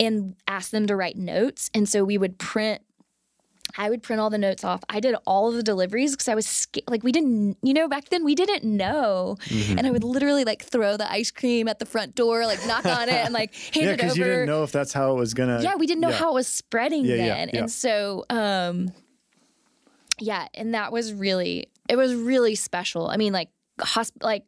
[0.00, 1.70] and ask them to write notes.
[1.74, 2.82] And so we would print.
[3.76, 4.82] I would print all the notes off.
[4.88, 7.88] I did all of the deliveries because I was sca- like, we didn't, you know,
[7.88, 9.36] back then we didn't know.
[9.46, 9.78] Mm-hmm.
[9.78, 12.84] And I would literally like throw the ice cream at the front door, like knock
[12.84, 15.12] on it and like hand Yeah, it because over you didn't know if that's how
[15.12, 15.62] it was gonna.
[15.62, 16.16] yeah, we didn't know yeah.
[16.16, 17.48] how it was spreading Yeah, then.
[17.50, 18.92] And so um
[20.18, 23.08] yeah, and that was really it was really special.
[23.08, 23.48] I mean like
[23.80, 24.44] hosp- like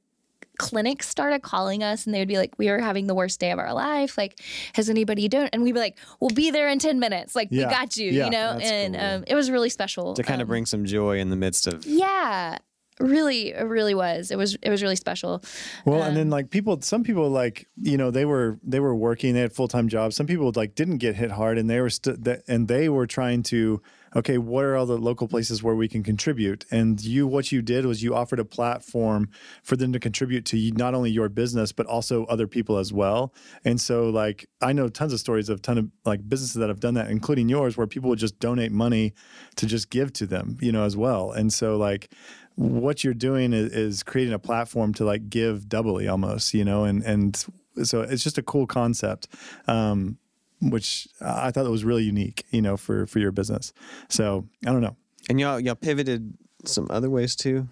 [0.58, 3.50] clinics started calling us and they would be like we are having the worst day
[3.50, 4.16] of our life.
[4.18, 4.40] Like
[4.74, 7.34] has anybody done and we'd be like we'll be there in 10 minutes.
[7.34, 8.58] Like Yeah, we got you yeah, you know?
[8.62, 9.04] and cool.
[9.04, 11.66] um, it was really special To kind of Um, bring some joy in the midst
[11.66, 12.58] of yeah.
[13.00, 14.30] Really it really was.
[14.30, 15.42] It was it was really special.
[15.84, 19.34] Well, and then like people, some people like you know they were they were working,
[19.34, 20.14] they had full time jobs.
[20.14, 23.08] Some people like didn't get hit hard, and they were st- th- and they were
[23.08, 23.82] trying to
[24.16, 26.64] okay, what are all the local places where we can contribute?
[26.70, 29.28] And you, what you did was you offered a platform
[29.62, 33.32] for them to contribute to not only your business but also other people as well.
[33.64, 36.80] And so, like, I know tons of stories of ton of like businesses that have
[36.80, 39.14] done that, including yours, where people would just donate money
[39.56, 41.32] to just give to them, you know, as well.
[41.32, 42.10] And so, like,
[42.56, 46.84] what you're doing is, is creating a platform to like give doubly almost, you know,
[46.84, 47.44] and and
[47.82, 49.26] so it's just a cool concept.
[49.66, 50.18] Um,
[50.70, 53.72] which I thought was really unique, you know, for for your business.
[54.08, 54.96] So I don't know.
[55.28, 56.34] And y'all y'all pivoted
[56.64, 57.68] some other ways too.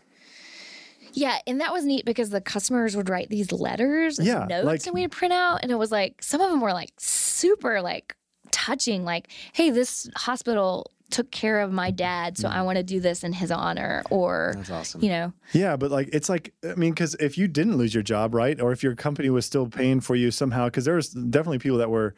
[1.15, 4.65] Yeah, and that was neat because the customers would write these letters and Yeah, notes
[4.65, 7.81] like- and we'd print out and it was like some of them were like super
[7.83, 8.17] like
[8.51, 12.65] touching like hey this hospital took care of my dad so I mm-hmm.
[12.65, 15.03] want to do this in his honor or That's awesome.
[15.05, 18.03] you know Yeah, but like it's like I mean, because if you didn't lose your
[18.03, 21.11] job, right, or if your company was still paying for you somehow, because there was
[21.11, 22.15] definitely people that were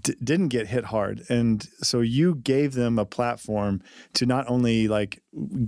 [0.00, 3.80] d- didn't get hit hard, and so you gave them a platform
[4.14, 5.22] to not only like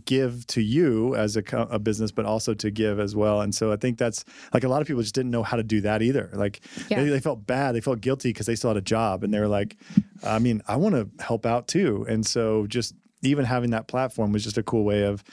[0.04, 3.40] give to you as a, co- a business, but also to give as well.
[3.40, 5.62] And so I think that's like a lot of people just didn't know how to
[5.62, 6.30] do that either.
[6.32, 7.02] Like Yeah.
[7.04, 9.40] they, they felt bad, they felt guilty because they still had a job, and they
[9.40, 9.76] were like,
[10.24, 14.32] I mean, I want to help out too, and so just even having that platform
[14.32, 15.24] was just a cool way of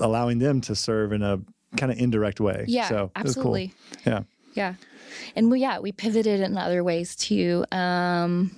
[0.00, 1.40] allowing them to serve in a
[1.76, 2.64] kind of indirect way.
[2.68, 3.56] yeah so was cool.
[3.56, 4.22] absolutely Yeah.
[4.54, 4.74] yeah
[5.36, 8.50] and we yeah we pivoted in other ways too um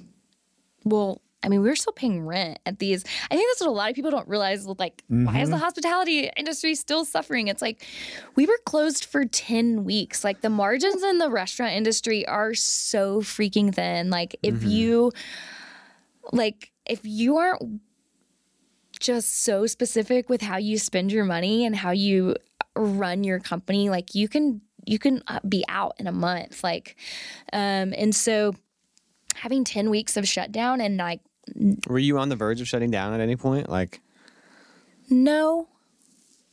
[0.84, 3.04] well I mean, we were still paying rent at these.
[3.30, 4.64] I think that's what a lot of people don't realize.
[4.64, 7.48] Like, why is the hospitality industry still suffering?
[7.48, 7.84] It's like
[8.36, 10.22] we were closed for 10 weeks.
[10.22, 14.08] Like, the margins in the restaurant industry are so freaking thin.
[14.08, 15.10] Like, if you,
[16.32, 17.80] like, if you aren't
[19.00, 22.36] just so specific with how you spend your money and how you
[22.76, 26.62] run your company, like, you can, you can uh, be out in a month.
[26.64, 26.96] Like,
[27.52, 28.54] um, and so
[29.34, 31.20] having 10 weeks of shutdown and like,
[31.88, 33.68] Were you on the verge of shutting down at any point?
[33.68, 34.00] Like
[35.08, 35.68] No,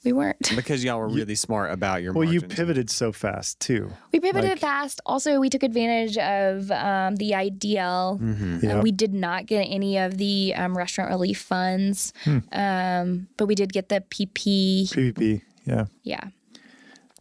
[0.03, 0.51] we weren't.
[0.55, 3.91] because y'all were really smart about your Well, you pivoted so fast too.
[4.13, 5.01] We pivoted Like- fast.
[5.05, 8.19] Also, we took advantage of um, the EIDL.
[8.19, 8.59] Mm-hmm.
[8.65, 8.77] Yeah.
[8.79, 12.37] Uh, we did not get any of the um, restaurant relief funds, Hmm.
[12.53, 14.89] um, but we did get the PP.
[14.89, 15.41] PPP.
[15.65, 15.85] Yeah.
[16.03, 16.21] Yeah.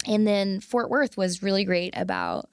[0.08, 2.48] And then Fort Worth was really great about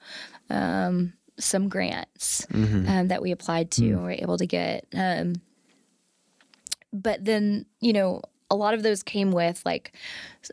[0.50, 2.88] um, some grants Mm-hmm.
[2.88, 4.86] um, that we applied to and were able to get.
[4.94, 5.34] Um,
[6.92, 9.92] but then, you know, a lot of those came with like,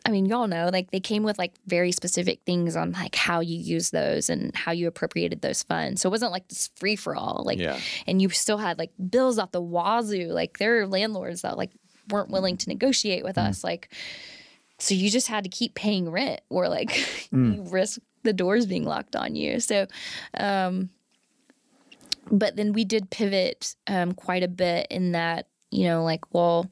[0.04, 3.38] I mean, y'all know, like they came with like very specific things on like how
[3.40, 6.00] you use those and how you appropriated those funds.
[6.02, 7.44] So it wasn't like this free for all.
[7.46, 7.78] Like, Yeah.
[8.08, 10.26] and you still had like bills off the wazoo.
[10.32, 11.70] Like there are landlords that like
[12.10, 13.62] weren't willing to negotiate with us.
[13.62, 13.92] Like,
[14.78, 18.84] so you just had to keep paying rent or like you risk the doors being
[18.84, 19.60] locked on you.
[19.60, 19.86] So,
[20.38, 20.90] um,
[22.30, 26.70] but then we did pivot um, quite a bit in that, you know, like, well,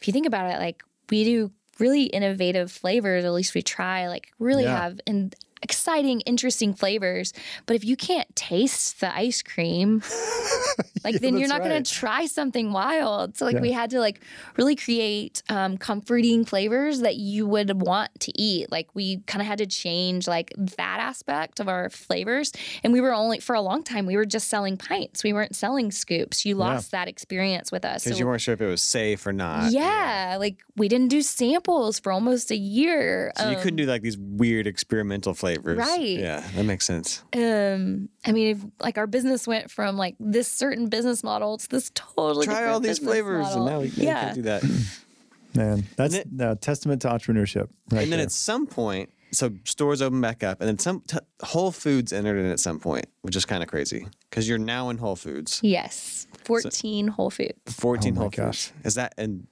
[0.00, 4.08] if you think about it, like we do really innovative flavors, at least we try,
[4.08, 4.78] like really Yeah.
[4.80, 7.32] have and exciting, interesting flavors.
[7.66, 10.02] But if you can't taste the ice cream,
[11.04, 13.36] like then you're not going to try something wild.
[13.36, 13.60] So like Yeah.
[13.60, 14.20] we had to like
[14.56, 18.70] really create um, comforting flavors that you would want to eat.
[18.70, 22.52] Like we kind of had to change like that aspect of our flavors.
[22.82, 25.22] And we were only for a long time we were just selling pints.
[25.24, 26.44] We weren't selling scoops.
[26.44, 28.04] You lost that experience with us.
[28.04, 29.72] Because So- you weren't sure if it was safe or not.
[29.72, 33.32] yeah, like we didn't do samples for almost a year.
[33.38, 35.47] So you couldn't do like these weird experimental flavors.
[35.56, 36.00] Right.
[36.18, 37.22] Yeah, that makes sense.
[37.34, 41.68] um i mean if like our business went from like this certain business model to
[41.68, 43.66] this totally Try all these flavors, model.
[43.66, 44.62] and now we now yeah can't do that.
[45.54, 47.68] Man, that's then- a testament to entrepreneurship.
[47.90, 48.20] Right and then there.
[48.20, 52.38] at some point, so stores open back up, and then some t- Whole Foods entered
[52.38, 55.60] in at some point, which is kind of crazy because you're now in Whole Foods,
[55.62, 58.66] yes 14 whole foods 14 Oh Whole gosh.
[58.68, 58.86] Foods.
[58.86, 59.46] Is that and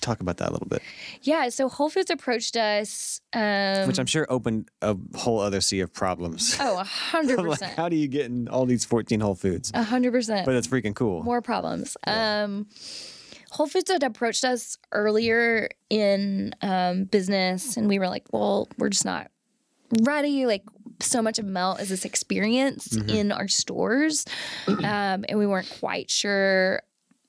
[0.00, 0.82] talk about that a little bit,
[1.22, 5.80] yeah so whole foods approached us um which I'm sure opened a whole other sea
[5.80, 6.56] of problems.
[6.60, 9.70] oh a hundred like, percent how do you get in all these 14 Whole Foods?
[9.74, 11.22] a hundred percent But it's freaking cool.
[11.22, 11.96] more problems.
[12.06, 12.66] Um,
[13.52, 18.90] Whole Foods had approached us earlier in um, business, and we were like, "Well, we're
[18.90, 19.28] just not
[20.02, 20.46] ready.
[20.46, 20.62] Like,
[21.00, 24.24] so much of Melt is this experience in our stores,
[24.68, 26.82] um, and we weren't quite sure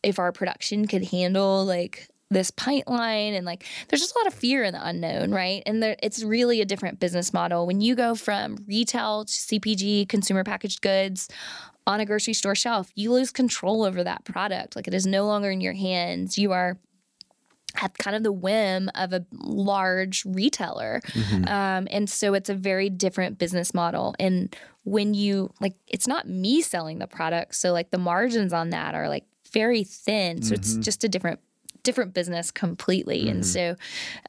[0.03, 4.27] if our production could handle like." This pint line and like, there's just a lot
[4.27, 5.61] of fear in the unknown, right?
[5.65, 10.09] And there, it's really a different business model when you go from retail to CPG,
[10.09, 11.29] consumer packaged goods,
[11.87, 14.75] on a grocery store shelf, you lose control over that product.
[14.75, 16.37] Like it is no longer in your hands.
[16.37, 16.77] You are
[17.81, 21.01] at kind of the whim of a large retailer.
[21.47, 24.13] Um, and so it's a very different business model.
[24.19, 27.55] And when you like, it's not me selling the product.
[27.55, 30.41] So like the margins on that are like very thin.
[30.41, 31.39] So it's just a different
[31.83, 33.27] different business completely.
[33.29, 33.75] And so,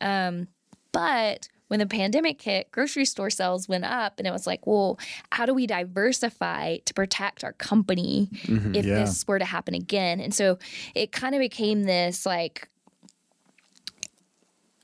[0.01, 0.49] um,
[0.93, 4.99] but when the pandemic hit, grocery store sales went up, and it was like, well,
[5.31, 8.29] how do we diversify to protect our company
[8.75, 8.95] if Yeah.
[8.95, 10.21] this were to happen again?
[10.21, 10.59] And so
[10.95, 12.69] it kind of became this like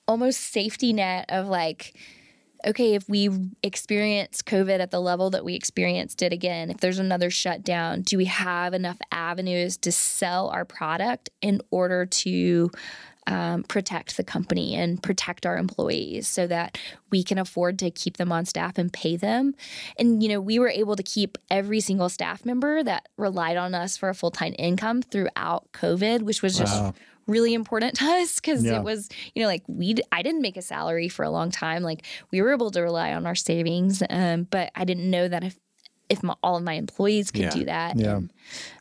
[0.07, 1.95] almost safety net of like,
[2.67, 3.31] okay, if we
[3.63, 8.17] experience COVID at the level that we experienced it again, if there's another shutdown, do
[8.17, 12.71] we have enough avenues to sell our product in order to
[13.29, 16.79] um, protect the company and protect our employees so that
[17.11, 19.55] we can afford to keep them on staff and pay them.
[19.99, 23.75] And, you know, we were able to keep every single staff member that relied on
[23.75, 26.95] us for a full time income throughout COVID, which was just Wow.
[27.29, 28.77] Really important to us because Yeah.
[28.79, 31.83] it was, you know, like we, I didn't make a salary for a long time.
[31.83, 35.45] Like we were able to rely on our savings, um, but I didn't know that
[35.45, 35.57] if,
[36.09, 37.51] if my, all of my employees could Yeah.
[37.51, 37.97] do that.
[37.97, 38.21] Yeah.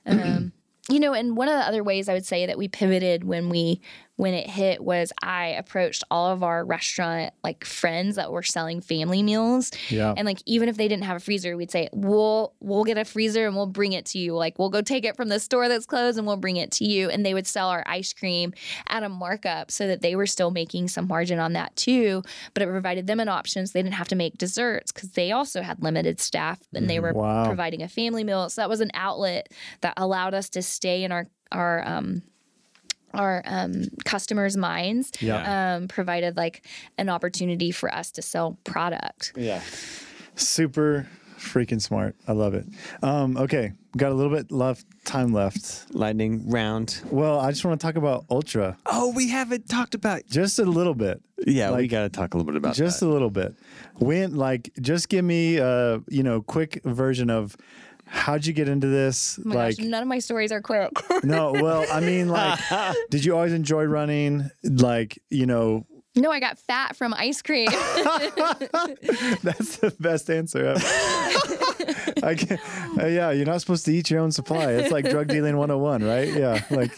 [0.06, 0.52] And, um,
[0.90, 3.50] you know, and one of the other ways I would say that we pivoted when
[3.50, 3.82] we
[4.18, 8.82] when it hit was I approached all of our restaurant like friends that were selling
[8.82, 9.72] family meals.
[9.90, 10.14] Yeah.
[10.18, 13.06] And like even if they didn't have a freezer, we'd say, We'll we'll get a
[13.06, 14.34] freezer and we'll bring it to you.
[14.36, 16.86] Like we'll go take it from the store that's closed and we'll bring it to
[16.86, 17.10] you.
[17.10, 18.54] And they would sell our ice cream
[18.88, 22.24] at a markup so that they were still making some margin on that too.
[22.54, 25.32] But it provided them an option so they didn't have to make desserts because they
[25.32, 27.46] also had limited staff and they were Wow.
[27.46, 28.50] providing a family meal.
[28.50, 32.24] So that was an outlet that allowed us to stay in our our um
[33.14, 35.12] our um, customers' minds.
[35.22, 35.76] Yeah.
[35.76, 36.66] Um, provided like
[36.98, 39.34] an opportunity for us to sell product.
[39.36, 39.62] Yeah.
[40.36, 41.08] Super
[41.38, 42.16] freaking smart.
[42.28, 42.66] I love it.
[43.04, 45.94] Um, okay, got a little bit left time left.
[45.94, 47.02] Lightning round.
[47.10, 50.26] Well, I just want to talk about Ultra Oh, we haven't talked about.
[50.28, 51.22] just a little bit.
[51.46, 53.06] Yeah, we Like, got to talk a little bit about just that.
[53.06, 53.56] a little bit.
[53.96, 57.56] When like just give me a you know quick version of
[58.08, 59.40] how'd you get into this?
[59.40, 60.92] Oh like gosh, none of my stories are quick.
[61.24, 62.60] no, well, I mean like
[63.10, 64.50] did you always enjoy running?
[64.64, 65.86] Like, you know,
[66.18, 67.68] no, I got fat from ice cream.
[69.44, 70.80] that's the best answer ever.
[72.24, 72.60] I can
[73.00, 74.72] uh, yeah, you're not supposed to eat your own supply.
[74.74, 76.34] It's like drug dealing 101, right?
[76.34, 76.92] Yeah, like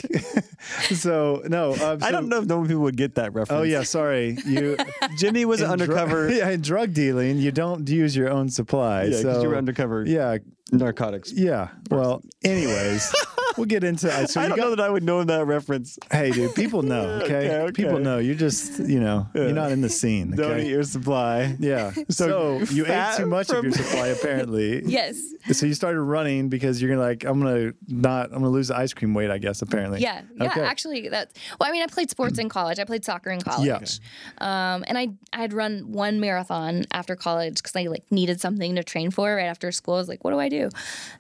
[0.93, 3.59] so no, um, I don't know if no people would get that reference.
[3.59, 4.37] Oh yeah, sorry.
[4.45, 4.77] You
[5.17, 6.29] Jimmy was undercover.
[6.33, 9.03] yeah, in drug dealing, you don't use your own supply.
[9.03, 10.37] Yeah, 'cause so you were undercover Yeah,
[10.71, 11.31] narcotics.
[11.33, 11.69] yeah.
[11.89, 13.13] Well, anyways,
[13.59, 14.11] we'll get into.
[14.11, 15.99] uh, So I you don't got, know that I would know that reference.
[16.11, 17.19] Hey, dude, people know.
[17.23, 17.71] Okay, Okay, okay.
[17.83, 18.17] people know.
[18.17, 20.31] You're just, you know, you're not in the scene.
[20.31, 21.55] Don't eat your supply.
[21.59, 21.91] Yeah.
[22.09, 24.83] So, you ate too much of your supply, apparently.
[24.85, 25.21] yes.
[25.51, 28.77] So you started running because you're gonna like, I'm gonna not, I'm gonna lose the
[28.77, 29.29] ice cream weight.
[29.31, 29.99] I guess apparently.
[30.01, 30.47] Yeah, yeah.
[30.47, 30.61] Okay.
[30.61, 31.69] Actually, that's well.
[31.69, 32.77] I mean, I played sports in college.
[32.79, 33.99] I played soccer in college.
[34.39, 38.75] Um, and I I had run one marathon after college because I like needed something
[38.75, 39.95] to train for right after school.
[39.95, 40.69] I was like, what do I do?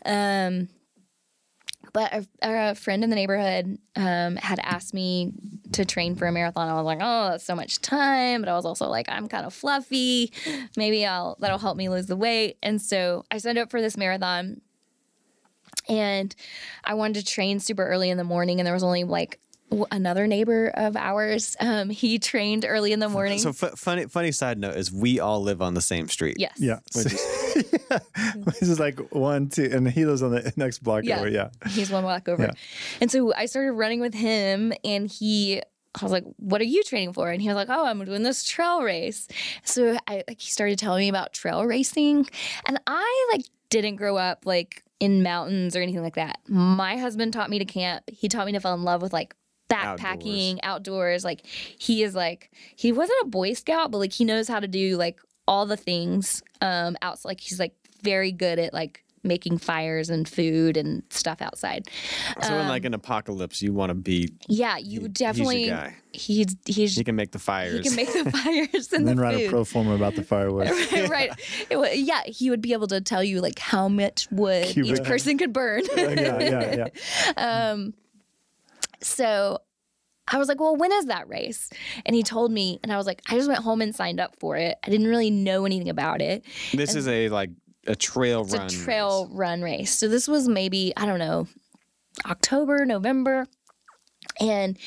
[0.05, 0.67] Um,
[1.93, 5.33] but a, a friend in the neighborhood um, had asked me
[5.73, 6.67] to train for a marathon.
[6.67, 8.41] I was like, oh, that's so much time.
[8.41, 10.31] But I was also like, I'm kind of fluffy.
[10.75, 12.57] Maybe I'll that'll help me lose the weight.
[12.63, 14.61] And so I signed up for this marathon
[15.87, 16.35] and
[16.83, 19.39] I wanted to train super early in the morning, and there was only like
[19.91, 21.55] another neighbor of ours.
[21.59, 23.39] Um, he trained early in the morning.
[23.39, 26.37] So fu- funny, funny side note is we all live on the same street.
[26.39, 26.53] yes.
[26.57, 26.79] Yeah.
[26.95, 27.99] yeah.
[28.45, 31.19] This is like one, two, and he lives on the next block Yeah.
[31.19, 31.29] over.
[31.29, 31.49] Yeah.
[31.69, 32.43] He's one block over.
[32.43, 32.51] Yeah.
[33.01, 35.61] And so I started running with him, and he.
[35.99, 38.21] I was like, "What are you training for?" And he was like, "Oh, I'm doing
[38.21, 39.27] this trail race."
[39.63, 42.27] So I like he started telling me about trail racing,
[42.67, 46.39] and I like didn't grow up like in mountains or anything like that.
[46.47, 48.03] My husband taught me to camp.
[48.07, 49.35] He taught me to fall in love with like
[49.69, 51.23] backpacking, outdoors.
[51.23, 54.67] Like he is like he wasn't a boy scout, but like he knows how to
[54.67, 57.29] do like all the things um outside.
[57.29, 57.73] Like he's like
[58.03, 61.89] very good at like making fires and food and stuff outside.
[62.41, 64.29] So in like an apocalypse, you want to be.
[64.47, 65.57] Yeah, you He- definitely.
[65.57, 65.95] He's your guy.
[66.13, 67.77] He's he's He can make the fires.
[67.77, 68.31] he can make the
[68.71, 69.49] fires and, And then the write a food.
[69.49, 70.69] pro forma about the firewood.
[71.09, 71.31] right.
[71.69, 75.37] It yeah, he would be able to tell you like how much wood each person
[75.37, 75.83] could burn.
[75.97, 76.87] yeah, yeah,
[77.37, 77.71] yeah.
[77.71, 77.93] um,
[79.01, 79.59] so
[80.31, 81.69] I was like, well, when is that race?
[82.05, 84.35] And he told me, and I was like, I just went home and signed up
[84.39, 84.77] for it.
[84.83, 86.45] I didn't really know anything about it.
[86.73, 87.49] this is a like
[87.87, 88.67] a trail It's run.
[88.67, 89.91] a trail run race.
[89.91, 91.47] So this was maybe, I don't know,
[92.25, 93.47] October, November.
[94.39, 94.77] And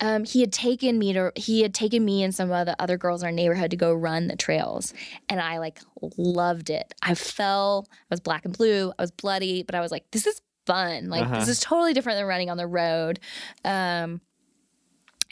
[0.00, 2.98] um, he had taken me to he had taken me and some of the other
[2.98, 4.92] girls in our neighborhood to go run the trails
[5.30, 5.80] and i like
[6.18, 9.90] loved it i fell i was black and blue i was bloody but i was
[9.90, 11.38] like this is fun like Uh-huh.
[11.40, 13.20] this is totally different than running on the road
[13.64, 14.20] um,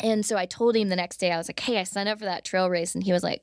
[0.02, 2.18] and so I told him the next day, I was like, hey, I signed up
[2.18, 2.96] for that trail race.
[2.96, 3.42] And he was like,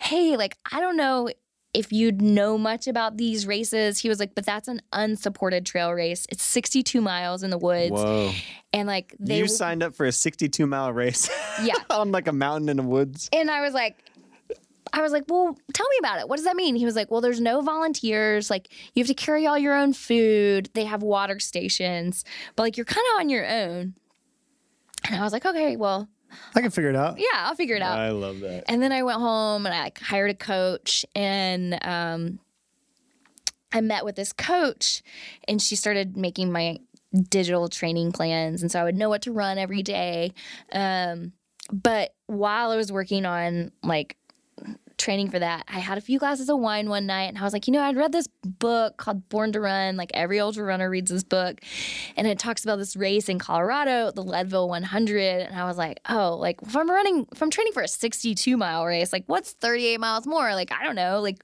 [0.00, 1.28] hey, like, I don't know
[1.72, 5.92] if you'd know much about these races, he was like, but that's an unsupported trail
[5.92, 6.26] race.
[6.28, 7.92] It's 62 miles in the woods.
[7.92, 8.32] Whoa.
[8.72, 11.30] And like they you w- signed up for a 62 mile race
[11.62, 11.74] Yeah.
[11.90, 13.30] on like a mountain in the woods.
[13.32, 13.96] And I was like,
[14.92, 16.28] I was like, well, tell me about it.
[16.28, 16.76] What does that mean?
[16.76, 18.50] He was like, well, there's no volunteers.
[18.50, 20.68] Like, you have to carry all your own food.
[20.74, 22.24] They have water stations,
[22.56, 23.94] but like, you're kind of on your own.
[25.08, 26.08] And I was like, okay, well,
[26.54, 27.18] I can figure it out.
[27.18, 27.98] yeah, I'll figure it out.
[27.98, 28.64] I love that.
[28.68, 32.38] And then I went home and I like hired a coach and um,
[33.72, 35.02] I met with this coach
[35.48, 36.78] and she started making my
[37.28, 38.62] digital training plans.
[38.62, 40.32] And so I would know what to run every day.
[40.72, 41.32] Um,
[41.70, 44.16] but while I was working on like
[45.02, 47.52] training for that, I had a few glasses of wine one night and I was
[47.52, 49.96] like, you know, I'd read this book called Born to Run.
[49.96, 51.60] Like every ultra runner reads this book.
[52.16, 55.40] And it talks about this race in Colorado, the Leadville 100.
[55.42, 58.56] And I was like, oh, like if I'm running, if I'm training for a 62
[58.56, 60.54] mile race, like what's 38 miles more?
[60.54, 61.20] Like, I don't know.
[61.20, 61.42] Like,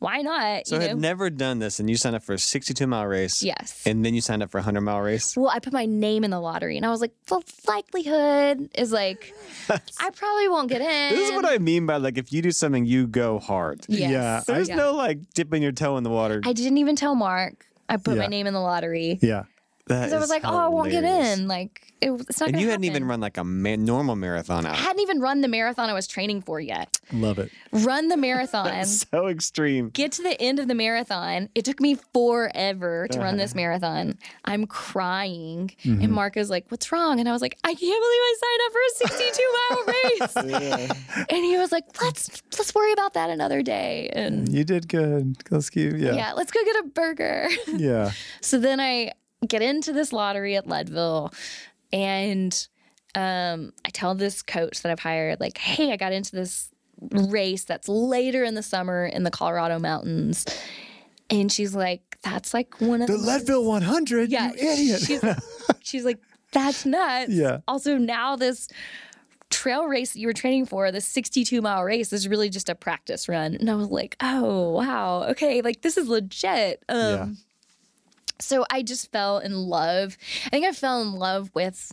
[0.00, 0.66] why not?
[0.66, 0.88] So you I know?
[0.90, 3.42] had never done this, and you signed up for a 62 mile race.
[3.42, 3.82] yes.
[3.86, 5.36] And then you signed up for a 100 mile race.
[5.36, 8.92] well, I put my name in the lottery and I was like, the likelihood is
[8.92, 9.32] like,
[9.68, 11.16] I probably won't get in.
[11.16, 13.84] This is what I mean by like if you do something, you go hard.
[13.88, 14.10] Yes.
[14.10, 14.76] Yeah, There's Yeah.
[14.76, 16.40] no like dipping your toe in the water.
[16.44, 17.66] I didn't even tell Mark.
[17.88, 19.18] I put my name in the lottery.
[19.20, 19.44] Yeah.
[19.90, 21.46] That Because I was is like, oh, I won't get in.
[21.48, 24.74] Like, it, it's not And you hadn't even run like a ma- normal marathon I
[24.74, 26.98] hadn't even run the marathon I was training for yet.
[27.12, 27.50] Love it.
[27.72, 28.84] Run the marathon.
[28.86, 29.90] so extreme.
[29.90, 31.50] get to the end of the marathon.
[31.54, 34.16] It took me forever to run this marathon.
[34.46, 35.72] I'm crying.
[35.84, 36.02] Mm-hmm.
[36.02, 37.20] And Mark is like, What's wrong?
[37.20, 38.00] And I was like, I can't believe
[38.30, 40.64] I signed up for a 62 mile
[41.18, 41.26] race.
[41.30, 44.10] And he was like, Let's let's worry about that another day.
[44.14, 45.36] And You did good.
[45.50, 45.94] Let's keep.
[45.96, 46.32] yeah, Yeah.
[46.32, 47.48] let's go get a burger.
[47.76, 48.12] Yeah.
[48.40, 49.12] so then I
[49.46, 51.32] get into this lottery at Leadville
[51.92, 52.68] and
[53.14, 56.68] um, I tell this coach that I've hired, like, hey, I got into this
[57.00, 60.44] race that's later in the summer in the Colorado mountains.
[61.28, 64.30] And she's like, that's like one of The the, Leadville 100.
[64.30, 65.00] yeah, You idiot.
[65.00, 65.24] She's,
[65.80, 66.20] she's like,
[66.52, 67.32] that's nuts.
[67.32, 67.58] Yeah.
[67.66, 68.68] Also, now this
[69.48, 72.74] trail race that you were training for, the 62 mile race, is really just a
[72.76, 73.54] practice run.
[73.56, 75.24] And I was like, oh, wow.
[75.30, 75.62] Okay.
[75.62, 76.84] Like, this is legit.
[76.88, 77.26] Um, Yeah.
[78.40, 80.16] So I just fell in love.
[80.46, 81.92] I think I fell in love with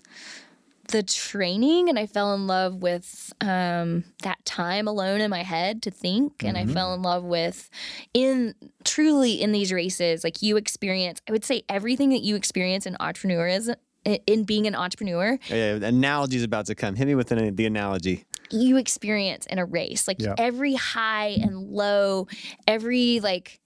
[0.89, 5.81] the training and I fell in love with um, that time alone in my head
[5.83, 6.43] to think.
[6.45, 7.69] And I fell in love with
[8.13, 8.55] in
[8.85, 12.95] truly in these races, like you experience, I would say everything that you experience in
[13.01, 13.75] entrepreneurism,
[14.05, 16.95] in being an entrepreneur, Yeah, analogy's about to come.
[16.95, 18.23] Hit me with an, the analogy.
[18.49, 20.07] you experience in a race.
[20.07, 20.35] Like Yeah.
[20.37, 22.29] every high and low,
[22.65, 23.59] every like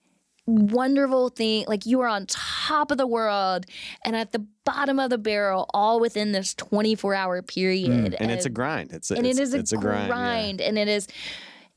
[0.45, 3.65] wonderful thing, like you are on top of the world
[4.05, 8.15] and at the bottom of the barrel, all within this 24 hour period.
[8.19, 8.91] And it's a grind.
[8.91, 10.59] It's a, and it's, it is a, it's a grind.
[10.59, 10.67] yeah.
[10.67, 11.07] and it is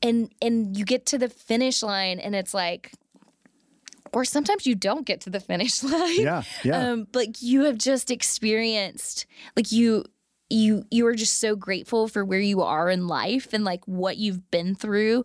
[0.01, 2.91] and and you get to the finish line and it's like
[4.13, 6.43] or sometimes you don't get to the finish line Yeah.
[6.63, 6.89] Yeah.
[6.91, 9.25] um, but you have just experienced
[9.55, 10.03] like you
[10.49, 14.17] you you are just so grateful for where you are in life and like what
[14.17, 15.23] you've been through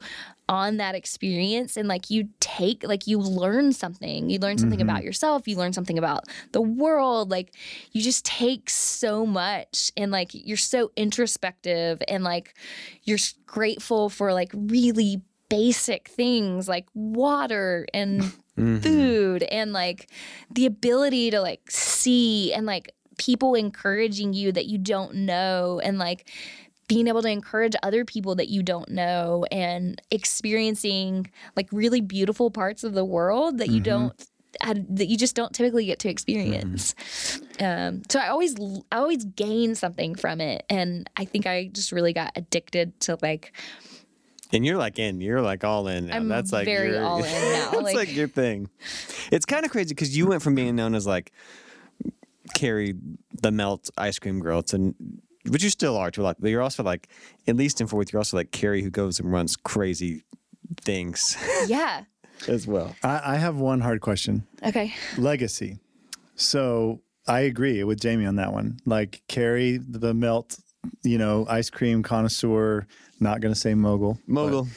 [0.50, 4.28] on that experience and like you take like you learn something.
[4.28, 5.06] You learn something about mm-hmm.
[5.06, 5.46] yourself.
[5.46, 7.30] You learn something about the world.
[7.30, 7.54] Like
[7.92, 12.56] you just take so much and like you're so introspective and like
[13.04, 18.20] you're grateful for like really basic things like water and
[18.58, 18.78] mm-hmm.
[18.78, 20.10] food and like
[20.50, 25.98] the ability to like see and like people encouraging you that you don't know and
[25.98, 26.28] like
[26.90, 32.50] being able to encourage other people that you don't know and experiencing like really beautiful
[32.50, 34.12] parts of the world that you don't
[34.64, 36.96] that you just don't typically get to experience.
[37.60, 38.56] Um, so I always
[38.90, 43.16] I always gain something from it, and I think I just really got addicted to
[43.22, 43.52] like
[44.52, 46.16] And you're like in, you're like all in now.
[46.16, 48.68] I'm that's like very your, all in now, that's like- like, your thing.
[49.30, 51.30] It's kind of crazy because you went from being known as like
[52.54, 52.96] Carrie
[53.40, 54.92] the Melt ice cream girl to,
[55.44, 56.36] but you still are to a lot.
[56.40, 57.08] But you're also like,
[57.46, 60.22] at least in Fort Worth, you're also like Carrie who goes and runs crazy
[60.82, 61.36] things
[61.66, 62.04] yeah
[62.48, 62.94] as well.
[63.02, 64.46] I, I have one hard question.
[64.64, 65.78] okay Legacy.
[66.36, 68.78] So I agree with Jamie on that one.
[68.86, 70.58] Like Carrie, the melt,
[71.02, 72.86] you know, ice cream connoisseur.
[73.18, 74.18] Not gonna say mogul.
[74.26, 74.68] Mogul.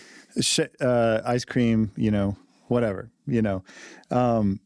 [0.42, 2.36] sh- uh, ice cream, you know,
[2.68, 3.64] whatever, you know,
[4.12, 4.60] um,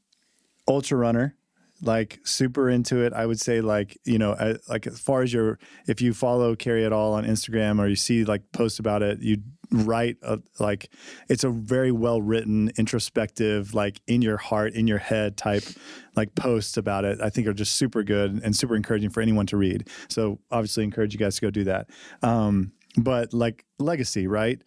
[0.67, 1.35] ultra runner,
[1.81, 3.13] like super into it.
[3.13, 6.85] I would say like, you know, like as far as your, if you follow Carrie
[6.85, 9.37] at all on Instagram or you see like posts about it, you
[9.69, 10.89] write a, like,
[11.29, 15.63] it's a very well written, introspective, like in your heart, in your head type,
[16.15, 17.21] like posts about it.
[17.21, 19.87] I think are just super good and super encouraging for anyone to read.
[20.09, 21.89] So obviously encourage you guys to go do that.
[22.23, 24.59] Um, but like legacy, right?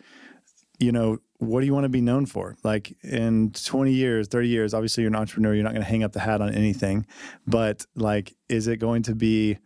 [0.81, 2.57] You know, what do you want to be known for?
[2.65, 6.02] Like in 20 years, 30 years, obviously you're an entrepreneur, you're not going to hang
[6.02, 7.07] up the hat on anything.
[7.47, 9.59] But like, is it going to be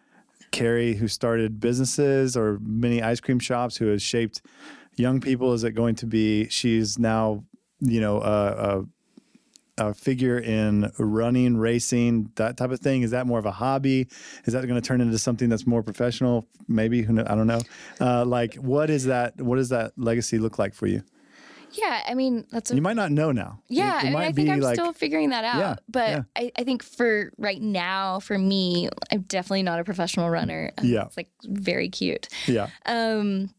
[0.51, 4.43] Carrie who started businesses or many ice cream shops who has shaped
[4.97, 5.53] young people?
[5.53, 7.45] Is it going to be she's now,
[7.81, 8.85] you know, a,
[9.78, 13.02] a, figure in running, racing, that type of thing?
[13.02, 14.09] Is that more of a hobby?
[14.44, 16.46] Is that going to turn into something that's more professional?
[16.68, 17.60] Maybe who I don't know.
[18.01, 19.40] Uh, like, what is that?
[19.40, 21.02] What does that legacy look like for you?
[21.76, 23.60] Yeah, I mean that's a You might not know now.
[23.68, 25.59] Yeah, it, I, mean, I think I'm like still figuring that out.
[25.59, 26.22] Yeah, but yeah.
[26.36, 30.70] I, I think for right now, for me, I'm definitely not a professional runner.
[30.82, 31.06] Yeah.
[31.06, 32.28] It's like very cute.
[32.46, 33.51] yeah, Um,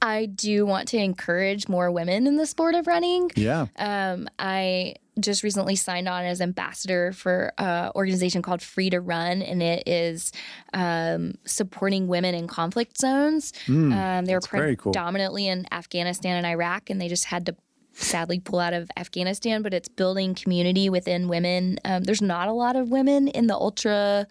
[0.00, 3.30] I do want to encourage more women in the sport of running.
[3.36, 9.00] yeah, Um, I just recently signed on as ambassador for an organization called Free to
[9.00, 10.30] Run, and it is
[10.72, 13.52] um, supporting women in conflict zones.
[13.68, 14.92] um, they were Hmm, very cool.
[14.92, 17.56] predominantly in Afghanistan and Iraq, and they just had to
[17.94, 19.62] sadly pull out of Afghanistan.
[19.62, 21.80] But it's building community within women.
[21.84, 24.28] Um, there's not a lot of women in the ultra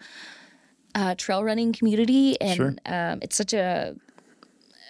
[0.94, 2.74] uh, trail running community, and Sure.
[2.86, 3.94] um, it's such a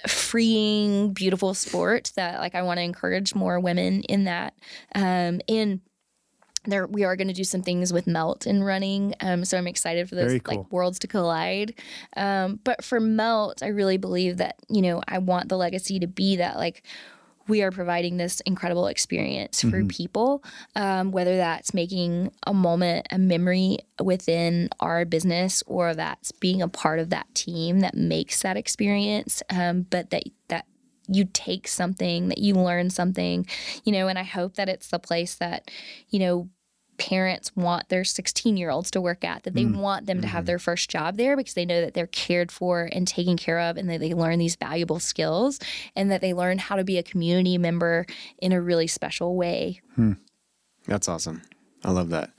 [0.06, 4.54] freeing, beautiful sport that like I want to encourage more women in that.
[4.94, 5.80] Um, in
[6.64, 9.14] there, we are going to do some things with Melt and running.
[9.20, 10.58] Um, so I'm excited for those cool.
[10.58, 11.74] like worlds to collide.
[12.16, 16.06] Um, but for Melt, I really believe that you know I want the legacy to
[16.06, 16.84] be that like
[17.48, 20.44] we are providing this incredible experience for people,
[20.76, 26.68] um, whether that's making a moment, a memory within our business, or that's being a
[26.68, 29.42] part of that team that makes that experience.
[29.50, 30.66] Um, but that that
[31.08, 33.46] you take something, that you learn something,
[33.84, 34.08] you know.
[34.08, 35.70] And I hope that it's the place that
[36.10, 36.50] you know
[36.98, 39.76] parents want their 16 year olds to work at, that they mm.
[39.76, 40.46] want them to have mm-hmm.
[40.46, 43.76] their first job there because they know that they're cared for and taken care of
[43.76, 45.58] and that they learn these valuable skills
[45.96, 48.04] and that they learn how to be a community member
[48.38, 49.80] in a really special way.
[49.94, 50.12] Hmm.
[50.86, 51.42] That's awesome.
[51.84, 52.30] I love that.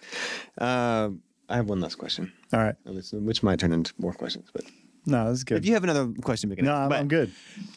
[0.57, 1.09] Uh,
[1.47, 2.75] I have one last question, all right.
[2.85, 4.49] at least- which might turn into more questions.
[4.53, 4.65] But
[5.05, 5.57] No, that's good.
[5.59, 6.75] if you have another question, we no.
[6.75, 7.31] I'm, But I'm good.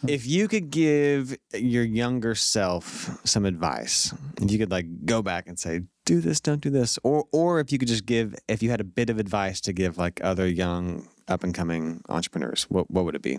[0.06, 5.46] If you could give your younger self some advice, if you could like go back
[5.46, 8.62] and say, "Do this, don't do this," or or if you could just give, if
[8.62, 12.64] you had a bit of advice to give like other young up and coming entrepreneurs,
[12.64, 13.38] what what would it be?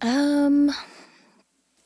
[0.00, 0.72] Um,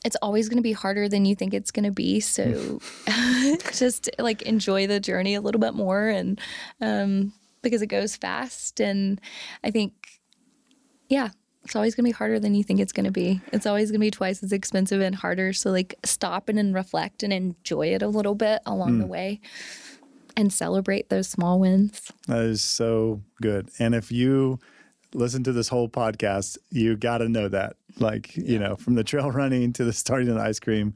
[0.04, 2.20] it's always going to be harder than you think it's going to be.
[2.20, 2.80] So
[3.72, 6.40] just like enjoy the journey a little bit more and
[6.80, 7.32] um,
[7.62, 8.80] because it goes fast.
[8.80, 9.20] And
[9.62, 10.20] I think,
[11.08, 11.30] yeah,
[11.64, 13.40] it's always going to be harder than you think it's going to be.
[13.52, 15.52] It's always going to be twice as expensive and harder.
[15.52, 19.10] So like stop and then reflect and enjoy it a little bit along the hmm.
[19.10, 19.40] way
[20.36, 22.10] and celebrate those small wins.
[22.26, 23.68] That is so good.
[23.78, 24.58] And if you
[25.12, 27.76] listen to this whole podcast, you got to know that.
[27.98, 30.94] Like, you know, from the trail running to the starting of the ice cream,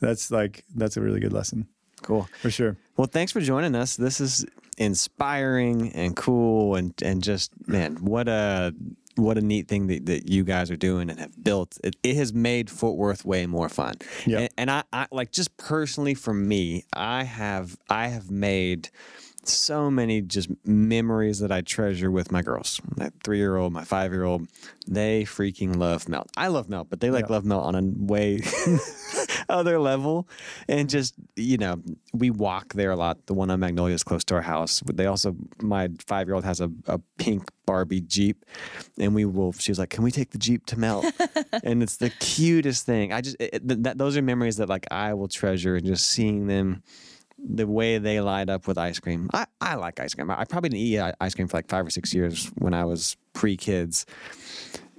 [0.00, 1.68] that's like, that's a really good lesson
[2.02, 2.28] Cool.
[2.40, 2.76] for sure.
[2.96, 3.96] Well, thanks for joining us.
[3.96, 4.44] This is
[4.78, 8.74] inspiring and cool, and and just man, what a
[9.16, 11.78] what a neat thing that, that you guys are doing and have built.
[11.84, 13.96] It, it has made Fort Worth way more fun.
[14.26, 14.40] Yeah.
[14.40, 18.88] And, and I, I like just personally for me, I have I have made
[19.44, 22.80] so many just memories that I treasure with my girls.
[22.96, 24.46] My three year old, my five year old,
[24.86, 26.30] they freaking love melt.
[26.36, 27.32] I love melt, but they like Yeah.
[27.34, 28.40] love melt on a way
[29.52, 30.28] other level.
[30.68, 31.80] And just, you know,
[32.12, 33.26] we walk there a lot.
[33.26, 34.82] The one on Magnolia is close to our house.
[34.86, 38.44] They also, my five year old has a, a pink Barbie Jeep.
[38.98, 41.06] And we will, she was like, can we take the Jeep to melt?
[41.64, 43.12] and it's the cutest thing.
[43.12, 46.46] I just, it, that, those are memories that like I will treasure and just seeing
[46.46, 46.82] them
[47.44, 49.28] the way they light up with ice cream.
[49.32, 50.30] I, I like ice cream.
[50.30, 52.74] I, I probably didn't eat uh, ice cream for like five or six years when
[52.74, 54.06] I was pre kids.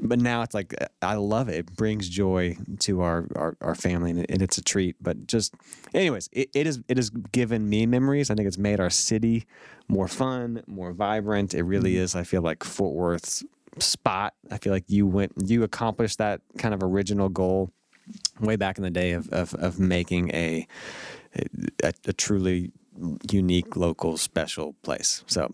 [0.06, 1.56] But now it's like uh, I love it.
[1.56, 4.98] It brings joy to our, our, our family and, it, and it's a treat.
[5.02, 5.56] But just,
[5.94, 8.30] anyways, it, it is it has given me memories.
[8.30, 9.46] I think it's made our city
[9.88, 11.54] more fun, more vibrant.
[11.54, 12.04] It really mm-hmm.
[12.04, 12.16] is.
[12.16, 13.44] I feel like Fort Worth's
[13.80, 14.34] spot.
[14.52, 17.72] I feel like you went you accomplished that kind of original goal
[18.42, 20.68] way back in the day of of, of making a,
[21.82, 22.72] a a truly
[23.32, 25.24] unique local special place.
[25.28, 25.52] So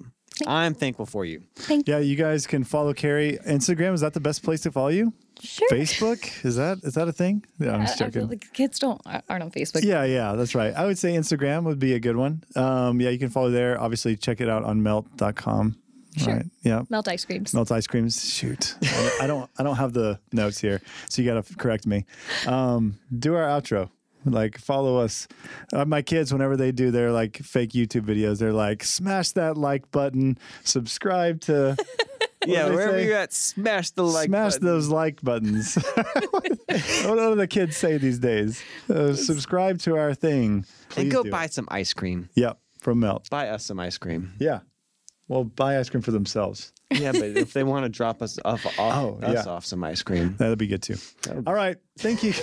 [0.48, 1.44] I'm thankful for you.
[1.86, 3.38] Yeah, you guys can follow Carrie.
[3.48, 5.14] Instagram, is that the best place to follow you?
[5.42, 5.70] Sure.
[5.70, 6.46] Facebook?
[6.46, 7.46] Is that is that a thing?
[7.60, 8.30] Yeah, I'm I, just I feel joking.
[8.30, 9.84] like kids don't aren't on Facebook.
[9.84, 10.74] Yeah, yeah, that's right.
[10.74, 12.44] I would say Instagram would be a good one.
[12.56, 13.80] Um, yeah, you can follow there.
[13.80, 15.78] Obviously, check it out on melt.com.
[16.18, 16.34] Sure.
[16.34, 16.46] Right.
[16.64, 16.82] Yeah.
[16.90, 17.54] Melt ice creams.
[17.54, 18.34] Melt ice creams.
[18.34, 19.50] Shoot, I I don't.
[19.58, 22.06] I don't have the notes here, so you got to correct me.
[22.46, 23.92] Um, do our outro.
[24.32, 25.28] Like follow us.
[25.74, 29.58] Uh, my kids, whenever they do their like fake YouTube videos, they're like, smash that
[29.58, 31.76] like button, subscribe to
[32.46, 33.06] yeah, they wherever say?
[33.06, 34.30] you're at, smash the like.
[34.30, 34.52] Button.
[34.52, 34.68] Smash button.
[34.68, 35.76] those like buttons.
[36.32, 38.64] what do the kids say these days?
[38.90, 40.66] Uh, subscribe to our thing.
[40.90, 41.32] Please and go do.
[41.32, 42.30] buy some ice cream.
[42.36, 43.30] Yep, from Melt.
[43.30, 44.34] Buy us some ice cream.
[44.40, 44.60] Yeah.
[45.28, 46.74] Well, buy ice cream for themselves.
[46.92, 49.52] Yeah, but if they want to drop us off, off Oh, us yeah.
[49.52, 50.34] off some ice cream.
[50.40, 50.96] That'll be good too.
[51.46, 51.78] All right.
[52.00, 52.34] Thank you.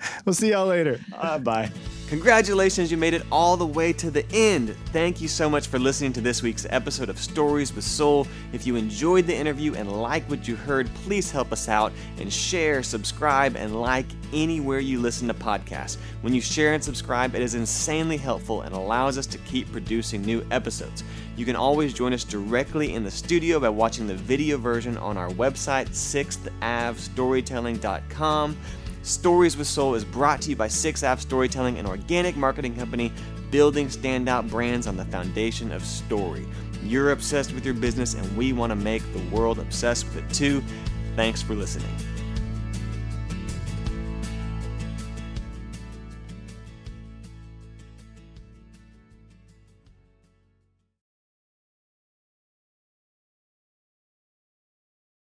[0.24, 1.00] we'll see y'all later.
[1.14, 1.70] Uh, bye.
[2.08, 4.76] Congratulations, you made it all the way to the end.
[4.92, 8.28] Thank you so much for listening to this week's episode of Stories with Soul.
[8.52, 12.32] If you enjoyed the interview and like what you heard, please help us out and
[12.32, 15.96] share, subscribe, and like anywhere you listen to podcasts.
[16.20, 20.22] When you share and subscribe, it is insanely helpful and allows us to keep producing
[20.22, 21.02] new episodes.
[21.36, 25.16] You can always join us directly in the studio by watching the video version on
[25.16, 28.56] our website, 6thAvStorytelling.com.
[29.06, 33.12] Stories with Soul is brought to you by 6Ave Storytelling, an organic marketing company
[33.52, 36.44] building standout brands on the foundation of story.
[36.82, 40.34] You're obsessed with your business, and we want to make the world obsessed with it
[40.34, 40.60] too.
[41.14, 41.94] Thanks for listening.